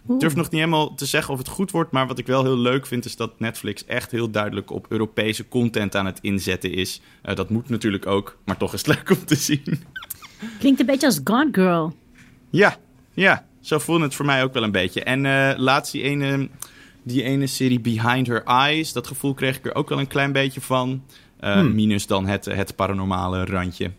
Ik 0.08 0.20
durf 0.20 0.36
nog 0.36 0.50
niet 0.50 0.60
helemaal 0.60 0.96
te 0.96 1.06
zeggen 1.06 1.34
of 1.34 1.40
het 1.40 1.48
goed 1.48 1.72
wordt. 1.72 1.92
Maar 1.92 2.08
wat 2.08 2.18
ik 2.18 2.28
wel 2.28 2.44
heel 2.44 2.58
leuk 2.58 2.86
vind 2.86 3.06
is 3.06 3.16
dat 3.16 3.40
Netflix 3.40 3.86
echt 3.86 4.12
heel 4.12 4.30
duidelijk 4.32 4.72
op 4.72 4.86
Europese 4.90 5.48
content 5.48 5.96
aan 5.96 6.06
het 6.06 6.20
inzetten 6.22 6.74
is. 6.74 7.02
Dat 7.22 7.50
moet 7.50 7.70
natuurlijk 7.70 8.06
ook, 8.06 8.38
maar 8.46 8.58
toch 8.58 8.74
is 8.74 8.86
het 8.86 8.88
leuk 8.96 9.10
om 9.10 9.26
te 9.26 9.36
zien. 9.36 9.84
Klinkt 10.60 10.80
een 10.80 10.86
beetje 10.86 11.08
als 11.08 11.22
Gone 11.24 11.50
Girl. 11.52 11.96
Ja, 12.50 12.78
ja, 13.14 13.46
zo 13.62 13.80
voelde 13.80 14.04
het 14.04 14.16
voor 14.16 14.26
mij 14.26 14.44
ook 14.44 14.54
wel 14.54 14.64
een 14.64 14.72
beetje. 14.72 15.04
En 15.04 15.26
eh, 15.26 15.58
laatst 15.58 15.92
die 15.92 16.02
ene, 16.02 16.50
die 17.04 17.24
ene 17.24 17.48
serie 17.48 17.80
Behind 17.80 18.28
Her 18.28 18.44
Eyes, 18.44 18.94
dat 18.94 19.08
gevoel 19.08 19.34
kreeg 19.34 19.58
ik 19.58 19.66
er 19.66 19.76
ook 19.76 19.90
wel 19.90 20.00
een 20.00 20.08
klein 20.08 20.32
beetje 20.32 20.62
van. 20.62 21.04
Eh, 21.40 21.62
Minus 21.62 22.08
dan 22.08 22.28
het, 22.28 22.46
het 22.46 22.76
paranormale 22.76 23.46
randje. 23.46 23.92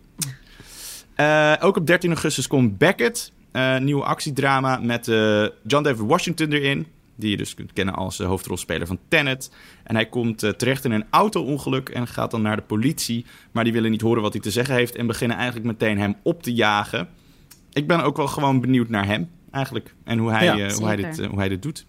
Eh, 1.15 1.55
ook 1.61 1.77
op 1.77 1.87
13 1.87 2.11
augustus 2.11 2.47
komt 2.47 2.79
Beckett, 2.79 3.33
nieuwe 3.81 4.05
actiedrama 4.05 4.77
met 4.77 5.07
John 5.67 5.83
David 5.83 6.07
Washington 6.07 6.53
erin. 6.53 6.87
Die 7.17 7.31
je 7.31 7.37
dus 7.37 7.55
kunt 7.55 7.73
kennen 7.73 7.95
als 7.95 8.17
de 8.17 8.25
hoofdrolspeler 8.25 8.87
van 8.87 8.99
Tenet. 9.09 9.53
En 9.85 9.95
hij 9.95 10.07
komt 10.07 10.39
terecht 10.39 10.85
in 10.85 10.93
een 10.93 11.05
auto-ongeluk 11.11 11.89
en 11.89 12.07
gaat 12.07 12.31
dan 12.31 12.43
naar 12.43 12.57
de 12.57 12.63
politie. 12.63 13.27
Maar 13.53 13.65
die 13.65 13.73
willen 13.73 13.91
niet 13.91 14.01
horen 14.01 14.23
wat 14.23 14.33
hij 14.33 14.43
te 14.43 14.51
zeggen 14.51 14.75
heeft 14.75 14.97
en 14.97 15.07
beginnen 15.07 15.37
eigenlijk 15.37 15.67
meteen 15.67 15.99
hem 15.99 16.17
op 16.23 16.43
te 16.43 16.55
jagen. 16.55 17.09
Ik 17.73 17.87
ben 17.87 18.03
ook 18.03 18.17
wel 18.17 18.27
gewoon 18.27 18.61
benieuwd 18.61 18.89
naar 18.89 19.07
hem, 19.07 19.31
eigenlijk. 19.53 19.95
En 20.05 20.19
hoe 20.19 20.31
hij, 20.31 20.45
Ja, 20.45 20.59
eh, 20.59 20.73
hoe 20.75 20.87
hij, 20.87 20.97
dit, 20.97 21.19
eh, 21.19 21.29
hoe 21.29 21.39
hij 21.39 21.49
dit 21.49 21.63
doet. 21.63 21.87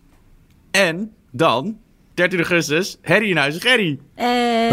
En 0.71 1.12
dan, 1.32 1.78
13 2.13 2.38
augustus, 2.39 2.97
Harry 3.02 3.30
in 3.30 3.38
huis. 3.38 3.63
Harry! 3.63 3.99
Hey, 4.15 4.67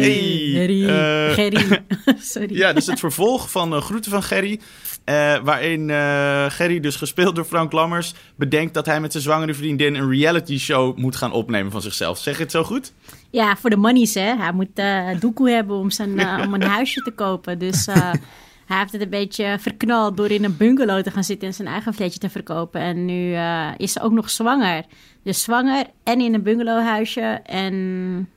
Hey, 0.00 0.50
Gerry. 0.54 0.88
eh, 0.88 1.30
Gerry. 1.34 1.82
Sorry. 2.32 2.56
Ja, 2.56 2.72
dus 2.72 2.86
het 2.86 2.98
vervolg 2.98 3.50
van 3.50 3.74
eh, 3.74 3.80
Groeten 3.80 4.10
van 4.10 4.22
Gerry. 4.22 4.60
eh, 5.04 5.36
waarin 5.44 5.90
eh, 5.90 6.44
Gerry, 6.50 6.80
dus 6.80 6.96
gespeeld 6.96 7.34
door 7.34 7.44
Frank 7.44 7.72
Lammers, 7.72 8.14
bedenkt 8.36 8.74
dat 8.74 8.86
hij 8.86 9.00
met 9.00 9.12
zijn 9.12 9.22
zwangere 9.24 9.54
vriendin 9.54 9.94
een 9.94 10.10
reality 10.10 10.58
show 10.58 10.96
moet 10.96 11.16
gaan 11.16 11.32
opnemen 11.32 11.72
van 11.72 11.82
zichzelf. 11.82 12.18
Zeg 12.18 12.36
je 12.36 12.42
het 12.42 12.50
zo 12.50 12.64
goed? 12.64 12.92
Ja, 13.30 13.56
voor 13.56 13.70
de 13.70 13.76
monies, 13.76 14.14
hè. 14.14 14.36
Hij 14.36 14.52
moet 14.52 14.68
eh 14.74 15.08
doekoe 15.20 15.50
hebben 15.50 15.76
om, 15.76 15.90
zijn, 15.90 16.18
eh, 16.18 16.40
om 16.46 16.54
een 16.54 16.62
huisje 16.62 17.00
te 17.00 17.10
kopen. 17.10 17.58
Dus 17.58 17.86
eh, 17.86 18.12
hij 18.66 18.78
heeft 18.78 18.92
het 18.92 19.00
een 19.02 19.08
beetje 19.10 19.56
verknald 19.60 20.16
door 20.16 20.30
in 20.30 20.44
een 20.44 20.56
bungalow 20.56 21.02
te 21.02 21.10
gaan 21.10 21.24
zitten 21.24 21.48
en 21.48 21.54
zijn 21.54 21.68
eigen 21.68 21.94
vleetje 21.94 22.18
te 22.18 22.28
verkopen. 22.30 22.80
En 22.80 23.04
nu 23.04 23.32
eh, 23.34 23.70
is 23.76 23.92
ze 23.92 24.00
ook 24.00 24.12
nog 24.12 24.30
zwanger. 24.30 24.84
Dus 25.22 25.42
zwanger 25.42 25.86
en 26.02 26.20
in 26.20 26.34
een 26.34 26.42
bungalowhuisje. 26.42 27.20
En 27.44 28.28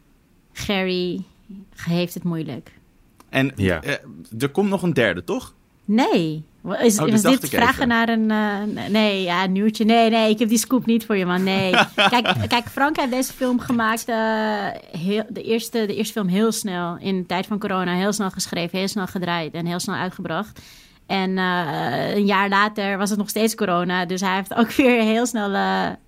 Gary 0.53 1.23
heeft 1.75 2.13
het 2.13 2.23
moeilijk. 2.23 2.71
En 3.29 3.51
Ja. 3.55 3.81
eh, 3.81 3.93
er 4.39 4.49
komt 4.49 4.69
nog 4.69 4.81
een 4.81 4.93
derde, 4.93 5.23
toch? 5.23 5.53
Nee. 5.85 6.43
Wa- 6.67 6.79
Is, 6.79 6.99
Oh, 6.99 7.05
dit 7.05 7.49
vragen 7.49 7.73
even. 7.73 7.87
naar 7.87 8.09
een... 8.09 8.31
eh, 8.31 8.89
nee, 8.89 9.21
ja, 9.23 9.43
een 9.43 9.51
nieuwtje. 9.51 9.85
Nee, 9.85 10.09
nee, 10.09 10.29
ik 10.29 10.39
heb 10.39 10.49
die 10.49 10.57
scoop 10.57 10.85
niet 10.85 11.05
voor 11.05 11.17
je, 11.17 11.25
man. 11.25 11.43
Nee. 11.43 11.71
kijk, 12.09 12.33
kijk, 12.47 12.67
Frank 12.71 12.97
heeft 12.99 13.11
deze 13.11 13.33
film 13.33 13.59
gemaakt. 13.59 14.05
eh, 14.07 14.15
heel, 14.91 15.23
de, 15.29 15.41
eerste, 15.41 15.85
de 15.85 15.95
eerste 15.95 16.13
film 16.13 16.27
heel 16.27 16.51
snel. 16.51 16.97
In 16.99 17.17
de 17.17 17.25
tijd 17.25 17.45
van 17.45 17.59
corona. 17.59 17.93
Heel 17.95 18.13
snel 18.13 18.29
geschreven, 18.29 18.77
heel 18.77 18.87
snel 18.87 19.07
gedraaid 19.07 19.53
en 19.53 19.65
heel 19.65 19.79
snel 19.79 19.95
uitgebracht. 19.95 20.59
En 21.05 21.37
eh, 21.37 22.15
een 22.15 22.25
jaar 22.25 22.49
later 22.49 22.97
was 22.97 23.09
het 23.09 23.19
nog 23.19 23.29
steeds 23.29 23.55
corona. 23.55 24.05
Dus 24.05 24.21
hij 24.21 24.35
heeft 24.35 24.53
ook 24.55 24.71
weer 24.81 25.01
heel 25.01 25.25
snel 25.25 25.49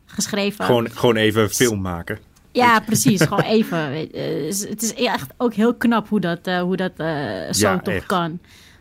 geschreven. 0.06 0.66
Gewoon, 0.66 0.90
gewoon 0.92 1.16
even 1.16 1.50
film 1.50 1.82
maken. 1.82 2.20
Ja, 2.52 2.80
precies. 2.80 3.22
gewoon 3.22 3.44
even. 3.58 3.78
het 4.70 4.82
is 4.82 4.94
echt 4.94 5.34
ook 5.38 5.54
heel 5.54 5.74
knap 5.76 6.10
hoe 6.10 6.20
dat, 6.20 6.40
hoe 6.62 6.76
dat 6.76 6.92
zo 7.56 7.68
Ja, 7.68 7.80
toch 7.80 7.94
echt. 7.94 8.06
kan. 8.06 8.40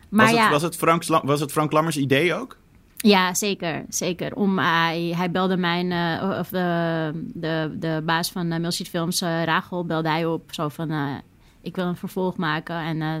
Maar 0.09 0.25
was, 0.25 0.35
ja, 0.35 0.41
het, 0.41 0.51
was, 0.51 0.61
het 0.61 0.75
Frank, 0.75 1.03
was 1.23 1.39
het 1.39 1.51
Frank 1.51 1.71
Lammers 1.71 1.97
idee 1.97 2.33
ook? 2.33 2.57
Ja, 2.97 3.33
zeker. 3.33 3.85
zeker. 3.89 4.35
Om, 4.35 4.57
hij, 4.59 5.13
hij 5.15 5.31
belde 5.31 5.57
mijn, 5.57 5.91
eh, 5.91 6.37
of 6.39 6.47
de, 6.47 7.11
de, 7.33 7.75
de 7.79 8.01
baas 8.05 8.31
van 8.31 8.51
uh, 8.51 8.59
Milsheet 8.59 8.89
Films, 8.89 9.21
eh, 9.21 9.43
Rachel, 9.43 9.85
belde 9.85 10.09
hij 10.09 10.25
op. 10.25 10.53
Zo 10.53 10.69
van, 10.69 10.91
eh, 10.91 11.15
ik 11.61 11.75
wil 11.75 11.85
een 11.85 11.95
vervolg 11.95 12.37
maken. 12.37 12.75
En 12.75 13.01
eh, 13.01 13.13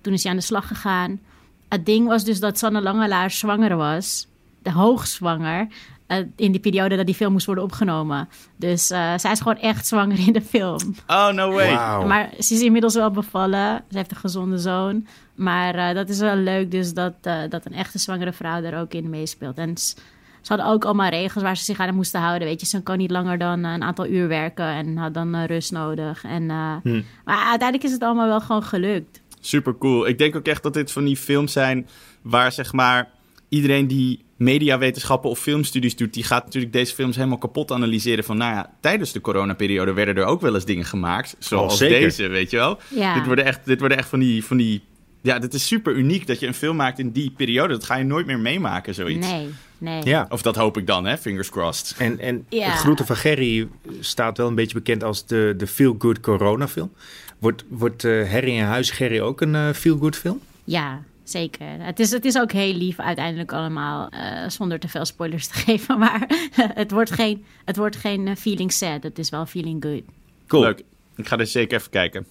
toen 0.00 0.12
is 0.12 0.22
hij 0.22 0.32
aan 0.32 0.38
de 0.38 0.44
slag 0.44 0.66
gegaan. 0.66 1.20
Het 1.68 1.86
ding 1.86 2.06
was 2.06 2.24
dus 2.24 2.40
dat 2.40 2.58
Sanne 2.58 2.82
Langelaar 2.82 3.30
zwanger 3.30 3.76
was. 3.76 4.28
de 4.62 4.72
hoogzwanger. 4.72 5.68
Eh, 6.10 6.18
in 6.36 6.52
die 6.52 6.60
periode 6.60 6.96
dat 6.96 7.06
die 7.06 7.14
film 7.14 7.32
moest 7.32 7.46
worden 7.46 7.64
opgenomen. 7.64 8.28
Dus 8.56 8.90
eh, 8.90 9.12
zij 9.16 9.32
is 9.32 9.38
gewoon 9.38 9.58
echt 9.58 9.86
zwanger 9.86 10.18
in 10.26 10.32
de 10.32 10.42
film. 10.42 10.94
Oh, 11.06 11.32
no 11.32 11.52
way. 11.52 11.74
Maar 12.06 12.30
ze 12.38 12.54
is 12.54 12.60
inmiddels 12.60 12.94
wel 12.94 13.10
bevallen. 13.10 13.84
Ze 13.90 13.96
heeft 13.96 14.10
een 14.10 14.16
gezonde 14.16 14.58
zoon. 14.58 15.06
Maar 15.34 15.74
eh, 15.74 15.94
dat 15.94 16.08
is 16.08 16.18
wel 16.18 16.36
leuk, 16.36 16.70
dus 16.70 16.94
dat, 16.94 17.14
eh, 17.22 17.38
dat 17.48 17.66
een 17.66 17.72
echte 17.72 17.98
zwangere 17.98 18.32
vrouw 18.32 18.60
daar 18.60 18.80
ook 18.80 18.92
in 18.92 19.10
meespeelt. 19.10 19.58
En 19.58 19.76
ze 19.78 19.94
hadden 20.42 20.66
ook 20.66 20.84
allemaal 20.84 21.10
regels 21.10 21.42
waar 21.42 21.56
ze 21.56 21.64
zich 21.64 21.78
aan 21.78 21.94
moesten 21.94 22.20
houden. 22.20 22.48
Weet 22.48 22.60
je, 22.60 22.66
ze 22.66 22.82
kan 22.82 22.98
niet 22.98 23.10
langer 23.10 23.38
dan 23.38 23.64
een 23.64 23.82
aantal 23.82 24.06
uur 24.06 24.28
werken 24.28 24.66
en 24.66 24.96
had 24.96 25.14
dan 25.14 25.44
rust 25.44 25.72
nodig. 25.72 26.24
En, 26.24 26.42
eh, 26.50 27.02
Maar 27.24 27.48
uiteindelijk 27.48 27.82
is 27.82 27.92
het 27.92 28.02
allemaal 28.02 28.26
wel 28.26 28.40
gewoon 28.40 28.62
gelukt. 28.62 29.20
Super 29.40 29.78
cool. 29.78 30.06
Ik 30.06 30.18
denk 30.18 30.36
ook 30.36 30.46
echt 30.46 30.62
dat 30.62 30.74
dit 30.74 30.92
van 30.92 31.04
die 31.04 31.16
films 31.16 31.52
zijn 31.52 31.88
waar 32.22 32.52
zeg 32.52 32.72
maar 32.72 33.08
iedereen 33.48 33.86
die 33.86 34.24
mediawetenschappen 34.40 35.30
of 35.30 35.38
filmstudies 35.38 35.96
doet, 35.96 36.14
die 36.14 36.24
gaat 36.24 36.44
natuurlijk 36.44 36.72
deze 36.72 36.94
films 36.94 37.16
helemaal 37.16 37.38
kapot 37.38 37.72
analyseren 37.72 38.24
van 38.24 38.36
nou 38.36 38.54
ja, 38.54 38.70
tijdens 38.80 39.12
de 39.12 39.20
coronaperiode 39.20 39.92
werden 39.92 40.16
er 40.16 40.24
ook 40.24 40.40
wel 40.40 40.54
eens 40.54 40.64
dingen 40.64 40.84
gemaakt, 40.84 41.36
zoals 41.38 41.72
Oh, 41.72 41.78
deze, 41.88 42.28
weet 42.28 42.50
je 42.50 42.56
wel. 42.56 42.78
Ja. 42.88 43.14
Dit 43.14 43.26
worden 43.26 43.44
echt 43.44 43.60
dit 43.64 43.78
worden 43.80 43.98
echt 43.98 44.08
van 44.08 44.18
die 44.18 44.44
van 44.44 44.56
die 44.56 44.82
ja, 45.22 45.38
dit 45.38 45.54
is 45.54 45.66
super 45.66 45.94
uniek 45.94 46.26
dat 46.26 46.40
je 46.40 46.46
een 46.46 46.54
film 46.54 46.76
maakt 46.76 46.98
in 46.98 47.10
die 47.10 47.30
periode. 47.36 47.72
Dat 47.72 47.84
ga 47.84 47.96
je 47.96 48.04
nooit 48.04 48.26
meer 48.26 48.38
meemaken, 48.38 48.94
zoiets. 48.94 49.26
Nee, 49.26 49.48
nee. 49.78 50.04
Ja. 50.04 50.26
Of 50.30 50.42
dat 50.42 50.56
hoop 50.56 50.76
ik 50.78 50.86
dan, 50.86 51.04
hè? 51.06 51.18
Fingers 51.18 51.50
crossed. 51.50 51.96
En, 51.98 52.18
en 52.18 52.46
Ja. 52.48 52.70
het 52.70 52.78
Groeten 52.78 53.06
van 53.06 53.16
Gerry 53.16 53.68
staat 54.00 54.36
wel 54.36 54.46
een 54.48 54.54
beetje 54.54 54.74
bekend 54.74 55.04
als 55.04 55.26
de, 55.26 55.54
de 55.56 55.66
feel-good 55.66 56.20
corona-film. 56.20 56.92
Wordt, 57.38 57.64
wordt 57.68 58.04
eh, 58.04 58.30
Harry 58.30 58.56
in 58.56 58.62
huis 58.64 58.90
Gerry 58.90 59.20
ook 59.20 59.40
een 59.40 59.54
eh, 59.54 59.68
feel-good 59.72 60.16
film? 60.16 60.40
Ja, 60.64 61.02
zeker. 61.30 61.66
Het 61.78 62.00
is, 62.00 62.10
het 62.10 62.24
is 62.24 62.38
ook 62.38 62.52
heel 62.52 62.72
lief 62.74 62.98
uiteindelijk 62.98 63.52
allemaal, 63.52 64.08
eh, 64.08 64.48
zonder 64.48 64.78
te 64.78 64.88
veel 64.88 65.04
spoilers 65.04 65.46
te 65.46 65.54
geven. 65.66 65.98
Maar 65.98 66.26
het 66.82 66.90
wordt 66.90 67.10
geen, 67.10 67.44
het 67.64 67.76
wordt 67.76 67.96
geen 67.96 68.28
eh, 68.28 68.36
feeling 68.36 68.72
sad, 68.72 69.02
het 69.02 69.18
is 69.18 69.30
wel 69.30 69.46
feeling 69.46 69.82
good. 69.82 70.02
Cool. 70.46 70.62
Leuk. 70.62 70.82
Ik 71.16 71.26
ga 71.28 71.36
dus 71.36 71.52
zeker 71.52 71.78
even 71.78 71.90
kijken. 71.90 72.26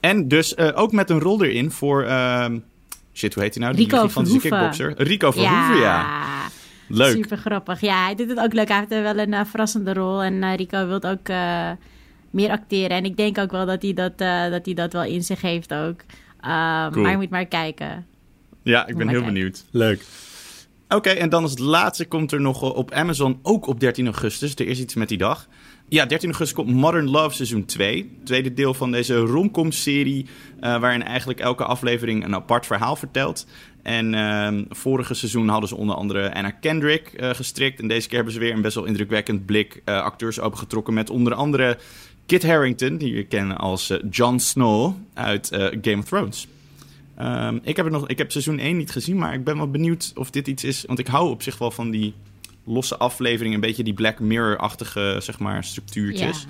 En 0.00 0.28
dus 0.28 0.54
eh, 0.54 0.70
ook 0.74 0.92
met 0.92 1.10
een 1.10 1.20
rol 1.20 1.44
erin 1.44 1.70
voor... 1.70 2.04
ehm, 2.04 2.58
shit, 3.12 3.34
hoe 3.34 3.42
heet 3.42 3.54
hij 3.54 3.62
nou? 3.64 3.76
Die 3.76 3.84
Rico 3.84 4.02
gigantische 4.02 4.40
Verhoeven. 4.40 4.70
kickboxer. 4.70 5.06
Rico 5.06 5.30
Verhoeven, 5.30 5.76
ja. 5.76 6.26
Leuk. 6.88 7.12
Super 7.16 7.36
grappig. 7.36 7.80
Ja, 7.80 8.04
hij 8.04 8.14
doet 8.14 8.28
het 8.28 8.38
ook 8.38 8.52
leuk. 8.52 8.68
Hij 8.68 8.86
heeft 8.88 9.02
wel 9.02 9.18
een 9.18 9.46
verrassende 9.46 9.92
rol. 9.92 10.22
En 10.22 10.56
Rico 10.56 10.86
wil 10.86 11.02
ook 11.02 11.28
eh, 11.28 11.70
meer 12.30 12.50
acteren. 12.50 12.96
En 12.96 13.04
ik 13.04 13.16
denk 13.16 13.38
ook 13.38 13.50
wel 13.50 13.66
dat 13.66 13.82
hij 13.82 13.92
dat, 13.92 14.12
eh, 14.16 14.50
dat, 14.50 14.64
hij 14.64 14.74
dat 14.74 14.92
wel 14.92 15.04
in 15.04 15.22
zich 15.22 15.40
heeft 15.40 15.74
ook. 15.74 16.00
Ehm, 16.40 16.90
Cool. 16.90 17.02
Maar 17.02 17.10
je 17.10 17.16
moet 17.16 17.30
maar 17.30 17.46
kijken. 17.46 18.06
Ja, 18.62 18.86
ik 18.86 18.96
ben 18.96 19.08
heel 19.08 19.24
benieuwd. 19.24 19.64
Leuk. 19.70 20.04
Oké, 20.88 21.08
en 21.08 21.28
dan 21.28 21.42
als 21.42 21.50
het 21.50 21.60
laatste 21.60 22.04
komt 22.04 22.32
er 22.32 22.40
nog 22.40 22.74
op 22.74 22.92
Amazon, 22.92 23.38
ook 23.42 23.66
op 23.66 23.80
13 23.80 24.04
augustus. 24.04 24.54
Er 24.54 24.66
is 24.66 24.80
iets 24.80 24.94
met 24.94 25.08
die 25.08 25.18
dag. 25.18 25.48
Ja, 25.88 26.06
13 26.06 26.28
augustus 26.28 26.56
komt 26.56 26.74
Modern 26.74 27.10
Love 27.10 27.34
seizoen 27.34 27.64
2. 27.64 28.18
Tweede 28.24 28.54
deel 28.54 28.74
van 28.74 28.90
deze 28.90 29.16
romcom-serie, 29.16 30.26
eh, 30.60 30.80
waarin 30.80 31.02
eigenlijk 31.02 31.40
elke 31.40 31.64
aflevering 31.64 32.24
een 32.24 32.34
apart 32.34 32.66
verhaal 32.66 32.96
vertelt. 32.96 33.46
En 33.82 34.14
ehm, 34.14 34.64
vorige 34.68 35.14
seizoen 35.14 35.48
hadden 35.48 35.68
ze 35.68 35.76
onder 35.76 35.96
andere 35.96 36.34
Anna 36.34 36.50
Kendrick 36.50 37.12
eh, 37.12 37.30
gestrikt. 37.30 37.80
En 37.80 37.88
deze 37.88 38.06
keer 38.06 38.16
hebben 38.16 38.34
ze 38.34 38.40
weer 38.40 38.52
een 38.52 38.62
best 38.62 38.74
wel 38.74 38.84
indrukwekkend 38.84 39.46
blik 39.46 39.82
eh, 39.84 40.02
acteurs 40.02 40.40
opengetrokken. 40.40 40.94
Met 40.94 41.10
onder 41.10 41.34
andere 41.34 41.78
Kit 42.28 42.46
Harington, 42.46 42.96
die 42.96 43.14
we 43.14 43.24
kennen 43.24 43.56
als 43.56 43.90
eh, 43.90 43.98
Jon 44.10 44.40
Snow 44.40 44.94
uit 45.14 45.50
eh, 45.50 45.66
Game 45.80 45.98
of 45.98 46.04
Thrones. 46.04 46.46
Ehm, 47.18 47.58
ik, 47.62 47.76
heb 47.76 47.84
het 47.84 47.94
nog, 47.94 48.08
ik 48.08 48.18
heb 48.18 48.30
seizoen 48.30 48.58
1 48.58 48.76
niet 48.76 48.90
gezien, 48.90 49.18
maar 49.18 49.34
ik 49.34 49.44
ben 49.44 49.56
wel 49.56 49.70
benieuwd 49.70 50.12
of 50.14 50.30
dit 50.30 50.48
iets 50.48 50.64
is. 50.64 50.84
Want 50.86 50.98
ik 50.98 51.06
hou 51.06 51.30
op 51.30 51.42
zich 51.42 51.58
wel 51.58 51.70
van 51.70 51.90
die 51.90 52.14
losse 52.64 52.96
afleveringen, 52.96 53.54
een 53.54 53.60
beetje 53.60 53.84
die 53.84 53.94
Black 53.94 54.20
Mirror-achtige 54.20 55.18
zeg 55.22 55.38
maar, 55.38 55.64
structuurtjes. 55.64 56.40
Ja. 56.42 56.48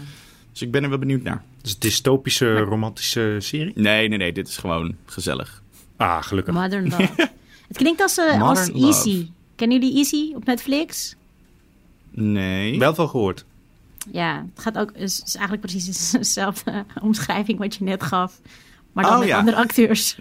Dus 0.53 0.63
ik 0.63 0.71
ben 0.71 0.83
er 0.83 0.89
wel 0.89 0.99
benieuwd 0.99 1.23
naar. 1.23 1.43
Dus 1.63 1.73
een 1.73 1.81
dystopische, 1.81 2.59
romantische 2.59 3.37
serie? 3.39 3.73
Nee, 3.75 4.09
nee, 4.09 4.19
nee, 4.19 4.33
dit 4.33 4.49
is 4.49 4.57
gewoon 4.57 4.97
gezellig. 5.05 5.63
Ah, 5.97 6.23
gelukkig. 6.23 6.55
Modern 6.55 6.89
Love. 6.99 7.31
het 7.69 7.77
klinkt 7.77 8.01
als, 8.01 8.19
eh, 8.19 8.43
als 8.43 8.69
Love. 8.69 8.87
Easy. 8.87 9.31
Kennen 9.55 9.81
jullie 9.81 9.97
Easy 9.97 10.33
op 10.35 10.45
Netflix? 10.45 11.15
Nee. 12.11 12.79
Wel 12.79 12.95
van 12.95 13.09
gehoord. 13.09 13.45
Ja, 14.13 14.47
het 14.55 14.63
gaat 14.63 14.79
ook, 14.79 14.93
is, 14.93 15.23
is 15.25 15.35
eigenlijk 15.35 15.67
precies 15.67 16.11
dezelfde 16.13 16.85
omschrijving 17.03 17.59
wat 17.59 17.75
je 17.75 17.85
net 17.85 18.03
gaf. 18.03 18.41
Maar 18.93 19.05
dan 19.05 19.13
Oh, 19.13 19.19
met 19.19 19.29
ja. 19.29 19.39
andere 19.39 19.57
acteurs. 19.57 20.17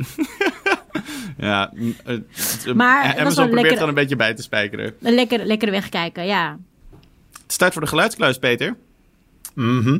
Ja, 1.37 1.73
eh, 2.05 2.73
Maar 2.75 3.01
eh, 3.03 3.07
het 3.07 3.15
was 3.15 3.21
Amazon 3.21 3.35
wel 3.35 3.45
probeert 3.45 3.61
lekker- 3.63 3.81
er 3.81 3.87
een 3.87 3.93
beetje 3.93 4.15
bij 4.15 4.33
te 4.33 4.41
spijkeren. 4.41 4.93
Een 5.01 5.13
lekker, 5.13 5.45
lekkere 5.45 5.71
wegkijken, 5.71 6.25
ja. 6.25 6.57
Het 7.31 7.41
is 7.51 7.57
tijd 7.57 7.73
voor 7.73 7.81
de 7.81 7.87
geluidskluis, 7.87 8.37
Peter. 8.37 8.75
Mhm. 9.53 9.97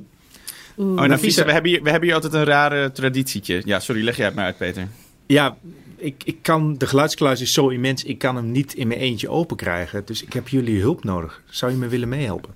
Oeh. 0.77 1.01
Oh, 1.01 1.07
nou, 1.07 1.19
Visa, 1.19 1.45
we 1.45 1.51
hebben, 1.51 1.71
hier, 1.71 1.83
we 1.83 1.89
hebben 1.89 2.05
hier 2.07 2.15
altijd 2.15 2.33
een 2.33 2.43
rare 2.43 2.91
traditietje. 2.91 3.61
Ja, 3.65 3.79
sorry, 3.79 4.03
leg 4.03 4.17
jij 4.17 4.25
het 4.25 4.35
maar 4.35 4.45
uit, 4.45 4.57
Peter. 4.57 4.87
Ja, 5.27 5.57
ik, 5.95 6.21
ik 6.25 6.37
kan, 6.41 6.77
de 6.77 6.87
geluidskluis 6.87 7.41
is 7.41 7.53
zo 7.53 7.69
immens, 7.69 8.03
ik 8.03 8.17
kan 8.17 8.35
hem 8.35 8.51
niet 8.51 8.73
in 8.73 8.87
mijn 8.87 8.99
eentje 8.99 9.29
open 9.29 9.57
krijgen. 9.57 10.05
Dus 10.05 10.23
ik 10.23 10.33
heb 10.33 10.47
jullie 10.47 10.81
hulp 10.81 11.03
nodig. 11.03 11.41
Zou 11.49 11.71
je 11.71 11.77
me 11.77 11.87
willen 11.87 12.09
meehelpen? 12.09 12.53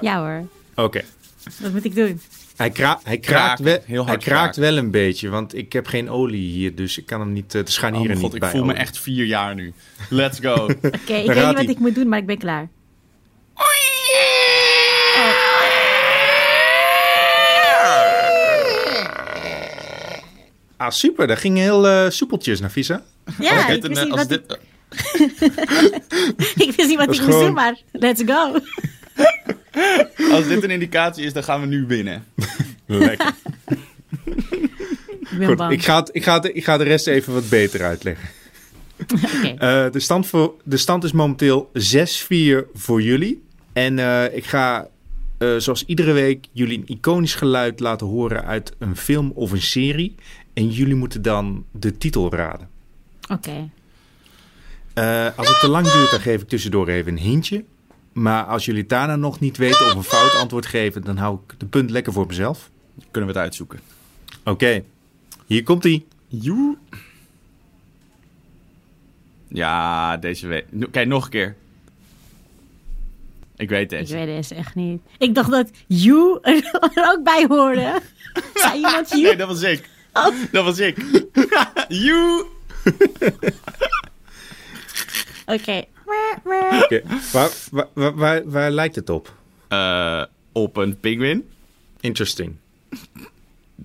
Ja 0.00 0.18
hoor, 0.18 0.46
Oké. 0.84 1.02
wat 1.60 1.72
moet 1.72 1.84
ik 1.84 1.94
doen? 1.94 2.20
Hij, 2.56 2.70
kra 2.70 3.00
hij 3.02 3.18
kraakt, 3.18 3.44
Kraken, 3.44 3.64
wel, 3.64 3.78
heel 3.84 4.06
hard 4.06 4.24
hij 4.24 4.32
kraakt 4.32 4.56
wel 4.56 4.76
een 4.76 4.90
beetje, 4.90 5.28
want 5.28 5.54
ik 5.54 5.72
heb 5.72 5.86
geen 5.86 6.10
olie 6.10 6.50
hier, 6.50 6.74
dus 6.74 6.98
ik 6.98 7.06
kan 7.06 7.20
hem 7.20 7.32
niet, 7.32 7.44
eh, 7.44 7.50
de 7.52 7.58
Oh 7.58 7.66
scharnieren 7.66 8.06
mijn 8.08 8.18
god, 8.20 8.24
niet 8.32 8.34
ik 8.34 8.40
bij 8.40 8.50
voel 8.50 8.64
me 8.64 8.72
echt 8.72 8.98
vier 8.98 9.24
jaar 9.24 9.54
nu. 9.54 9.72
Let's 10.10 10.38
go. 10.40 10.52
Oké, 10.64 10.68
ik 10.86 11.06
weet 11.06 11.46
niet 11.46 11.54
wat 11.54 11.68
ik 11.68 11.78
moet 11.78 11.94
doen, 11.94 12.08
maar 12.08 12.18
ik 12.18 12.26
ben 12.26 12.38
klaar. 12.38 12.68
Ah, 20.76 20.90
super. 20.90 21.26
Dat 21.26 21.38
ging 21.38 21.56
heel 21.58 21.86
eh, 21.86 22.10
soepeltjes, 22.10 22.60
Nafisa. 22.60 23.02
Ja, 23.40 23.54
Als 23.54 23.62
ik 23.74 23.82
wist 23.82 24.02
niet 24.04 24.08
wat 24.14 24.20
ik, 24.20 24.28
dit, 24.28 24.58
ik 26.66 26.72
wist 26.76 26.88
niet 26.88 26.96
wat 26.96 27.06
Dat 27.06 27.14
ik 27.14 27.20
is 27.20 27.20
moest 27.20 27.22
gewoon- 27.22 27.44
doen, 27.44 27.52
maar 27.54 27.76
let's 27.92 28.22
go. 28.26 28.58
als 30.32 30.48
dit 30.48 30.62
een 30.62 30.70
indicatie 30.70 31.24
is, 31.24 31.32
dan 31.32 31.44
gaan 31.44 31.60
we 31.60 31.66
nu 31.66 31.86
winnen. 31.86 32.24
Lekker. 32.86 33.34
Ik 35.38 35.46
Goed, 35.46 35.60
ik 35.60 35.84
ga, 35.84 35.96
het, 35.96 36.10
ik, 36.12 36.24
ga 36.24 36.34
het, 36.34 36.50
ik 36.54 36.64
ga 36.64 36.76
de 36.76 36.84
rest 36.84 37.06
even 37.06 37.32
wat 37.32 37.48
beter 37.48 37.82
uitleggen. 37.84 38.28
Oké. 39.36 39.54
Eh, 39.58 39.90
de, 39.90 40.00
stand 40.00 40.26
voor, 40.26 40.54
de 40.64 40.76
stand 40.76 41.04
is 41.04 41.12
momenteel 41.12 41.70
6-4 41.72 41.78
voor 42.74 43.02
jullie. 43.02 43.42
En 43.72 43.98
eh, 43.98 44.36
ik 44.36 44.44
ga, 44.44 44.88
eh, 45.38 45.56
zoals 45.56 45.84
iedere 45.84 46.12
week, 46.12 46.46
jullie 46.52 46.78
een 46.78 46.88
iconisch 46.88 47.34
geluid 47.34 47.80
laten 47.80 48.06
horen 48.06 48.44
uit 48.44 48.72
een 48.78 48.96
film 48.96 49.30
of 49.34 49.50
een 49.50 49.62
serie. 49.62 50.14
En 50.54 50.68
jullie 50.68 50.94
moeten 50.94 51.22
dan 51.22 51.64
de 51.70 51.98
titel 51.98 52.34
raden. 52.34 52.68
Oké. 53.30 53.70
Eh, 54.94 55.26
als 55.36 55.48
het 55.48 55.60
te 55.60 55.68
lang 55.68 55.90
duurt, 55.90 56.10
dan 56.10 56.20
geef 56.20 56.42
ik 56.42 56.48
tussendoor 56.48 56.88
even 56.88 57.12
een 57.12 57.18
hintje. 57.18 57.64
Maar 58.16 58.44
als 58.44 58.64
jullie 58.64 58.80
het 58.80 58.90
daarna 58.90 59.16
nog 59.16 59.40
niet 59.40 59.56
weten 59.56 59.86
of 59.86 59.94
een 59.94 60.02
fout 60.02 60.34
antwoord 60.34 60.66
geven, 60.66 61.02
dan 61.04 61.16
hou 61.16 61.38
ik 61.46 61.54
de 61.58 61.66
punt 61.66 61.90
lekker 61.90 62.12
voor 62.12 62.26
mezelf. 62.26 62.70
Kunnen 63.10 63.30
we 63.30 63.36
het 63.36 63.44
uitzoeken. 63.44 63.80
Oké, 64.44 64.84
hier 65.46 65.62
komt 65.62 65.84
ie. 65.84 66.06
Joe. 66.28 66.76
Ja, 69.48 70.16
deze 70.16 70.46
week. 70.46 70.66
Kijk, 70.90 71.08
nog 71.08 71.24
een 71.24 71.30
keer. 71.30 71.56
Ik 73.56 73.68
weet 73.68 73.92
Ik 73.92 73.98
deze. 73.98 74.14
weet 74.14 74.26
deze 74.26 74.54
echt 74.54 74.74
niet. 74.74 75.00
Ik 75.18 75.34
dacht 75.34 75.50
dat 75.50 75.70
you 75.86 76.38
er 76.42 76.70
ook 77.12 77.20
bij 77.24 77.44
hoorde. 77.48 78.00
Zei 78.54 78.74
iemand 78.74 79.08
you? 79.08 79.22
Nee, 79.22 79.36
dat 79.36 79.48
was 79.48 79.62
ik. 79.62 79.88
Oh. 80.12 80.34
Dat 80.52 80.64
was 80.64 80.78
ik. 80.78 80.96
you. 81.88 82.46
Oké. 85.46 85.54
Oké, 85.56 85.84
Waar, 86.06 87.50
waar, 87.70 87.86
waar, 87.94 88.14
waar, 88.14 88.42
waar 88.50 88.70
lijkt 88.70 88.94
het 88.94 89.10
op? 89.10 89.34
Eh, 89.68 90.22
op 90.52 90.76
een 90.76 91.00
pinguïn. 91.00 91.48
Interesting. 92.00 92.56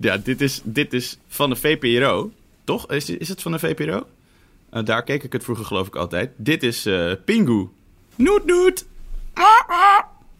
Ja, 0.00 0.16
dit 0.16 0.40
is, 0.40 0.60
dit 0.64 0.92
is 0.92 1.18
van 1.28 1.50
de 1.50 1.56
VPRO. 1.56 2.32
Toch? 2.64 2.90
Is, 2.90 3.10
is 3.10 3.28
het 3.28 3.42
van 3.42 3.52
de 3.52 3.58
VPRO? 3.58 4.06
Eh, 4.70 4.84
daar 4.84 5.02
keek 5.02 5.22
ik 5.22 5.32
het 5.32 5.44
vroeger 5.44 5.64
geloof 5.64 5.86
ik 5.86 5.96
altijd. 5.96 6.30
Dit 6.36 6.62
is 6.62 6.86
eh 6.86 7.12
Pingu. 7.24 7.68
Noet 8.16 8.44
noet. 8.46 8.84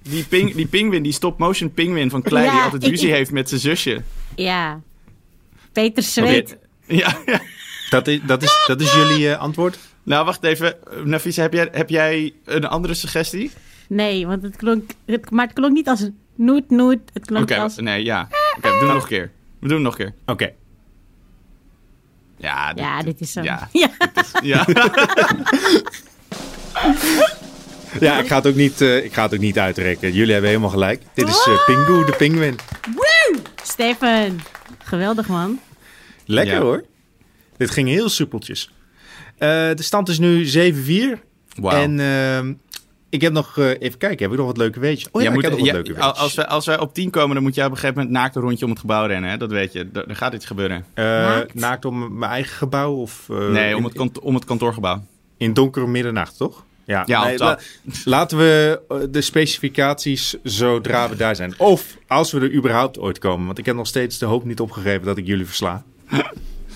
Die, 0.03 0.25
ping, 0.25 0.55
die 0.55 0.67
pinguïn, 0.67 1.03
die 1.03 1.13
stop-motion 1.13 1.73
pinguïn 1.73 2.11
van 2.11 2.23
Klei... 2.23 2.51
die 2.51 2.61
altijd 2.61 2.85
ruzie 2.85 3.09
ik- 3.09 3.15
heeft 3.15 3.31
met 3.31 3.49
zijn 3.49 3.61
zusje. 3.61 4.03
Ja. 4.37 4.81
Peter 5.73 6.03
zweet. 6.03 6.57
Ja, 6.87 7.19
ja. 7.27 7.41
Dat 7.91 8.07
is, 8.07 8.21
dat 8.27 8.43
is, 8.43 8.65
dat 8.67 8.81
is 8.81 8.93
jullie 8.95 9.35
antwoord? 9.35 9.79
Nou, 10.03 10.25
wacht 10.25 10.45
even. 10.45 10.75
Nafisa, 11.05 11.43
heb 11.43 11.53
jij, 11.53 11.69
heb 11.73 11.89
jij 11.89 12.35
een 12.45 12.65
andere 12.67 12.95
suggestie? 12.95 13.51
Nee, 13.89 14.27
want 14.27 14.43
het 14.43 14.57
klonk... 14.57 14.91
Het, 15.05 15.31
maar 15.31 15.45
het 15.47 15.55
klonk 15.55 15.73
niet 15.73 15.89
als 15.89 16.09
noet 16.35 16.71
noet. 16.71 17.01
Het 17.13 17.27
klonk 17.27 17.43
Oké, 17.43 17.57
als... 17.61 17.77
nee, 17.77 18.05
ja. 18.05 18.29
Oké, 18.57 18.69
we 18.71 18.79
doen 18.79 18.79
het 18.79 18.93
nog 18.95 19.03
een 19.03 19.09
keer. 19.09 19.31
We 19.59 19.69
doen 19.69 19.77
het 19.77 19.85
nog 19.85 19.99
een 19.99 20.05
keer. 20.05 20.15
Oké. 20.27 20.53
Ja, 22.37 22.73
dit, 22.73 22.85
Ja, 22.85 23.03
dit 23.03 23.21
is 23.21 23.33
zo. 23.33 23.43
Ja. 23.43 23.69
ja. 23.73 23.91
ja. 24.43 24.67
Ja, 28.01 28.19
ik 28.19 28.27
ga 28.27 28.37
het 28.37 28.47
ook 28.47 28.55
niet, 28.55 28.81
eh, 28.81 29.05
ik 29.05 29.13
ga 29.13 29.23
het 29.23 29.35
ook 29.35 29.41
niet 29.41 29.59
uitrekken. 29.59 30.13
Jullie 30.13 30.33
hebben 30.33 30.51
helemaal 30.51 30.71
gelijk. 30.71 31.03
Dit 31.15 31.29
is 31.29 31.47
eh, 31.49 31.65
Pingu, 31.67 32.05
de 32.05 32.15
pinguïn. 32.19 32.59
Stefan, 33.63 34.41
geweldig 34.79 35.29
man. 35.29 35.61
Lekker 36.25 36.55
Ja. 36.55 36.61
hoor. 36.61 36.85
Dit 37.57 37.71
ging 37.71 37.89
heel 37.89 38.09
soepeltjes. 38.09 38.73
Eh, 39.43 39.49
de 39.77 39.83
stand 39.83 40.09
is 40.09 40.19
nu 40.19 40.45
7-4. 40.45 41.19
Wauw. 41.61 41.81
En 41.83 42.01
ehm, 42.01 42.53
ik 43.09 43.21
heb 43.21 43.33
nog, 43.33 43.59
eh, 43.59 43.69
even 43.69 43.99
kijken, 43.99 44.23
heb 44.23 44.31
ik 44.33 44.37
nog 44.39 44.47
wat 44.47 44.57
leuke 44.57 44.81
weetjes? 44.81 45.09
Oh 45.13 45.23
ja, 45.23 45.29
Jij 45.29 45.37
ik 45.37 45.43
heb 45.43 45.51
nog 45.51 45.61
wat 45.61 45.69
ja, 45.69 45.75
leuke 45.75 45.93
weetjes. 45.93 46.15
als, 46.19 46.35
wij, 46.35 46.47
als 46.47 46.67
wij 46.67 46.79
op 46.79 46.95
10 46.95 47.11
komen, 47.11 47.35
dan 47.35 47.43
moet 47.43 47.55
jij 47.55 47.65
op 47.65 47.71
een 47.71 47.77
gegeven 47.77 47.97
moment 48.03 48.17
naakt 48.17 48.37
een 48.37 48.43
rondje 48.43 48.65
om 48.65 48.71
het 48.71 48.81
gebouw 48.81 49.07
rennen. 49.07 49.31
Hè? 49.31 49.37
Dat 49.37 49.51
weet 49.51 49.73
je. 49.73 49.89
Er, 49.93 50.09
er 50.09 50.17
gaat 50.17 50.33
iets 50.35 50.47
gebeuren. 50.47 50.85
Eh, 50.95 51.05
Naakt? 51.05 51.55
naakt 51.55 51.85
om 51.85 52.19
mijn 52.19 52.31
eigen 52.31 52.57
gebouw 52.57 52.95
of... 52.95 53.27
eh, 53.31 53.49
nee, 53.49 53.77
om 53.77 53.85
het, 53.85 54.19
om 54.21 54.35
het 54.35 54.45
kantoorgebouw. 54.45 55.05
In 55.37 55.53
donkere 55.53 55.87
middernacht, 55.87 56.37
toch? 56.37 56.65
Ja, 56.85 57.03
Ja, 57.07 57.25
nee, 57.25 57.39
la- 57.39 57.59
laten 58.05 58.39
we 58.39 58.81
de 59.11 59.21
specificaties 59.21 60.37
zodra 60.43 61.09
we 61.09 61.17
daar 61.17 61.37
zijn. 61.37 61.55
Of 61.59 61.97
als 62.07 62.33
we 62.33 62.41
er 62.41 62.53
überhaupt 62.55 62.99
ooit 62.99 63.19
komen. 63.19 63.47
Want 63.47 63.59
ik 63.59 63.67
heb 63.67 63.77
nog 63.77 63.87
steeds 63.87 64.19
de 64.19 64.27
hoop 64.27 64.45
niet 64.45 64.61
opgegeven 64.61 65.03
dat 65.07 65.17
ik 65.17 65.27
jullie 65.27 65.47
versla. 65.47 65.85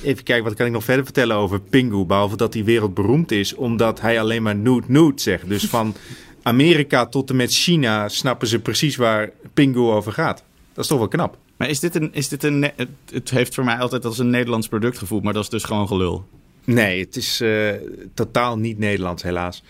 Even 0.03 0.25
kijken, 0.25 0.45
wat 0.45 0.55
kan 0.55 0.67
ik 0.67 0.73
nog 0.73 0.85
verder 0.85 1.05
vertellen 1.05 1.37
over 1.37 1.61
Pingu? 1.61 2.05
Behalve 2.05 2.37
dat 2.37 2.55
hij 2.55 2.65
wereldberoemd 2.65 3.31
is, 3.31 3.55
omdat 3.55 4.01
hij 4.01 4.21
alleen 4.21 4.43
maar 4.43 4.57
nude 4.57 4.87
nude 4.89 5.21
zegt. 5.21 5.49
Dus 5.49 5.65
van 5.65 5.95
Amerika 6.43 7.07
tot 7.07 7.31
en 7.31 7.37
met 7.37 7.53
China 7.53 8.09
snappen 8.09 8.49
ze 8.49 8.59
precies 8.59 8.97
waar 8.97 9.31
Pingu 9.55 9.81
over 9.81 10.13
gaat. 10.13 10.45
Dat 10.73 10.85
is 10.85 10.91
toch 10.91 10.99
wel 10.99 11.09
knap. 11.09 11.39
Maar 11.57 11.69
is 11.69 11.81
dit 11.81 11.95
een... 11.95 12.09
Is 12.13 12.29
dit 12.29 12.43
een 12.43 12.71
het 13.11 13.31
heeft 13.31 13.55
voor 13.55 13.65
mij 13.65 13.77
altijd 13.79 14.05
als 14.05 14.19
een 14.19 14.31
Nederlands 14.31 14.69
product 14.69 14.99
gevoeld, 14.99 15.23
maar 15.23 15.33
dat 15.33 15.43
is 15.43 15.49
dus 15.49 15.65
gewoon 15.65 15.87
gelul. 15.87 16.27
Nee, 16.65 17.01
het 17.01 17.17
is 17.17 17.41
eh, 17.41 17.73
totaal 18.15 18.59
niet 18.59 18.79
Nederlands, 18.79 19.23
helaas. 19.23 19.63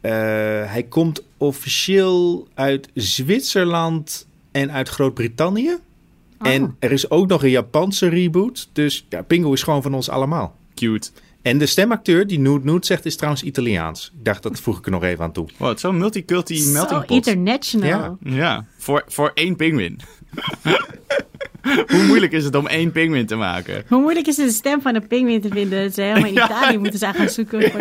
Eh, 0.00 0.10
hij 0.72 0.86
komt 0.88 1.24
officieel 1.36 2.48
uit 2.54 2.88
Zwitserland 2.94 4.26
en 4.52 4.72
uit 4.72 4.88
Groot-Brittannië. 4.88 5.76
En 6.42 6.76
er 6.78 6.92
is 6.92 7.10
ook 7.10 7.28
nog 7.28 7.42
een 7.42 7.50
Japanse 7.50 8.08
reboot. 8.08 8.68
Dus 8.72 9.06
ja, 9.08 9.22
Pingu 9.22 9.52
is 9.52 9.62
gewoon 9.62 9.82
van 9.82 9.94
ons 9.94 10.08
allemaal. 10.08 10.56
Cute. 10.74 11.10
En 11.42 11.58
de 11.58 11.66
stemacteur 11.66 12.26
die 12.26 12.38
Noot 12.40 12.64
Noot 12.64 12.86
zegt 12.86 13.04
is 13.06 13.16
trouwens 13.16 13.42
Italiaans. 13.42 14.12
Ik 14.18 14.24
dacht, 14.24 14.42
dat 14.42 14.60
voeg 14.60 14.78
ik 14.78 14.84
er 14.84 14.90
nog 14.90 15.02
even 15.02 15.24
aan 15.24 15.32
toe. 15.32 15.48
Wow, 15.56 15.68
het 15.68 15.76
is 15.76 15.82
zo'n 15.82 15.98
multiculti 15.98 16.56
Zo 16.56 16.70
melting 16.72 17.00
pot. 17.06 17.10
international. 17.26 18.18
Ja. 18.20 18.30
Ja, 18.36 18.64
voor, 18.78 19.04
voor 19.06 19.30
één 19.34 19.56
pinguïn. 19.56 20.00
Hoe 21.86 22.02
moeilijk 22.06 22.32
is 22.32 22.44
het 22.44 22.54
om 22.54 22.66
één 22.66 22.92
pinguïn 22.92 23.26
te 23.26 23.34
maken? 23.36 23.84
Hoe 23.88 24.00
moeilijk 24.00 24.26
is 24.26 24.36
het 24.36 24.46
de 24.46 24.52
stem 24.52 24.80
van 24.82 24.94
een 24.94 25.06
pinguïn 25.06 25.40
te 25.40 25.48
vinden? 25.48 25.82
Dat 25.82 25.94
ze 25.94 26.00
helemaal 26.02 26.24
in 26.28 26.32
Ja. 26.42 26.44
Italië 26.44 26.78
moeten 26.78 26.98
zijn 26.98 27.14
gaan 27.14 27.28
zoeken. 27.28 27.70
Voor... 27.70 27.80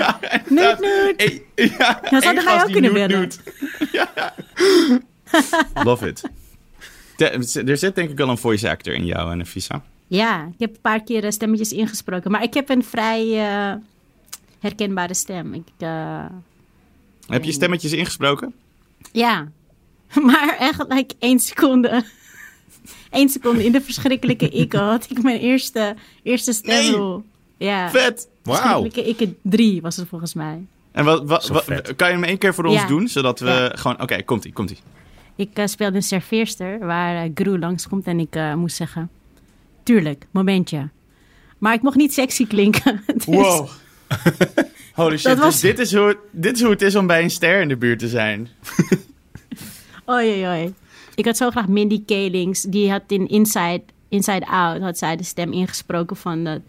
Noot, 0.50 0.80
noot. 0.86 1.40
Ja, 1.56 2.00
Dat 2.10 2.24
wij 2.24 2.36
gast 2.42 2.66
ook 2.66 2.72
kunnen 2.72 2.94
willen. 2.94 3.20
nude. 3.20 3.36
Ja. 3.92 4.34
Love 5.84 6.08
it. 6.08 6.22
Er 7.66 7.78
zit 7.78 7.96
denk 7.96 8.10
ik 8.10 8.20
al 8.20 8.30
een 8.30 8.38
voice 8.38 8.70
actor 8.70 8.94
in 8.94 9.06
jou, 9.06 9.36
Nafisa. 9.36 9.84
Ja, 10.08 10.46
ik 10.46 10.60
heb 10.60 10.70
een 10.70 10.82
paar 10.82 11.04
keer 11.04 11.24
eh, 11.24 11.32
stemmetjes 11.32 11.72
ingesproken. 11.74 12.32
Maar 12.32 12.44
ik 12.44 12.54
heb 12.54 12.70
een 12.70 12.84
vrij 12.84 13.22
eh, 13.32 13.74
herkenbare 14.60 15.14
stem. 15.14 15.54
Ik, 15.54 15.68
eh, 15.78 16.26
Heb 17.28 17.44
je 17.44 17.52
stemmetjes 17.52 17.92
ingesproken? 17.94 18.54
ja, 19.12 19.48
maar 20.28 20.56
echt 20.60 20.86
like 20.88 21.16
één 21.20 21.40
seconde. 21.40 22.04
Eén 23.12 23.30
seconde 23.30 23.66
in 23.66 23.72
de 23.72 23.82
verschrikkelijke 23.82 24.50
ikke 24.50 24.78
had 24.78 25.08
ik 25.10 25.22
mijn 25.24 25.40
eerste, 25.40 25.96
eerste 26.24 26.54
stemrol. 26.54 27.24
Ja, 27.58 27.90
Vet! 27.90 28.28
Wauw. 28.44 28.60
verschrikkelijke 28.82 29.10
ikke 29.10 29.34
3 29.42 29.82
was 29.82 29.96
het 29.96 30.08
volgens 30.08 30.34
mij. 30.34 30.66
En 30.92 31.06
wat, 31.06 31.52
kan 31.96 32.08
je 32.08 32.14
hem 32.14 32.24
één 32.24 32.38
keer 32.38 32.54
voor 32.54 32.66
ons 32.66 32.76
Ja. 32.82 32.88
doen? 32.88 33.08
Zodat 33.08 33.40
we 33.40 33.50
Ja. 33.50 33.72
gewoon... 33.76 34.02
Oké, 34.02 34.22
komt-ie, 34.24 34.54
komt-ie. 34.54 34.78
Ik 35.42 35.50
eh, 35.58 35.66
speelde 35.66 35.96
een 35.96 36.04
serveerster 36.04 36.80
waar 36.80 37.26
uh, 37.26 37.32
Gru 37.36 37.60
langskomt 37.60 38.06
en 38.08 38.20
ik 38.20 38.36
eh, 38.36 38.54
moest 38.54 38.76
zeggen... 38.76 39.10
Tuurlijk, 39.84 40.26
momentje. 40.32 40.90
Maar 41.58 41.74
ik 41.74 41.82
mocht 41.82 41.96
niet 41.96 42.14
sexy 42.14 42.48
klinken. 42.48 43.04
Dus- 43.16 43.26
Wow. 43.26 43.70
Holy 44.94 45.18
shit, 45.18 45.24
Dat 45.24 45.38
was- 45.38 45.52
dus 45.52 45.62
dit 45.62 45.80
is, 45.80 45.94
hoe, 45.96 46.18
dit 46.32 46.56
is 46.56 46.62
hoe 46.62 46.72
het 46.72 46.82
is 46.82 46.96
om 46.96 47.08
bij 47.08 47.24
een 47.24 47.30
ster 47.30 47.62
in 47.62 47.68
de 47.68 47.78
buurt 47.78 48.00
te 48.00 48.08
zijn. 48.08 48.48
Oei, 50.10 50.30
oei, 50.32 50.48
oei. 50.48 50.74
Ik 51.16 51.26
had 51.26 51.38
zo 51.38 51.50
graag 51.50 51.68
Mindy 51.68 52.06
Kalings. 52.06 52.62
Die 52.62 52.92
had 52.92 53.02
in 53.08 53.28
Inside, 53.28 53.82
Inside 54.10 54.46
Out 54.48 54.82
had 54.82 54.98
zij 54.98 55.16
de 55.16 55.24
stem 55.24 55.52
ingesproken 55.52 56.16
van 56.16 56.44
de 56.44 56.62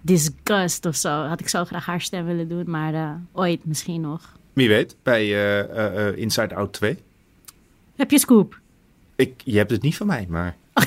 disgust 0.00 0.86
of 0.86 0.96
zo. 0.96 1.22
Had 1.24 1.40
ik 1.40 1.48
zo 1.48 1.64
graag 1.64 1.86
haar 1.86 2.00
stem 2.00 2.26
willen 2.26 2.48
doen, 2.48 2.70
maar 2.70 2.94
eh, 2.94 3.10
ooit 3.32 3.64
misschien 3.64 4.00
nog. 4.00 4.34
Wie 4.52 4.68
weet, 4.68 4.96
bij 5.02 5.22
eh, 5.22 5.60
eh, 5.60 6.08
eh, 6.08 6.16
Inside 6.18 6.54
Out 6.54 6.72
2. 6.72 6.98
Heb 7.96 8.10
je 8.10 8.18
scoop? 8.18 8.60
Ik, 9.16 9.32
je 9.44 9.56
hebt 9.56 9.70
het 9.70 9.82
niet 9.82 9.96
van 9.96 10.06
mij, 10.06 10.26
maar... 10.28 10.56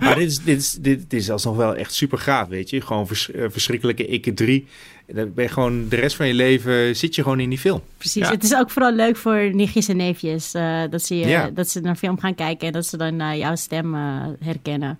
maar 0.00 0.14
dit 0.14 0.26
is, 0.30 0.38
dit, 0.38 0.58
is, 0.58 0.72
dit, 0.80 1.12
is 1.12 1.30
alsnog 1.30 1.56
wel 1.56 1.76
echt 1.76 1.92
super 1.94 2.18
gaaf, 2.18 2.48
weet 2.48 2.70
je. 2.70 2.80
Gewoon 2.80 3.06
vers- 3.06 3.30
eh, 3.30 3.44
verschrikkelijke 3.48 4.06
ikke 4.06 4.34
3. 4.34 4.66
Dan 5.06 5.34
ben 5.34 5.44
je 5.44 5.50
gewoon 5.50 5.88
de 5.88 5.96
rest 5.96 6.16
van 6.16 6.26
je 6.26 6.34
leven 6.34 6.96
zit 6.96 7.14
je 7.14 7.22
gewoon 7.22 7.40
in 7.40 7.48
die 7.48 7.58
film. 7.58 7.82
Precies. 7.98 8.22
Ja. 8.26 8.30
Het 8.30 8.44
is 8.44 8.54
ook 8.54 8.70
vooral 8.70 8.92
leuk 8.92 9.16
voor 9.16 9.54
nichtjes 9.54 9.88
en 9.88 9.96
neefjes. 9.96 10.54
eh, 10.54 10.82
dat, 10.90 11.02
ze, 11.02 11.14
Ja. 11.14 11.50
dat 11.50 11.68
ze 11.68 11.80
naar 11.80 11.96
film 11.96 12.18
gaan 12.18 12.34
kijken 12.34 12.66
en 12.66 12.72
dat 12.72 12.86
ze 12.86 12.96
dan 12.96 13.20
eh, 13.20 13.38
jouw 13.38 13.56
stem 13.56 13.94
herkennen. 14.40 14.98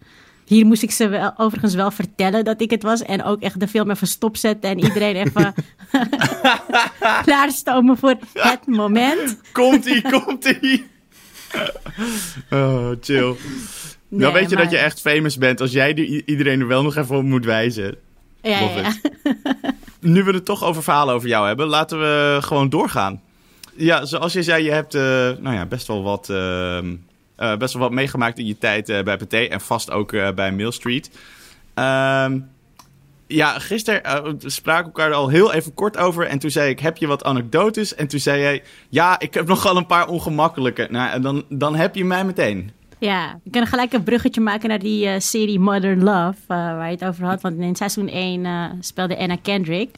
Hier 0.50 0.66
moest 0.66 0.82
ik 0.82 0.90
ze 0.90 1.08
wel, 1.08 1.32
overigens 1.36 1.74
wel 1.74 1.90
vertellen 1.90 2.44
dat 2.44 2.60
ik 2.60 2.70
het 2.70 2.82
was. 2.82 3.02
En 3.02 3.24
ook 3.24 3.40
echt 3.40 3.60
de 3.60 3.68
film 3.68 3.90
even 3.90 4.06
stopzetten 4.06 4.70
en 4.70 4.78
iedereen 4.78 5.16
even 5.16 5.54
klaarstomen 7.24 7.96
voor 7.96 8.16
het 8.32 8.66
moment. 8.66 9.40
Komt-ie, 9.52 10.02
komt-ie. 10.10 10.86
Oh, 12.50 12.90
chill. 13.00 13.24
Dan 13.24 13.36
Nee, 14.08 14.32
weet 14.32 14.50
je 14.50 14.56
dat 14.56 14.70
je 14.70 14.78
echt 14.78 15.00
famous 15.00 15.38
bent 15.38 15.60
als 15.60 15.72
jij 15.72 15.94
iedereen 16.24 16.60
er 16.60 16.66
wel 16.66 16.82
nog 16.82 16.96
even 16.96 17.16
op 17.16 17.24
moet 17.24 17.44
wijzen. 17.44 17.96
Ja, 18.42 18.50
ja, 18.50 18.60
Love 18.60 18.80
ja. 18.80 18.88
it. 18.88 19.10
Nu 20.14 20.24
we 20.24 20.32
het 20.32 20.44
toch 20.44 20.64
over 20.64 20.82
verhalen 20.82 21.14
over 21.14 21.28
jou 21.28 21.46
hebben, 21.46 21.66
laten 21.66 21.98
we 21.98 22.38
gewoon 22.40 22.68
doorgaan. 22.68 23.20
Ja, 23.76 24.04
zoals 24.04 24.32
je 24.32 24.42
zei, 24.42 24.64
je 24.64 24.70
hebt 24.70 24.94
eh, 24.94 25.02
nou 25.40 25.54
ja, 25.54 25.66
best, 25.66 25.86
wel 25.86 26.02
wat, 26.02 26.30
ehm, 26.30 26.94
eh, 27.40 27.56
best 27.56 27.72
wel 27.72 27.82
wat 27.82 27.92
meegemaakt 27.92 28.38
in 28.38 28.46
je 28.46 28.58
tijd 28.58 28.88
eh, 28.88 29.02
bij 29.02 29.16
PT 29.16 29.32
en 29.32 29.60
vast 29.60 29.90
ook 29.90 30.12
eh, 30.12 30.32
bij 30.32 30.52
Mill 30.52 30.70
Street. 30.70 31.10
Ehm, 31.74 32.38
ja, 33.26 33.58
gisteren 33.58 34.38
spraken 34.38 34.84
elkaar 34.84 35.12
al 35.12 35.28
heel 35.28 35.52
even 35.52 35.74
kort 35.74 35.96
over. 35.96 36.26
En 36.26 36.38
toen 36.38 36.50
zei 36.50 36.70
ik, 36.70 36.80
heb 36.80 36.96
je 36.96 37.06
wat 37.06 37.24
anekdotes? 37.24 37.94
En 37.94 38.08
toen 38.08 38.20
zei 38.20 38.40
jij, 38.40 38.62
ja, 38.88 39.18
ik 39.18 39.34
heb 39.34 39.46
nogal 39.54 39.76
een 39.76 39.86
paar 39.86 40.08
ongemakkelijke. 40.08 40.86
Nou, 40.90 41.10
en 41.10 41.22
dan, 41.22 41.44
dan 41.48 41.74
heb 41.74 41.94
je 41.94 42.04
mij 42.04 42.24
meteen. 42.24 42.70
Ja, 42.98 43.38
we 43.44 43.50
kunnen 43.50 43.68
gelijk 43.68 43.92
een 43.92 44.02
bruggetje 44.02 44.40
maken 44.40 44.68
naar 44.68 44.78
die 44.78 45.20
serie 45.20 45.58
Modern 45.58 46.02
Love, 46.02 46.36
waar 46.46 46.86
je 46.86 46.96
het 46.96 47.04
over 47.04 47.24
had. 47.24 47.40
Want 47.40 47.58
in 47.58 47.76
seizoen 47.76 48.08
1 48.08 48.46
eh, 48.46 48.64
speelde 48.80 49.18
Anna 49.18 49.36
Kendrick. 49.42 49.94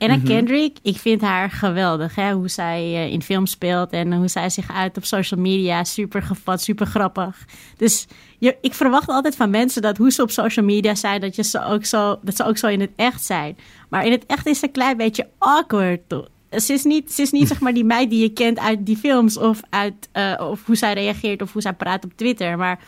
Anna 0.00 0.18
Kendrick, 0.24 0.76
ik 0.82 0.96
vind 0.96 1.20
haar 1.20 1.50
geweldig. 1.50 2.14
Hè? 2.14 2.32
Hoe 2.32 2.48
zij 2.48 2.78
eh, 2.78 3.12
in 3.12 3.22
film 3.22 3.46
speelt 3.46 3.90
en 3.90 4.12
hoe 4.12 4.28
zij 4.28 4.50
zich 4.50 4.72
uit 4.72 4.96
op 4.96 5.04
social 5.04 5.40
media. 5.40 5.84
Super 5.84 6.22
gevat, 6.22 6.62
super 6.62 6.86
grappig. 6.86 7.44
Dus 7.76 8.06
je, 8.38 8.56
ik 8.60 8.74
verwacht 8.74 9.08
altijd 9.08 9.36
van 9.36 9.50
mensen 9.50 9.82
dat 9.82 9.96
hoe 9.96 10.12
ze 10.12 10.22
op 10.22 10.30
social 10.30 10.64
media 10.64 10.94
zijn, 10.94 11.20
dat, 11.20 11.36
je 11.36 11.42
ze 11.42 11.64
ook 11.64 11.84
zo, 11.84 12.18
dat 12.22 12.36
ze 12.36 12.44
ook 12.44 12.56
zo 12.56 12.66
in 12.66 12.80
het 12.80 12.90
echt 12.96 13.24
zijn. 13.24 13.56
Maar 13.88 14.06
in 14.06 14.12
het 14.12 14.26
echt 14.26 14.46
is 14.46 14.58
ze 14.58 14.66
een 14.66 14.72
klein 14.72 14.96
beetje 14.96 15.28
awkward. 15.38 16.00
toch? 16.06 16.28
Ze 16.50 16.72
is 16.72 16.84
niet, 16.84 17.12
ze 17.12 17.22
is 17.22 17.30
niet 17.30 17.48
zeg 17.52 17.60
maar 17.60 17.74
die 17.74 17.84
meid 17.84 18.10
die 18.10 18.22
je 18.22 18.32
kent 18.32 18.58
uit 18.58 18.86
die 18.86 18.96
films 18.96 19.38
of, 19.38 19.60
uit, 19.70 20.08
eh, 20.12 20.34
of 20.50 20.66
hoe 20.66 20.76
zij 20.76 20.92
reageert 20.92 21.42
of 21.42 21.52
hoe 21.52 21.62
zij 21.62 21.72
praat 21.72 22.04
op 22.04 22.12
Twitter. 22.16 22.58
Maar 22.58 22.80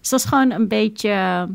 ze 0.00 0.10
was 0.10 0.24
gewoon 0.24 0.50
een 0.50 0.68
beetje 0.68 1.48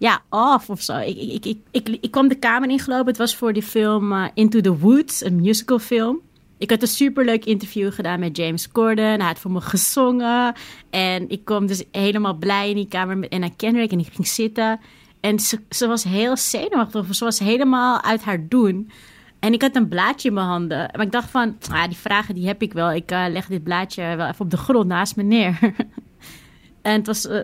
ja, 0.00 0.22
off 0.28 0.70
of 0.70 0.82
zo. 0.82 0.98
Ik, 0.98 1.16
ik, 1.16 1.44
ik, 1.44 1.58
ik, 1.70 1.88
ik, 2.00 2.10
kwam 2.10 2.28
de 2.28 2.34
kamer 2.34 2.70
ingelopen. 2.70 3.06
Het 3.06 3.16
was 3.16 3.36
voor 3.36 3.52
die 3.52 3.62
film 3.62 4.12
eh, 4.12 4.24
Into 4.34 4.60
the 4.60 4.78
Woods, 4.78 5.24
een 5.24 5.40
musicalfilm. 5.40 6.20
Ik 6.58 6.70
had 6.70 6.82
een 6.82 6.88
superleuk 6.88 7.44
interview 7.44 7.92
gedaan 7.92 8.20
met 8.20 8.36
James 8.36 8.72
Corden. 8.72 9.04
Hij 9.04 9.26
had 9.26 9.38
voor 9.38 9.50
me 9.50 9.60
gezongen. 9.60 10.54
En 10.90 11.28
ik 11.28 11.44
kwam 11.44 11.66
dus 11.66 11.82
helemaal 11.90 12.34
blij 12.34 12.68
in 12.68 12.74
die 12.74 12.88
kamer 12.88 13.18
met 13.18 13.30
Anna 13.30 13.48
Kendrick. 13.56 13.92
En 13.92 13.98
ik 13.98 14.08
ging 14.12 14.26
zitten. 14.26 14.80
En 15.20 15.38
ze, 15.38 15.60
ze 15.70 15.86
was 15.86 16.04
heel 16.04 16.36
zenuwachtig. 16.36 17.14
Ze 17.14 17.24
was 17.24 17.38
helemaal 17.38 18.02
uit 18.02 18.22
haar 18.22 18.48
doen. 18.48 18.90
En 19.38 19.52
ik 19.52 19.62
had 19.62 19.76
een 19.76 19.88
blaadje 19.88 20.28
in 20.28 20.34
mijn 20.34 20.46
handen. 20.46 20.78
Maar 20.78 21.06
ik 21.06 21.12
dacht 21.12 21.30
van, 21.30 21.56
ah, 21.70 21.84
die 21.84 21.96
vragen 21.96 22.34
die 22.34 22.46
heb 22.46 22.62
ik 22.62 22.72
wel. 22.72 22.92
Ik 22.92 23.10
eh, 23.10 23.24
leg 23.28 23.46
dit 23.46 23.62
blaadje 23.62 24.16
wel 24.16 24.26
even 24.26 24.44
op 24.44 24.50
de 24.50 24.56
grond 24.56 24.86
naast 24.86 25.16
me 25.16 25.22
neer. 25.22 25.58
en 26.82 26.92
het 26.92 27.06
was 27.06 27.26
eh, 27.26 27.40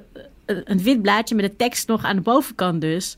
een 0.47 0.83
wit 0.83 1.03
blaadje 1.03 1.35
met 1.35 1.45
de 1.45 1.57
tekst 1.57 1.89
nog 1.89 2.05
aan 2.05 2.17
de 2.17 2.23
bovenkant 2.23 2.81
dus. 2.81 3.17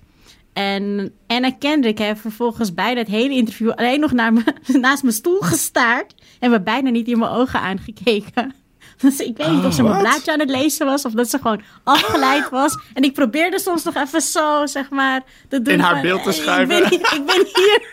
En 0.53 1.13
Anna 1.27 1.51
Kendrick 1.51 1.99
heeft 1.99 2.21
vervolgens 2.21 2.75
bijna 2.75 2.99
het 3.01 3.09
hele 3.09 3.35
interview 3.35 3.71
alleen 3.71 4.01
nog 4.01 4.13
naar 4.13 4.33
me, 4.33 4.43
naast 4.81 5.03
mijn 5.03 5.15
stoel 5.15 5.41
gestaard. 5.41 6.15
En 6.41 6.51
me 6.51 6.61
bijna 6.61 6.91
niet 6.91 7.09
in 7.09 7.19
mijn 7.19 7.31
ogen 7.31 7.61
aangekeken. 7.61 8.55
Dus 8.99 9.19
ik 9.21 9.37
weet 9.37 9.51
niet 9.51 9.65
of 9.65 9.75
ze 9.75 9.83
mijn 9.83 9.99
blaadje 9.99 10.33
aan 10.33 10.39
het 10.41 10.51
lezen 10.51 10.87
was 10.87 11.05
of 11.05 11.13
dat 11.13 11.31
ze 11.31 11.39
gewoon 11.39 11.61
afgeleid 11.85 12.49
was. 12.51 12.79
En 12.95 13.03
ik 13.03 13.13
probeerde 13.15 13.59
soms 13.59 13.85
nog 13.85 13.95
even 13.95 14.21
zo, 14.21 14.67
zeg 14.67 14.91
maar, 14.91 15.23
te 15.49 15.63
doen 15.63 15.75
In 15.75 15.81
haar 15.81 15.93
van, 15.93 16.03
beeld 16.03 16.23
te 16.23 16.29
"Hey, 16.29 16.39
schuiven." 16.39 16.77
Ik 16.77 16.83
ben, 16.83 16.91
hier- 16.99 17.15
ik 17.15 17.27
ben 17.27 17.47
hier. 17.55 17.87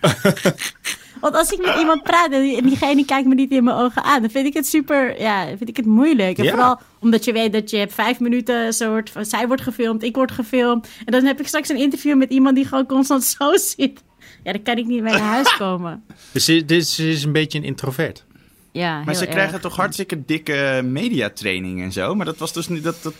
Want 1.20 1.34
als 1.36 1.50
ik 1.52 1.58
met 1.66 1.76
iemand 1.78 2.02
praat 2.02 2.30
en 2.32 2.42
die- 2.42 2.56
en 2.56 2.66
diegene 2.66 3.04
kijkt 3.04 3.28
me 3.28 3.34
niet 3.34 3.50
in 3.50 3.64
mijn 3.64 3.76
ogen 3.76 4.02
aan, 4.04 4.20
dan 4.20 4.30
vind 4.30 4.46
ik 4.46 4.54
het 4.54 4.66
super, 4.66 5.20
ja, 5.20 5.46
vind 5.46 5.68
ik 5.68 5.76
het 5.76 5.86
moeilijk. 5.86 6.38
En 6.38 6.44
Ja. 6.44 6.50
vooral 6.50 6.80
omdat 7.00 7.24
je 7.24 7.32
weet 7.32 7.52
dat 7.52 7.70
je 7.70 7.76
hebt 7.76 7.94
vijf 7.94 8.20
minuten, 8.20 8.72
zo 8.74 8.88
wordt, 8.90 9.12
zij 9.20 9.46
wordt 9.46 9.62
gefilmd, 9.62 10.02
ik 10.02 10.14
word 10.16 10.30
gefilmd. 10.32 10.88
En 11.04 11.12
dan 11.12 11.24
heb 11.24 11.40
ik 11.40 11.46
straks 11.46 11.68
een 11.68 11.76
interview 11.76 12.16
met 12.16 12.30
iemand 12.30 12.56
die 12.56 12.64
gewoon 12.66 12.86
constant 12.86 13.24
zo 13.38 13.56
zit. 13.56 14.02
Ja, 14.44 14.52
dan 14.52 14.62
kan 14.62 14.76
ik 14.76 14.86
niet 14.86 15.02
meer 15.02 15.12
naar 15.12 15.20
huis 15.20 15.56
komen. 15.64 16.04
Dus 16.32 16.44
ze, 16.44 16.64
dus 16.64 16.94
ze 16.94 17.08
is 17.10 17.24
een 17.24 17.32
beetje 17.32 17.58
een 17.58 17.64
introvert. 17.64 18.24
Ja, 18.72 19.02
Maar 19.04 19.14
ze 19.14 19.24
erg. 19.24 19.30
krijgen 19.34 19.60
toch 19.60 19.76
hartstikke 19.76 20.24
dikke 20.24 20.80
mediatraining 20.84 21.82
en 21.82 21.92
zo. 21.92 22.14
Maar 22.14 22.26
dat 22.26 22.36
was 22.38 22.52
dus 22.52 22.68
niet, 22.68 22.82
dat, 22.84 23.02
dat 23.02 23.14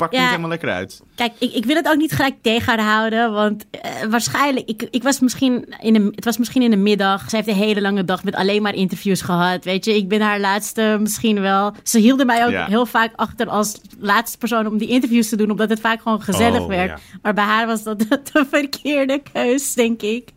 pakt 0.00 0.12
Ja. 0.14 0.18
niet 0.20 0.28
helemaal 0.28 0.50
lekker 0.50 0.70
uit. 0.70 1.00
Kijk, 1.14 1.32
ik, 1.38 1.52
ik 1.54 1.64
wil 1.64 1.76
het 1.76 1.88
ook 1.88 1.96
niet 1.96 2.12
gelijk 2.12 2.34
tegen 2.42 2.66
haar 2.78 2.80
houden. 2.94 3.32
Want 3.32 3.64
eh, 3.70 3.90
waarschijnlijk, 4.10 4.68
ik, 4.68 4.88
ik 4.90 5.02
was 5.02 5.20
misschien 5.20 5.74
in 5.80 5.92
de, 5.92 6.10
het 6.14 6.24
was 6.24 6.38
misschien 6.38 6.62
in 6.62 6.70
de 6.70 6.76
middag. 6.76 7.30
Ze 7.30 7.36
heeft 7.36 7.48
een 7.48 7.54
hele 7.54 7.80
lange 7.80 8.04
dag 8.04 8.24
met 8.24 8.34
alleen 8.34 8.62
maar 8.62 8.74
interviews 8.74 9.20
gehad. 9.22 9.64
Weet 9.64 9.84
je, 9.84 9.96
ik 9.96 10.08
ben 10.08 10.20
haar 10.20 10.40
laatste 10.40 10.96
misschien 11.00 11.40
wel. 11.40 11.72
Ze 11.82 11.98
hielden 11.98 12.26
mij 12.26 12.44
ook 12.44 12.50
Ja. 12.50 12.66
heel 12.66 12.86
vaak 12.86 13.12
achter 13.16 13.48
als 13.48 13.80
laatste 13.98 14.38
persoon 14.38 14.66
om 14.66 14.78
die 14.78 14.88
interviews 14.88 15.28
te 15.28 15.36
doen. 15.36 15.50
Omdat 15.50 15.68
het 15.70 15.80
vaak 15.80 16.02
gewoon 16.02 16.22
gezellig 16.22 16.60
Oh, 16.60 16.68
werd. 16.68 16.88
ja. 16.90 16.98
Maar 17.22 17.34
bij 17.34 17.44
haar 17.44 17.66
was 17.66 17.82
dat 17.82 17.98
de 18.32 18.46
verkeerde 18.50 19.22
keus, 19.32 19.74
denk 19.74 20.02
ik. 20.02 20.28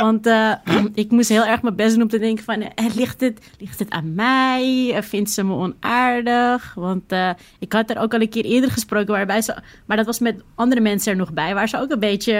Want 0.00 0.26
eh, 0.26 0.52
ik 0.94 1.10
moest 1.10 1.28
heel 1.28 1.44
erg 1.44 1.62
mijn 1.62 1.76
best 1.76 1.92
doen 1.92 2.02
om 2.02 2.08
te 2.08 2.18
denken 2.18 2.44
van... 2.44 2.60
eh, 2.62 2.94
ligt, 2.94 3.20
het, 3.20 3.40
ligt 3.58 3.78
het 3.78 3.90
aan 3.90 4.14
mij? 4.14 4.92
Eh, 4.94 5.02
Vindt 5.02 5.30
ze 5.30 5.44
me 5.44 5.54
onaardig? 5.54 6.74
Want 6.74 7.12
ik 7.58 7.72
had 7.72 7.90
er 7.90 7.98
ook 7.98 8.14
al 8.14 8.20
een 8.20 8.28
keer 8.28 8.44
eerder 8.44 8.70
gesproken 8.70 9.14
waarbij 9.14 9.42
ze... 9.42 9.56
Maar 9.86 9.96
dat 9.96 10.06
was 10.06 10.18
met 10.18 10.42
andere 10.54 10.80
mensen 10.80 11.12
er 11.12 11.18
nog 11.18 11.32
bij... 11.32 11.54
waar 11.54 11.68
ze 11.68 11.78
ook 11.80 11.90
een 11.90 12.00
beetje 12.00 12.32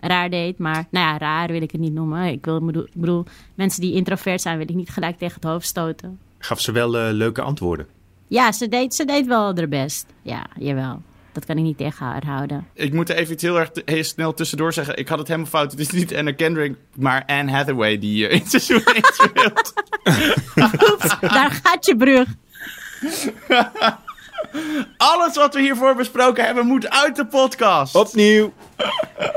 raar 0.00 0.30
deed. 0.30 0.58
Maar 0.58 0.86
nou 0.90 1.06
ja, 1.06 1.18
raar 1.18 1.48
wil 1.48 1.62
ik 1.62 1.70
het 1.70 1.80
niet 1.80 1.92
noemen. 1.94 2.24
Ik, 2.24 2.44
wil, 2.44 2.56
ik 2.56 2.66
bedoel, 2.66 2.86
bedoel, 2.92 3.24
mensen 3.54 3.80
die 3.80 3.94
introvert 3.94 4.40
zijn... 4.40 4.58
wil 4.58 4.68
ik 4.68 4.74
niet 4.74 4.90
gelijk 4.90 5.18
tegen 5.18 5.34
het 5.34 5.44
hoofd 5.44 5.66
stoten. 5.66 6.18
Gaf 6.38 6.60
ze 6.60 6.72
wel 6.72 6.90
leuke 7.12 7.42
antwoorden. 7.42 7.86
Ja, 8.28 8.52
ze 8.52 8.68
deed, 8.68 8.94
ze 8.94 9.04
deed 9.04 9.26
wel 9.26 9.54
haar 9.54 9.68
best. 9.68 10.06
Ja, 10.22 10.46
jawel. 10.58 11.02
Dat 11.40 11.48
kan 11.48 11.58
ik 11.58 11.62
niet 11.64 11.76
tegen 11.78 12.06
haar 12.06 12.24
houden. 12.26 12.66
Ik 12.74 12.92
moet 12.92 13.10
er 13.10 13.16
even 13.16 13.32
iets 13.32 13.42
heel 13.42 13.58
erg 13.58 13.70
heel 13.84 14.04
snel 14.04 14.34
tussendoor 14.34 14.72
zeggen. 14.72 14.96
Ik 14.96 15.08
had 15.08 15.18
het 15.18 15.28
helemaal 15.28 15.50
fout. 15.50 15.70
Het 15.70 15.80
is 15.80 15.90
niet 15.90 16.14
Anna 16.16 16.32
Kendrick, 16.32 16.74
maar 16.96 17.22
Anne 17.26 17.50
Hathaway 17.52 17.98
die 17.98 18.28
eh, 18.28 18.34
in 18.40 18.46
seizoen 18.46 18.82
1 18.84 19.02
speelt. 19.02 19.72
Oeps, 20.90 21.16
daar 21.20 21.50
gaat 21.62 21.86
je 21.86 21.96
brug. 21.96 22.26
Alles 24.96 25.36
wat 25.36 25.54
we 25.54 25.60
hiervoor 25.60 25.94
besproken 25.94 26.44
hebben 26.44 26.66
moet 26.66 26.90
uit 26.90 27.16
de 27.16 27.26
podcast. 27.26 27.94
Opnieuw. 27.94 28.52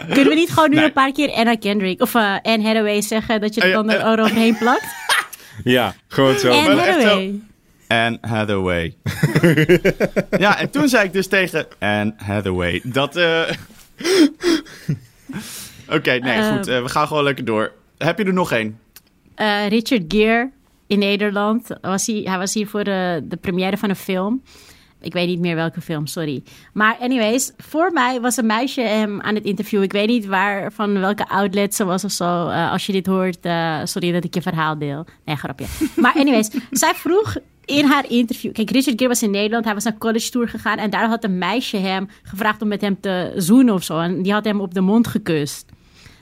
Kunnen 0.07 0.27
we 0.27 0.33
niet 0.35 0.49
gewoon 0.49 0.69
nu 0.69 0.75
Nee. 0.75 0.85
een 0.85 0.93
paar 0.93 1.11
keer 1.11 1.31
Anna 1.31 1.55
Kendrick 1.55 2.01
of 2.01 2.15
eh, 2.15 2.35
Anne 2.41 2.63
Hathaway 2.67 3.01
zeggen 3.01 3.41
dat 3.41 3.55
je 3.55 3.61
er 3.61 3.67
Eh, 3.67 3.73
dan 3.73 3.89
eh, 3.89 4.11
er 4.11 4.19
overheen 4.19 4.57
plakt? 4.57 4.85
Ja, 5.63 5.93
gewoon 6.07 6.39
zo. 6.39 6.51
Anne 6.51 6.75
maar 6.75 6.85
echt 6.85 7.01
zo. 7.01 7.07
Hathaway. 7.07 7.39
Anne 7.87 8.17
Hathaway. 8.21 8.95
ja, 10.37 10.59
en 10.59 10.69
toen 10.69 10.87
zei 10.89 11.05
ik 11.05 11.13
dus 11.13 11.27
tegen 11.27 11.65
Anne 11.79 12.13
Hathaway 12.17 12.81
dat... 12.83 13.15
eh 13.15 13.41
Oké, 15.89 16.11
nee, 16.11 16.33
Eh. 16.39 16.55
goed. 16.55 16.67
eh, 16.67 16.81
we 16.81 16.89
gaan 16.89 17.07
gewoon 17.07 17.23
lekker 17.23 17.45
door. 17.45 17.71
Heb 17.97 18.17
je 18.17 18.23
er 18.23 18.33
nog 18.33 18.51
één? 18.51 18.79
Eh, 19.35 19.67
Richard 19.67 20.03
Gere 20.07 20.49
in 20.87 20.99
Nederland. 20.99 21.67
Was 21.81 22.05
hij, 22.07 22.21
hij 22.23 22.37
was 22.37 22.53
hier 22.53 22.67
voor 22.67 22.83
de, 22.83 23.21
de 23.23 23.35
première 23.37 23.77
van 23.77 23.89
een 23.89 23.95
film. 23.95 24.41
Ik 25.01 25.13
weet 25.13 25.27
niet 25.27 25.39
meer 25.39 25.55
welke 25.55 25.81
film, 25.81 26.07
sorry. 26.07 26.43
Maar 26.73 26.95
anyways, 26.99 27.51
voor 27.57 27.91
mij 27.93 28.21
was 28.21 28.37
een 28.37 28.45
meisje 28.45 28.81
hem 28.81 29.21
aan 29.21 29.35
het 29.35 29.43
interviewen. 29.43 29.85
Ik 29.85 29.91
weet 29.91 30.07
niet 30.07 30.25
waar, 30.25 30.71
van 30.71 30.99
welke 30.99 31.27
outlet 31.29 31.75
ze 31.75 31.85
was 31.85 32.03
of 32.03 32.11
zo. 32.11 32.47
Eh, 32.47 32.71
als 32.71 32.85
je 32.85 32.91
dit 32.91 33.05
hoort, 33.05 33.37
eh, 33.41 33.79
sorry 33.83 34.11
dat 34.11 34.23
ik 34.23 34.33
je 34.33 34.41
verhaal 34.41 34.77
deel. 34.77 35.05
Nee, 35.25 35.35
grapje. 35.35 35.65
Maar 35.95 36.13
anyways, 36.15 36.49
zij 36.71 36.93
vroeg 36.95 37.35
in 37.65 37.85
haar 37.85 38.09
interview... 38.09 38.51
Kijk, 38.51 38.71
Richard 38.71 38.97
Gere 38.97 39.09
was 39.09 39.23
in 39.23 39.31
Nederland. 39.31 39.65
Hij 39.65 39.73
was 39.73 39.83
naar 39.83 39.97
college 39.97 40.29
tour 40.29 40.47
gegaan. 40.49 40.77
En 40.77 40.89
daar 40.89 41.07
had 41.07 41.23
een 41.23 41.37
meisje 41.37 41.77
hem 41.77 42.07
gevraagd 42.23 42.61
om 42.61 42.67
met 42.67 42.81
hem 42.81 42.99
te 42.99 43.33
zoenen 43.35 43.73
of 43.73 43.83
zo. 43.83 43.99
En 43.99 44.21
die 44.21 44.33
had 44.33 44.45
hem 44.45 44.61
op 44.61 44.73
de 44.73 44.81
mond 44.81 45.07
gekust. 45.07 45.71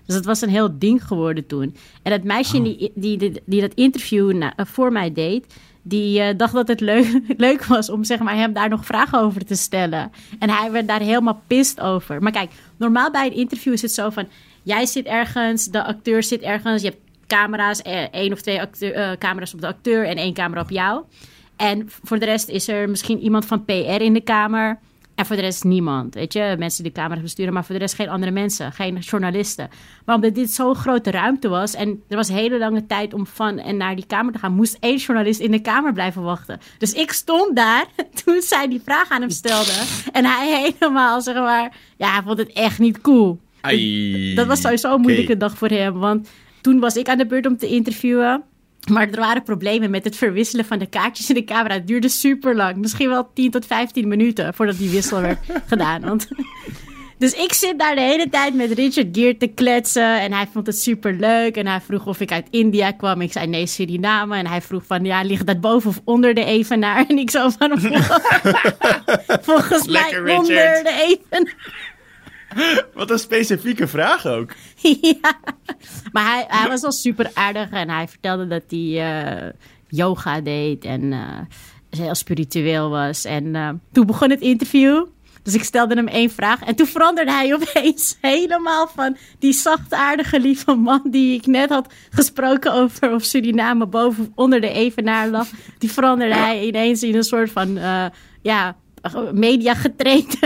Dus 0.05 0.15
dat 0.15 0.25
was 0.25 0.41
een 0.41 0.49
heel 0.49 0.79
ding 0.79 1.03
geworden 1.03 1.45
toen. 1.47 1.75
En 2.03 2.11
dat 2.11 2.23
meisje 2.23 2.61
die, 2.61 2.91
die, 2.95 3.17
die, 3.17 3.41
die 3.45 3.61
dat 3.61 3.73
interview 3.73 4.33
na- 4.33 4.53
eh, 4.55 4.65
voor 4.65 4.91
mij 4.91 5.13
deed, 5.13 5.45
die 5.81 6.21
eh, 6.21 6.37
dacht 6.37 6.53
dat 6.53 6.67
het 6.67 6.79
leuk, 6.79 7.21
leuk 7.37 7.65
was 7.65 7.89
om 7.89 8.03
zeg 8.03 8.19
maar, 8.19 8.35
hem 8.35 8.53
daar 8.53 8.69
nog 8.69 8.85
vragen 8.85 9.19
over 9.19 9.45
te 9.45 9.55
stellen. 9.55 10.11
En 10.39 10.49
hij 10.49 10.71
werd 10.71 10.87
daar 10.87 10.99
helemaal 10.99 11.41
pist 11.47 11.79
over. 11.79 12.21
Maar 12.21 12.31
kijk, 12.31 12.51
normaal 12.77 13.11
bij 13.11 13.25
een 13.25 13.35
interview 13.35 13.73
is 13.73 13.81
het 13.81 13.91
zo 13.91 14.09
van: 14.09 14.27
jij 14.63 14.85
zit 14.85 15.05
ergens, 15.05 15.65
de 15.65 15.83
acteur 15.83 16.23
zit 16.23 16.41
ergens, 16.41 16.81
je 16.81 16.87
hebt 16.87 17.01
camera's, 17.27 17.81
eh, 17.81 18.01
één 18.11 18.31
of 18.33 18.41
twee 18.41 18.61
acteur, 18.61 19.17
camera's 19.17 19.53
op 19.53 19.61
de 19.61 19.67
acteur 19.67 20.05
en 20.05 20.17
één 20.17 20.33
camera 20.33 20.61
op 20.61 20.69
jou. 20.69 21.03
En 21.61 21.89
voor 22.03 22.19
de 22.19 22.25
rest 22.25 22.49
is 22.49 22.67
er 22.67 22.89
misschien 22.89 23.19
iemand 23.19 23.45
van 23.45 23.65
PR 23.65 24.01
in 24.01 24.13
de 24.13 24.21
kamer. 24.21 24.79
En 25.15 25.25
voor 25.25 25.35
de 25.35 25.41
rest 25.41 25.63
niemand, 25.63 26.13
weet 26.13 26.33
je. 26.33 26.55
Mensen 26.59 26.83
die 26.83 26.91
de 26.91 26.99
camera's 26.99 27.23
besturen, 27.23 27.53
maar 27.53 27.65
voor 27.65 27.75
de 27.75 27.81
rest 27.81 27.95
geen 27.95 28.09
andere 28.09 28.31
mensen. 28.31 28.71
Geen 28.71 28.97
journalisten. 28.97 29.69
Maar 30.05 30.15
omdat 30.15 30.35
dit 30.35 30.51
zo'n 30.51 30.75
grote 30.75 31.11
ruimte 31.11 31.47
was... 31.47 31.73
en 31.73 32.03
er 32.07 32.15
was 32.15 32.29
een 32.29 32.35
hele 32.35 32.57
lange 32.57 32.85
tijd 32.85 33.13
om 33.13 33.27
van 33.27 33.57
en 33.57 33.77
naar 33.77 33.95
die 33.95 34.05
kamer 34.05 34.33
te 34.33 34.39
gaan... 34.39 34.53
moest 34.53 34.77
één 34.79 34.97
journalist 34.97 35.39
in 35.39 35.51
de 35.51 35.59
kamer 35.59 35.93
blijven 35.93 36.21
wachten. 36.21 36.59
Dus 36.77 36.93
ik 36.93 37.11
stond 37.11 37.55
daar 37.55 37.85
toen 38.23 38.41
zij 38.41 38.67
die 38.67 38.81
vraag 38.85 39.09
aan 39.09 39.21
hem 39.21 39.29
stelde. 39.29 39.83
En 40.11 40.25
hij 40.25 40.73
helemaal, 40.79 41.21
zeg 41.21 41.35
maar... 41.35 41.77
Ja, 41.97 42.11
hij 42.11 42.21
vond 42.23 42.37
het 42.37 42.53
echt 42.53 42.79
niet 42.79 43.01
cool. 43.01 43.39
Ai. 43.61 44.33
Dat 44.35 44.47
was 44.47 44.61
sowieso 44.61 44.93
een 44.93 45.01
moeilijke 45.01 45.37
dag 45.37 45.57
voor 45.57 45.69
hem. 45.69 45.93
Want 45.93 46.29
toen 46.61 46.79
was 46.79 46.95
ik 46.95 47.09
aan 47.09 47.17
de 47.17 47.25
beurt 47.25 47.45
om 47.45 47.57
te 47.57 47.67
interviewen. 47.67 48.43
Maar 48.89 49.09
er 49.09 49.19
waren 49.19 49.43
problemen 49.43 49.89
met 49.89 50.03
het 50.03 50.15
verwisselen 50.15 50.65
van 50.65 50.79
de 50.79 50.85
kaartjes 50.85 51.29
in 51.29 51.35
de 51.35 51.43
camera. 51.43 51.73
Het 51.73 51.87
duurde 51.87 52.09
super 52.09 52.55
lang. 52.55 52.75
Misschien 52.75 53.09
wel 53.09 53.29
10 53.33 53.51
tot 53.51 53.65
15 53.65 54.07
minuten 54.07 54.53
voordat 54.53 54.77
die 54.77 54.89
wissel 54.89 55.21
werd 55.21 55.39
gedaan. 55.67 56.01
Want... 56.01 56.27
Dus 57.21 57.33
ik 57.33 57.53
zit 57.53 57.79
daar 57.79 57.95
de 57.95 58.01
hele 58.01 58.29
tijd 58.29 58.53
met 58.53 58.71
Richard 58.71 59.07
Gere 59.11 59.37
te 59.37 59.47
kletsen. 59.47 60.19
En 60.19 60.33
hij 60.33 60.47
vond 60.53 60.67
het 60.67 60.79
super 60.79 61.13
leuk. 61.13 61.55
En 61.55 61.67
hij 61.67 61.81
vroeg 61.81 62.05
of 62.05 62.19
ik 62.19 62.31
uit 62.31 62.47
India 62.49 62.91
kwam. 62.91 63.21
Ik 63.21 63.31
zei 63.31 63.47
nee, 63.47 63.67
Suriname. 63.67 64.37
En 64.37 64.47
hij 64.47 64.61
vroeg 64.61 64.83
van 64.85 65.03
ja, 65.03 65.21
ligt 65.21 65.45
dat 65.45 65.61
boven 65.61 65.89
of 65.89 66.01
onder 66.03 66.33
de 66.33 66.43
evenaar? 66.43 67.05
En 67.09 67.17
ik 67.17 67.29
zo 67.29 67.49
van 67.49 67.79
volgens 69.41 69.87
mij 69.87 70.19
onder 70.37 70.83
de 70.83 71.17
evenaar. 71.29 71.55
Wat 72.93 73.11
een 73.11 73.19
specifieke 73.19 73.87
vraag 73.87 74.25
ook. 74.25 74.53
ja. 75.01 75.33
Maar 76.11 76.25
hij, 76.25 76.45
hij 76.47 76.69
was 76.69 76.81
wel 76.81 76.91
super 76.91 77.31
aardig 77.33 77.69
en 77.69 77.89
hij 77.89 78.07
vertelde 78.07 78.47
dat 78.47 78.63
hij 78.67 78.99
eh, 78.99 79.49
yoga 79.87 80.41
deed 80.41 80.85
en 80.85 81.13
eh, 81.13 81.39
heel 81.89 82.15
spiritueel 82.15 82.89
was. 82.89 83.25
En 83.25 83.55
eh, 83.55 83.69
toen 83.91 84.05
begon 84.05 84.29
het 84.29 84.41
interview. 84.41 85.05
Dus 85.43 85.53
ik 85.53 85.63
stelde 85.63 85.95
hem 85.95 86.07
één 86.07 86.29
vraag. 86.29 86.61
En 86.61 86.75
toen 86.75 86.87
veranderde 86.87 87.31
hij 87.31 87.53
opeens 87.59 88.17
helemaal 88.21 88.87
van 88.87 89.17
die 89.39 89.53
zachtaardige 89.53 90.39
lieve 90.39 90.75
man 90.75 91.01
die 91.03 91.37
ik 91.37 91.45
net 91.45 91.69
had 91.69 91.93
gesproken 92.09 92.73
over 92.73 93.13
of 93.13 93.23
Suriname 93.23 93.85
boven 93.85 94.31
onder 94.35 94.61
de 94.61 94.69
evenaar 94.69 95.29
lag. 95.29 95.47
Die 95.77 95.91
veranderde 95.91 96.35
hij 96.35 96.65
ineens 96.65 97.03
in 97.03 97.15
een 97.15 97.23
soort 97.23 97.51
van, 97.51 97.79
ja, 98.41 98.75
media 99.31 99.73
getraind 99.73 100.39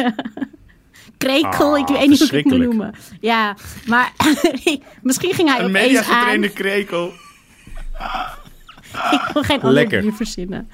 krekel. 1.17 1.73
Ah, 1.73 1.79
ik 1.79 1.87
weet 1.87 2.07
niet 2.07 2.19
hoe 2.19 2.27
ik 2.27 2.33
het 2.33 2.45
moet 2.45 2.61
noemen. 2.61 2.93
Ja, 3.19 3.55
maar 3.85 4.11
misschien 5.01 5.33
ging 5.33 5.49
hij 5.49 5.59
Een 5.59 5.65
opeens 5.65 5.65
aan. 5.65 5.71
mediagetrainde 5.71 6.49
krekel. 6.49 7.11
Ik 9.11 9.29
wil 9.33 9.43
geen 9.43 9.61
ander 9.61 9.89
dier 9.89 10.13
verzinnen. 10.13 10.69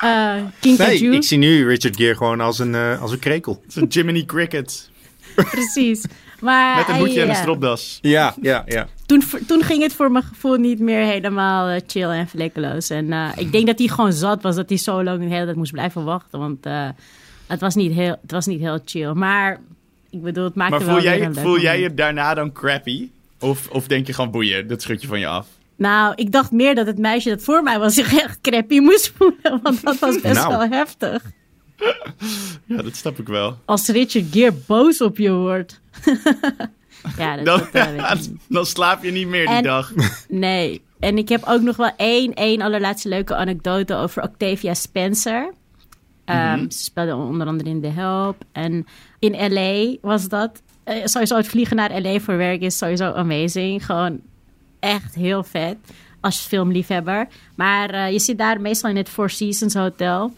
Eh 0.00 0.34
King 0.60 0.78
Nee, 0.78 0.86
Kaju, 0.98 1.14
ik 1.14 1.22
zie 1.22 1.38
nu 1.38 1.68
Richard 1.68 1.96
Gere 1.96 2.16
gewoon 2.16 2.40
als 2.40 2.58
een, 2.58 2.74
eh, 2.74 3.02
als 3.02 3.12
een 3.12 3.18
krekel. 3.18 3.60
Het 3.62 3.76
is 3.76 3.82
een 3.82 3.88
Jiminy 3.88 4.24
Cricket. 4.24 4.90
precies. 5.50 6.04
Maar 6.40 6.76
Met 6.76 6.88
een 6.88 6.96
hoedje 6.96 7.20
en 7.20 7.28
een 7.28 7.34
ja, 7.34 7.40
stropdas. 7.40 7.98
Ja, 8.00 8.34
ja, 8.40 8.62
ja. 8.66 8.88
Toen, 9.06 9.22
toen 9.46 9.62
ging 9.62 9.82
het 9.82 9.92
voor 9.92 10.10
mijn 10.12 10.24
gevoel 10.24 10.56
niet 10.56 10.78
meer 10.78 11.04
helemaal 11.04 11.68
eh, 11.68 11.80
chill 11.86 12.08
en 12.08 12.28
vlekkeloos. 12.28 12.90
En 12.90 13.12
eh, 13.12 13.28
ik 13.36 13.52
denk 13.52 13.66
dat 13.66 13.78
hij 13.78 13.88
gewoon 13.88 14.12
zat 14.12 14.42
was 14.42 14.56
dat 14.56 14.68
hij 14.68 14.78
zo 14.78 15.02
lang 15.02 15.18
de 15.18 15.24
hele 15.34 15.44
tijd 15.44 15.56
moest 15.56 15.72
blijven 15.72 16.04
wachten. 16.04 16.38
Want 16.38 16.66
eh, 16.66 16.88
het, 17.46 17.60
was 17.60 17.74
niet 17.74 17.92
heel, 17.92 18.16
het 18.22 18.30
was 18.30 18.46
niet 18.46 18.60
heel 18.60 18.78
chill. 18.84 19.12
Maar 19.12 19.60
ik 20.14 20.22
bedoel, 20.22 20.44
het 20.44 20.54
Maar 20.54 20.70
wel 20.70 20.80
voel 20.80 21.00
jij, 21.02 21.22
een 21.22 21.34
voel 21.34 21.60
jij 21.60 21.80
je 21.80 21.94
daarna 21.94 22.34
dan 22.34 22.52
crappy? 22.52 23.08
Of, 23.40 23.68
of 23.70 23.86
denk 23.86 24.06
je 24.06 24.12
gewoon 24.12 24.30
boeien, 24.30 24.66
dat 24.68 24.82
schud 24.82 25.00
je 25.02 25.06
van 25.08 25.18
je 25.18 25.26
af? 25.26 25.46
Nou, 25.76 26.12
ik 26.16 26.32
dacht 26.32 26.50
meer 26.50 26.74
dat 26.74 26.86
het 26.86 26.98
meisje 26.98 27.28
dat 27.28 27.42
voor 27.42 27.62
mij 27.62 27.78
was 27.78 27.94
zich 27.94 28.14
echt 28.14 28.40
crappy 28.40 28.78
moest 28.78 29.12
voelen. 29.16 29.60
Want 29.62 29.82
dat 29.82 29.98
was 29.98 30.20
best 30.20 30.34
Nou. 30.34 30.48
wel 30.48 30.68
heftig. 30.78 31.22
Ja, 32.66 32.82
dat 32.82 32.96
snap 32.96 33.18
ik 33.18 33.26
wel. 33.28 33.58
Als 33.64 33.88
Richard 33.88 34.24
Gere 34.30 34.52
boos 34.66 35.00
op 35.00 35.18
je 35.18 35.32
wordt. 35.32 35.80
ja, 37.18 37.36
dat, 37.36 37.44
Dan, 37.72 37.96
dat, 37.96 38.30
dan 38.48 38.66
slaap 38.66 39.02
je 39.04 39.10
niet 39.10 39.28
meer 39.28 39.46
die 39.46 39.54
En- 39.56 39.62
dag. 39.62 39.92
Nee. 40.28 40.82
En 41.00 41.18
ik 41.18 41.28
heb 41.28 41.42
ook 41.46 41.60
nog 41.60 41.76
wel 41.76 41.90
één, 41.96 42.34
één 42.34 42.60
allerlaatste 42.60 43.08
leuke 43.08 43.34
anekdote 43.34 43.94
over 43.94 44.22
Octavia 44.22 44.74
Spencer. 44.74 45.52
Ehm, 46.24 46.70
Ze 46.70 46.78
speelde 46.78 47.14
onder 47.14 47.46
andere 47.46 47.68
in 47.70 47.80
The 47.80 47.88
Help. 47.88 48.44
En 48.52 48.86
in 49.24 49.52
LA 49.52 49.96
was 50.00 50.28
dat. 50.28 50.62
eh, 50.84 50.96
sowieso 51.04 51.36
het 51.36 51.48
vliegen 51.48 51.76
naar 51.76 52.00
LA 52.00 52.18
voor 52.18 52.36
werk 52.36 52.60
is 52.60 52.78
sowieso 52.78 53.12
amazing. 53.12 53.86
Gewoon 53.86 54.20
echt 54.80 55.14
heel 55.14 55.42
vet 55.44 55.76
als 56.20 56.38
filmliefhebber. 56.38 57.28
Maar 57.54 57.90
eh, 57.90 58.12
je 58.12 58.18
zit 58.18 58.38
daar 58.38 58.60
meestal 58.60 58.90
in 58.90 58.96
het 58.96 59.08
Four 59.08 59.30
Seasons 59.30 59.74
Hotel 59.74 60.32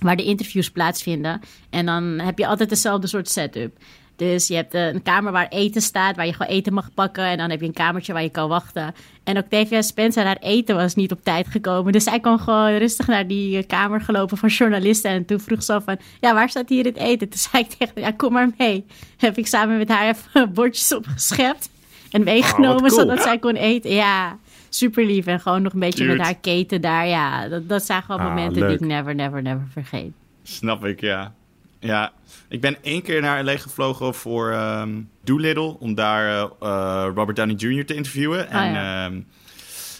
waar 0.00 0.16
de 0.16 0.24
interviews 0.24 0.70
plaatsvinden. 0.70 1.40
En 1.70 1.86
dan 1.86 2.04
heb 2.04 2.38
je 2.38 2.46
altijd 2.46 2.68
dezelfde 2.68 3.06
soort 3.06 3.28
setup. 3.28 3.76
Dus 4.20 4.46
je 4.46 4.54
hebt 4.54 4.74
eh, 4.74 4.86
een 4.86 5.02
kamer 5.02 5.32
waar 5.32 5.48
eten 5.48 5.82
staat, 5.82 6.16
waar 6.16 6.26
je 6.26 6.32
gewoon 6.32 6.52
eten 6.52 6.72
mag 6.72 6.94
pakken. 6.94 7.24
En 7.24 7.36
dan 7.38 7.50
heb 7.50 7.60
je 7.60 7.66
een 7.66 7.72
kamertje 7.72 8.12
waar 8.12 8.22
je 8.22 8.28
kan 8.30 8.48
wachten. 8.48 8.94
En 9.24 9.36
Octavia 9.36 9.82
Spencer, 9.82 10.24
haar 10.24 10.36
eten 10.40 10.76
was 10.76 10.94
niet 10.94 11.12
op 11.12 11.24
tijd 11.24 11.46
gekomen. 11.48 11.92
Dus 11.92 12.04
zij 12.04 12.20
kon 12.20 12.38
gewoon 12.38 12.76
rustig 12.76 13.06
naar 13.06 13.26
die 13.26 13.56
eh, 13.56 13.66
kamer 13.66 14.00
gelopen 14.00 14.36
van 14.36 14.48
journalisten. 14.48 15.10
En 15.10 15.24
toen 15.24 15.40
vroeg 15.40 15.62
ze 15.62 15.80
van, 15.84 15.96
ja, 16.20 16.34
waar 16.34 16.48
staat 16.48 16.68
hier 16.68 16.84
het 16.84 16.96
eten? 16.96 17.28
Toen 17.28 17.38
zei 17.38 17.62
ik 17.62 17.68
tegen 17.70 17.90
haar, 17.94 18.04
ja, 18.04 18.12
kom 18.16 18.32
maar 18.32 18.50
mee. 18.58 18.84
Heb 19.16 19.38
ik 19.38 19.46
samen 19.46 19.78
met 19.78 19.88
haar 19.88 20.08
even 20.08 20.52
bordjes 20.54 20.94
opgeschept 20.94 21.70
en 22.10 22.24
meegenomen, 22.24 22.90
cool. 22.90 23.00
zodat 23.00 23.22
zij 23.22 23.38
kon 23.38 23.54
eten. 23.54 23.90
Ja, 23.94 24.38
super 24.68 25.04
lief. 25.04 25.26
En 25.26 25.40
gewoon 25.40 25.62
nog 25.62 25.72
een 25.72 25.80
beetje 25.80 26.04
met 26.04 26.20
haar 26.20 26.38
keten 26.38 26.80
daar. 26.80 27.06
Ja, 27.06 27.48
dat, 27.48 27.68
dat 27.68 27.84
zijn 27.84 28.02
gewoon 28.02 28.20
Ah, 28.20 28.26
momenten 28.28 28.58
leuk. 28.60 28.68
die 28.68 28.78
ik 28.88 28.94
never, 28.94 29.14
never, 29.14 29.42
never 29.42 29.66
vergeet. 29.72 30.12
Snap 30.42 30.84
ik, 30.84 31.00
ja. 31.00 31.32
Ja, 31.80 32.12
ik 32.48 32.60
ben 32.60 32.76
één 32.82 33.02
keer 33.02 33.20
naar 33.20 33.44
LA 33.44 33.56
gevlogen 33.56 34.14
voor 34.14 34.50
ehm 34.50 35.00
Doolittle... 35.24 35.78
om 35.78 35.94
daar 35.94 36.28
eh, 36.28 36.50
eh, 36.60 37.10
Robert 37.14 37.36
Downey 37.36 37.54
Jr. 37.54 37.86
te 37.86 37.94
interviewen. 37.94 38.48
En 38.48 38.58
Ah, 38.58 38.74
ja. 38.74 39.04
ja. 39.04 39.10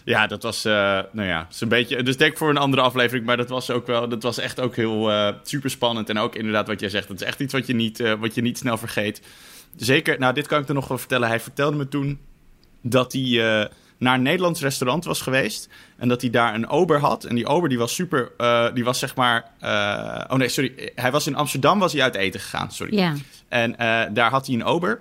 ja, 0.04 0.26
dat 0.26 0.42
was, 0.42 0.64
eh, 0.64 0.72
nou 1.12 1.28
ja, 1.28 1.46
is 1.50 1.60
een 1.60 1.68
beetje... 1.68 2.02
Dus 2.02 2.16
denk 2.16 2.36
voor 2.36 2.50
een 2.50 2.56
andere 2.56 2.82
aflevering, 2.82 3.26
maar 3.26 3.36
dat 3.36 3.48
was 3.48 3.70
ook 3.70 3.86
wel... 3.86 4.08
Dat 4.08 4.22
was 4.22 4.38
echt 4.38 4.60
ook 4.60 4.76
heel 4.76 5.10
eh, 5.10 5.34
super 5.42 5.70
spannend. 5.70 6.08
En 6.08 6.18
ook 6.18 6.34
inderdaad 6.34 6.66
wat 6.66 6.80
jij 6.80 6.88
zegt, 6.88 7.08
dat 7.08 7.20
is 7.20 7.26
echt 7.26 7.40
iets 7.40 7.52
wat 7.52 7.66
je 7.66 7.74
niet, 7.74 8.16
wat 8.18 8.34
je 8.34 8.42
niet 8.42 8.58
snel 8.58 8.76
vergeet. 8.76 9.22
Zeker, 9.76 10.18
nou, 10.18 10.34
dit 10.34 10.46
kan 10.46 10.60
ik 10.60 10.68
er 10.68 10.74
nog 10.74 10.88
wel 10.88 10.98
vertellen. 10.98 11.28
Hij 11.28 11.40
vertelde 11.40 11.76
me 11.76 11.88
toen 11.88 12.18
dat 12.82 13.12
hij 13.12 13.68
naar 14.00 14.14
een 14.14 14.22
Nederlands 14.22 14.60
restaurant 14.60 15.04
was 15.04 15.20
geweest. 15.20 15.68
En 15.96 16.08
dat 16.08 16.20
hij 16.20 16.30
daar 16.30 16.54
een 16.54 16.68
ober 16.68 16.98
had. 17.00 17.24
En 17.24 17.34
die 17.34 17.46
ober 17.46 17.68
die 17.68 17.78
was 17.78 17.94
super, 17.94 18.30
eh, 18.36 18.66
die 18.74 18.84
was 18.84 18.98
zeg 18.98 19.14
maar... 19.16 19.44
eh, 19.60 20.24
oh 20.28 20.38
nee, 20.38 20.48
sorry. 20.48 20.90
Hij 20.94 21.10
was 21.10 21.26
in 21.26 21.34
Amsterdam 21.34 21.78
was 21.78 21.92
hij 21.92 22.02
uit 22.02 22.14
eten 22.14 22.40
gegaan, 22.40 22.72
sorry. 22.72 22.96
Ja. 22.96 23.14
En 23.48 23.78
eh, 23.78 24.02
daar 24.12 24.30
had 24.30 24.46
hij 24.46 24.54
een 24.54 24.64
ober. 24.64 25.00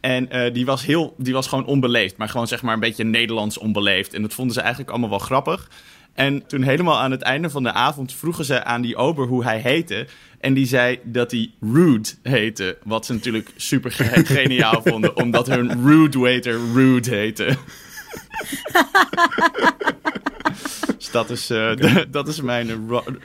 En 0.00 0.52
die, 0.52 0.66
was 0.66 0.84
heel, 0.86 1.14
die 1.18 1.32
was 1.32 1.46
gewoon 1.46 1.66
onbeleefd. 1.66 2.16
Maar 2.16 2.28
gewoon 2.28 2.46
zeg 2.46 2.62
maar 2.62 2.74
een 2.74 2.80
beetje 2.80 3.04
Nederlands 3.04 3.58
onbeleefd. 3.58 4.14
En 4.14 4.22
dat 4.22 4.34
vonden 4.34 4.54
ze 4.54 4.60
eigenlijk 4.60 4.90
allemaal 4.90 5.08
wel 5.10 5.18
grappig. 5.18 5.68
En 6.14 6.46
toen 6.46 6.62
helemaal 6.62 6.98
aan 6.98 7.10
het 7.10 7.22
einde 7.22 7.50
van 7.50 7.62
de 7.62 7.72
avond 7.72 8.12
vroegen 8.14 8.44
ze 8.44 8.64
aan 8.64 8.80
die 8.82 8.96
ober 8.96 9.26
hoe 9.26 9.44
hij 9.44 9.58
heette. 9.58 10.06
En 10.40 10.54
die 10.54 10.66
zei 10.66 10.98
dat 11.04 11.30
hij 11.30 11.50
Rude 11.60 12.08
heette. 12.22 12.78
Wat 12.84 13.06
ze 13.06 13.12
natuurlijk 13.12 13.50
super 13.56 13.90
ge- 13.92 14.24
geniaal 14.36 14.82
vonden. 14.84 15.16
Omdat 15.16 15.46
hun 15.46 15.86
Rude 15.86 16.18
waiter 16.18 16.58
Rude 16.74 17.10
heette. 17.10 17.56
dus 20.98 21.10
dat 21.10 21.30
is, 21.30 21.50
eh, 21.50 21.70
dat 22.10 22.28
is 22.28 22.40
mijn 22.40 22.70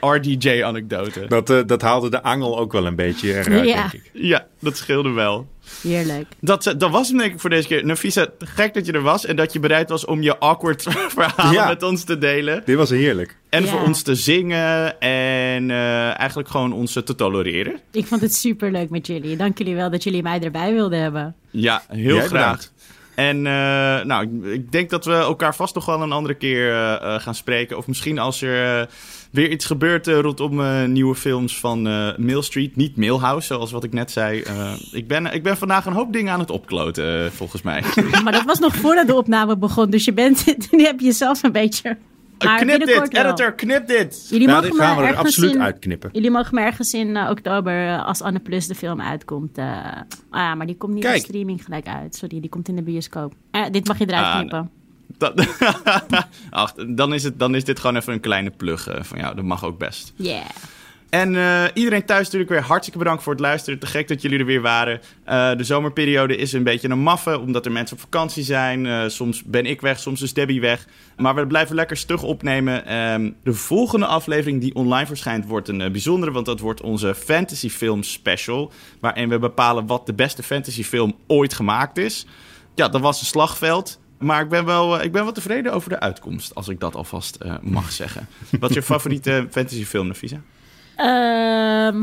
RDJ-anekdote. 0.00 1.24
Dat, 1.28 1.50
eh, 1.50 1.60
dat 1.66 1.82
haalde 1.82 2.10
de 2.10 2.22
angel 2.22 2.58
ook 2.58 2.72
wel 2.72 2.86
een 2.86 2.96
beetje 2.96 3.32
eruit, 3.38 3.68
Ja. 3.68 3.74
denk 3.80 3.92
ik. 3.92 4.10
Ja, 4.12 4.46
dat 4.60 4.76
scheelde 4.76 5.10
wel. 5.10 5.46
Heerlijk. 5.82 6.26
Dat, 6.40 6.74
dat 6.78 6.90
was 6.90 7.08
hem 7.08 7.18
denk 7.18 7.32
ik 7.32 7.40
voor 7.40 7.50
deze 7.50 7.68
keer. 7.68 7.84
Nafisa, 7.84 8.26
gek 8.38 8.74
dat 8.74 8.86
je 8.86 8.92
er 8.92 9.02
was 9.02 9.24
en 9.24 9.36
dat 9.36 9.52
je 9.52 9.60
bereid 9.60 9.88
was 9.88 10.04
om 10.04 10.22
je 10.22 10.38
awkward 10.38 10.82
verhalen 11.08 11.52
Ja. 11.52 11.68
met 11.68 11.82
ons 11.82 12.04
te 12.04 12.18
delen. 12.18 12.62
Dit 12.64 12.76
was 12.76 12.90
heerlijk. 12.90 13.36
En 13.48 13.64
Ja. 13.64 13.68
voor 13.70 13.80
ons 13.82 14.02
te 14.02 14.14
zingen 14.14 15.00
en 15.00 15.70
eh, 15.70 16.18
eigenlijk 16.18 16.48
gewoon 16.48 16.72
ons 16.72 16.92
te 16.92 17.14
tolereren. 17.14 17.80
Ik 17.92 18.06
vond 18.06 18.20
het 18.20 18.34
super 18.34 18.70
leuk 18.70 18.90
met 18.90 19.06
jullie. 19.06 19.36
Dank 19.36 19.58
jullie 19.58 19.74
wel 19.74 19.90
dat 19.90 20.02
jullie 20.04 20.22
mij 20.22 20.40
erbij 20.40 20.72
wilden 20.72 21.00
hebben. 21.02 21.34
Ja, 21.50 21.82
heel 21.88 22.14
Jij 22.16 22.26
graag. 22.26 22.30
bedankt. 22.30 22.72
En 23.16 23.46
eh, 23.46 24.04
nou, 24.04 24.50
ik, 24.52 24.72
denk 24.72 24.90
dat 24.90 25.04
we 25.04 25.12
elkaar 25.12 25.54
vast 25.54 25.74
nog 25.74 25.86
wel 25.86 26.02
een 26.02 26.12
andere 26.12 26.34
keer 26.34 26.70
eh, 26.70 26.94
eh, 26.94 27.20
gaan 27.20 27.34
spreken. 27.34 27.76
Of 27.76 27.86
misschien 27.86 28.18
als 28.18 28.42
er 28.42 28.88
weer 29.30 29.50
iets 29.50 29.64
gebeurt 29.64 30.06
rondom 30.06 30.92
nieuwe 30.92 31.14
films 31.14 31.58
van 31.58 31.82
Mill 32.16 32.42
Street. 32.42 32.76
Niet 32.76 32.96
Millhouse, 32.96 33.46
zoals 33.46 33.70
wat 33.70 33.84
ik 33.84 33.92
net 33.92 34.10
zei. 34.10 34.42
Ik, 34.92 35.08
ben, 35.08 35.32
ik 35.34 35.42
ben 35.42 35.56
vandaag 35.56 35.86
een 35.86 35.92
hoop 35.92 36.12
dingen 36.12 36.32
aan 36.32 36.40
het 36.40 36.50
opkloten, 36.50 37.32
volgens 37.32 37.62
mij. 37.62 37.82
Maar 38.24 38.32
dat 38.32 38.44
was 38.44 38.58
nog 38.58 38.76
voordat 38.76 39.06
de 39.06 39.14
opname 39.14 39.56
begon. 39.56 39.90
Dus 39.90 40.04
je 40.04 40.12
bent, 40.12 40.44
nu 40.70 40.84
heb 40.84 41.00
je 41.00 41.06
jezelf 41.06 41.42
een 41.42 41.52
beetje... 41.52 41.96
Maar 42.44 42.58
knip 42.60 42.78
dit, 42.78 43.08
wel. 43.12 43.24
editor, 43.24 43.52
knip 43.52 43.86
dit! 43.86 44.26
Jullie 44.30 44.46
Nou, 44.46 44.58
mogen 44.62 44.70
dit 44.76 44.80
gaan 44.86 44.96
me 44.96 45.02
we 45.02 45.08
er 45.08 45.16
absoluut 45.16 45.54
in, 45.54 45.62
uitknippen. 45.62 46.10
Jullie 46.12 46.30
mogen 46.30 46.54
me 46.54 46.60
ergens 46.60 46.94
in 46.94 47.16
eh, 47.16 47.30
oktober, 47.30 47.86
eh, 47.88 48.06
als 48.06 48.22
Anne 48.22 48.38
Plus 48.38 48.66
de 48.66 48.74
film 48.74 49.00
uitkomt. 49.00 49.58
eh, 49.58 49.66
ah, 49.66 50.02
ja, 50.30 50.54
maar 50.54 50.66
die 50.66 50.76
komt 50.76 50.94
niet 50.94 51.02
Kijk. 51.02 51.16
op 51.16 51.22
streaming 51.24 51.64
gelijk 51.64 51.86
uit. 51.86 52.14
Sorry, 52.16 52.40
die 52.40 52.50
komt 52.50 52.68
in 52.68 52.76
de 52.76 52.82
bioscoop. 52.82 53.34
Eh, 53.50 53.64
dit 53.70 53.86
mag 53.86 53.98
je 53.98 54.06
eruit 54.08 54.24
Ah, 54.26 54.36
knippen. 54.36 54.70
Dat, 55.18 55.46
Ach, 56.50 56.72
dan, 56.88 57.14
is 57.14 57.22
het, 57.22 57.38
dan 57.38 57.54
is 57.54 57.64
dit 57.64 57.80
gewoon 57.80 57.96
even 57.96 58.12
een 58.12 58.20
kleine 58.20 58.50
plug 58.50 58.88
eh, 58.88 59.02
van 59.02 59.18
jou. 59.18 59.34
Dat 59.34 59.44
mag 59.44 59.64
ook 59.64 59.78
best. 59.78 60.12
Yeah. 60.16 60.40
En 61.16 61.36
eh, 61.36 61.64
iedereen 61.74 62.04
thuis 62.04 62.24
natuurlijk 62.24 62.50
weer 62.50 62.62
hartstikke 62.62 62.98
bedankt 62.98 63.22
voor 63.22 63.32
het 63.32 63.40
luisteren. 63.40 63.78
Te 63.78 63.86
gek 63.86 64.08
dat 64.08 64.22
jullie 64.22 64.38
er 64.38 64.44
weer 64.44 64.60
waren. 64.60 65.00
Eh, 65.24 65.56
de 65.56 65.64
zomerperiode 65.64 66.36
is 66.36 66.52
een 66.52 66.62
beetje 66.62 66.88
een 66.88 66.98
maffe, 66.98 67.38
omdat 67.38 67.66
er 67.66 67.72
mensen 67.72 67.96
op 67.96 68.02
vakantie 68.02 68.44
zijn. 68.44 68.86
Eh, 68.86 69.02
soms 69.06 69.42
ben 69.42 69.66
ik 69.66 69.80
weg, 69.80 69.98
soms 69.98 70.22
is 70.22 70.32
Debbie 70.32 70.60
weg. 70.60 70.86
Maar 71.16 71.34
we 71.34 71.46
blijven 71.46 71.74
lekker 71.74 71.96
stug 71.96 72.22
opnemen. 72.22 72.86
Ehm, 72.86 73.30
de 73.42 73.52
volgende 73.52 74.06
aflevering 74.06 74.60
die 74.60 74.74
online 74.74 75.06
verschijnt 75.06 75.46
wordt 75.46 75.68
een 75.68 75.92
bijzondere, 75.92 76.32
want 76.32 76.46
dat 76.46 76.60
wordt 76.60 76.80
onze 76.80 77.14
fantasy 77.14 77.68
film 77.68 78.02
special. 78.02 78.72
Waarin 79.00 79.28
we 79.28 79.38
bepalen 79.38 79.86
wat 79.86 80.06
de 80.06 80.14
beste 80.14 80.42
fantasy 80.42 80.82
film 80.82 81.14
ooit 81.26 81.54
gemaakt 81.54 81.98
is. 81.98 82.26
Ja, 82.74 82.88
dat 82.88 83.00
was 83.00 83.20
een 83.20 83.26
slagveld. 83.26 84.00
Maar 84.18 84.42
ik 84.42 84.48
ben 84.48 84.64
wel, 84.64 85.02
ik 85.02 85.12
ben 85.12 85.22
wel 85.22 85.32
tevreden 85.32 85.72
over 85.72 85.88
de 85.88 86.00
uitkomst, 86.00 86.54
als 86.54 86.68
ik 86.68 86.80
dat 86.80 86.94
alvast 86.94 87.38
mag 87.62 87.92
zeggen. 87.92 88.28
Wat 88.60 88.70
is 88.70 88.76
je 88.76 88.82
favoriete 88.82 89.46
fantasyfilm, 89.50 90.06
Nafisa? 90.06 90.40
Ehm, 90.96 92.02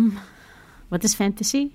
wat 0.87 1.03
is 1.03 1.13
fantasy? 1.15 1.67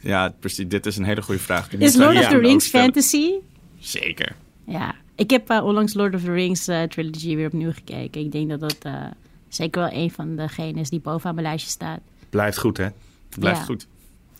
Ja, 0.00 0.34
precies. 0.40 0.68
Dit 0.68 0.86
is 0.86 0.96
een 0.96 1.04
hele 1.04 1.22
goede 1.22 1.40
vraag. 1.40 1.68
Die 1.68 1.78
Is 1.78 1.94
Lord 1.94 2.16
of 2.18 2.28
the 2.28 2.38
Rings 2.38 2.68
fantasy? 2.68 3.30
Zeker. 3.78 4.34
Ja. 4.66 4.94
Ik 5.14 5.30
heb 5.30 5.50
eh, 5.50 5.64
onlangs 5.64 5.94
Lord 5.94 6.14
of 6.14 6.22
the 6.22 6.32
Rings 6.32 6.68
eh, 6.68 6.82
trilogy 6.82 7.36
weer 7.36 7.46
opnieuw 7.46 7.72
gekeken. 7.72 8.20
Ik 8.20 8.32
denk 8.32 8.48
dat 8.48 8.60
dat 8.60 8.76
eh, 8.82 9.04
zeker 9.48 9.80
wel 9.82 9.92
een 9.92 10.10
van 10.10 10.36
degenen 10.36 10.76
is 10.76 10.90
die 10.90 11.00
bovenaan 11.00 11.34
mijn 11.34 11.46
lijstje 11.46 11.70
staat. 11.70 12.00
Blijft 12.30 12.58
goed, 12.58 12.76
hè? 12.76 12.88
Blijft 13.38 13.58
Ja. 13.58 13.64
goed. 13.64 13.86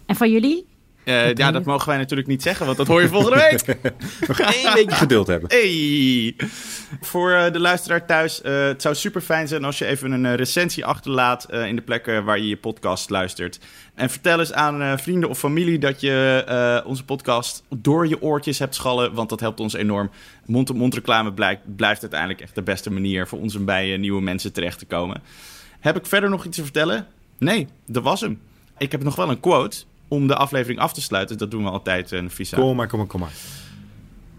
En 0.07 0.17
van 0.17 0.31
jullie? 0.31 0.67
Eh, 1.05 1.35
ja, 1.35 1.51
dat 1.51 1.65
mogen 1.65 1.89
wij 1.89 1.97
natuurlijk 1.97 2.29
niet 2.29 2.43
zeggen, 2.43 2.67
want 2.67 2.79
dat 2.79 2.87
hoor 2.87 3.03
je 3.03 3.09
volgende 3.09 3.37
week. 3.37 3.79
Nog 4.29 4.41
één 4.41 4.75
beetje 4.75 4.97
geduld 4.97 5.27
hebben. 5.27 5.51
Hey! 5.51 6.37
Voor 7.01 7.33
eh, 7.33 7.53
de 7.53 7.59
luisteraar 7.59 8.07
thuis, 8.07 8.43
eh, 8.43 8.65
het 8.67 8.83
zou 8.83 8.95
super 8.95 9.21
fijn 9.21 9.49
zijn 9.49 9.65
als 9.65 9.79
je 9.79 9.87
even 9.87 10.13
een 10.13 10.37
recensie 10.37 10.85
achterlaat 10.85 11.53
in 11.53 11.77
de 11.77 11.83
plekken 11.83 12.25
waar 12.25 12.39
je 12.39 12.47
je 12.47 12.57
podcast 12.57 13.11
luistert. 13.11 13.59
En 13.95 14.11
vertel 14.11 14.39
eens 14.39 14.53
aan 14.53 14.99
vrienden 14.99 15.29
of 15.29 15.39
familie 15.39 15.79
dat 15.79 16.01
je 16.01 16.83
onze 16.87 17.05
podcast 17.05 17.63
door 17.69 18.09
je 18.09 18.23
oortjes 18.23 18.59
hebt 18.59 18.75
schallen, 18.75 19.15
want 19.15 19.29
dat 19.29 19.41
helpt 19.41 19.61
ons 19.61 19.75
enorm. 19.75 20.11
Mond-op-mond 20.47 20.95
reclame 20.95 21.33
blijkt, 21.33 21.77
blijft 21.77 22.01
uiteindelijk 22.01 22.41
echt 22.41 22.55
de 22.55 22.63
beste 22.63 22.91
manier 22.91 23.27
voor 23.27 23.39
ons 23.39 23.57
om 23.57 23.65
bij 23.65 23.97
nieuwe 23.97 24.23
mensen 24.23 24.53
terecht 24.53 24.79
te 24.79 24.87
komen. 24.87 25.23
Heb 25.81 25.97
ik 25.97 26.07
verder 26.07 26.31
nog 26.31 26.45
iets 26.45 26.57
te 26.57 26.63
vertellen? 26.63 27.07
Nee, 27.39 27.69
dat 27.87 28.03
was 28.03 28.21
hem. 28.21 28.41
Ik 28.79 28.93
heb 28.93 29.03
nog 29.03 29.17
wel 29.17 29.31
een 29.31 29.41
quote 29.41 29.85
om 30.13 30.27
de 30.27 30.37
aflevering 30.37 30.81
af 30.81 30.93
te 30.93 31.01
sluiten. 31.03 31.39
Dat 31.39 31.51
doen 31.51 31.65
we 31.65 31.71
altijd, 31.71 32.13
uh, 32.13 32.21
Visa. 32.29 32.57
Kom 32.57 32.77
maar, 32.77 32.87
kom 32.89 32.99
maar, 32.99 33.09
kom 33.09 33.21
maar. 33.21 33.33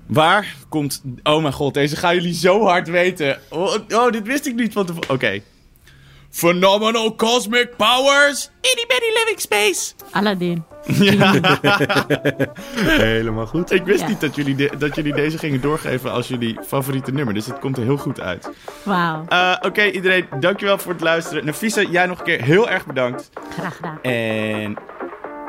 Waar 0.08 0.56
komt... 0.70 1.04
Oh 1.24 1.42
mijn 1.42 1.54
god, 1.54 1.74
deze 1.74 1.96
gaan 1.96 2.16
jullie 2.16 2.34
zo 2.34 2.64
hard 2.66 2.88
weten. 2.88 3.38
Oh, 3.50 3.76
oh 3.90 4.12
dit 4.12 4.28
wist 4.28 4.46
ik 4.46 4.56
niet 4.56 4.74
van 4.74 4.86
tevoren. 4.86 5.10
Oké. 5.10 5.40
Phenomenal 6.30 7.16
cosmic 7.16 7.76
powers. 7.78 8.50
Itty 8.62 8.86
bitty 8.88 9.06
living 9.20 9.40
space. 9.40 9.94
Aladdin. 10.12 10.64
Helemaal 12.76 13.46
goed. 13.46 13.72
Ik 13.72 13.84
wist 13.84 14.00
Ja. 14.00 14.08
niet 14.08 14.22
dat 14.22 14.36
jullie, 14.36 14.56
de- 14.56 14.72
dat 14.78 14.96
jullie 14.96 15.14
deze 15.14 15.38
gingen 15.38 15.62
doorgeven 15.62 16.12
als 16.12 16.28
jullie 16.28 16.58
favoriete 16.68 17.12
nummer. 17.12 17.34
Dus 17.34 17.46
het 17.46 17.60
komt 17.60 17.78
er 17.78 17.84
heel 17.84 17.98
goed 17.98 18.20
uit. 18.20 18.50
Wauw. 18.84 19.26
Eh, 19.28 19.56
Oké, 19.62 19.84
iedereen. 19.84 20.26
Dankjewel 20.40 20.78
voor 20.78 20.92
het 20.92 21.02
luisteren. 21.02 21.46
Nafisa, 21.46 21.82
jij 21.82 22.06
nog 22.06 22.18
een 22.20 22.26
keer 22.26 22.42
heel 22.42 22.70
erg 22.70 22.86
bedankt. 22.86 23.30
Graag 23.60 23.76
gedaan. 23.76 24.02
En 24.02 24.78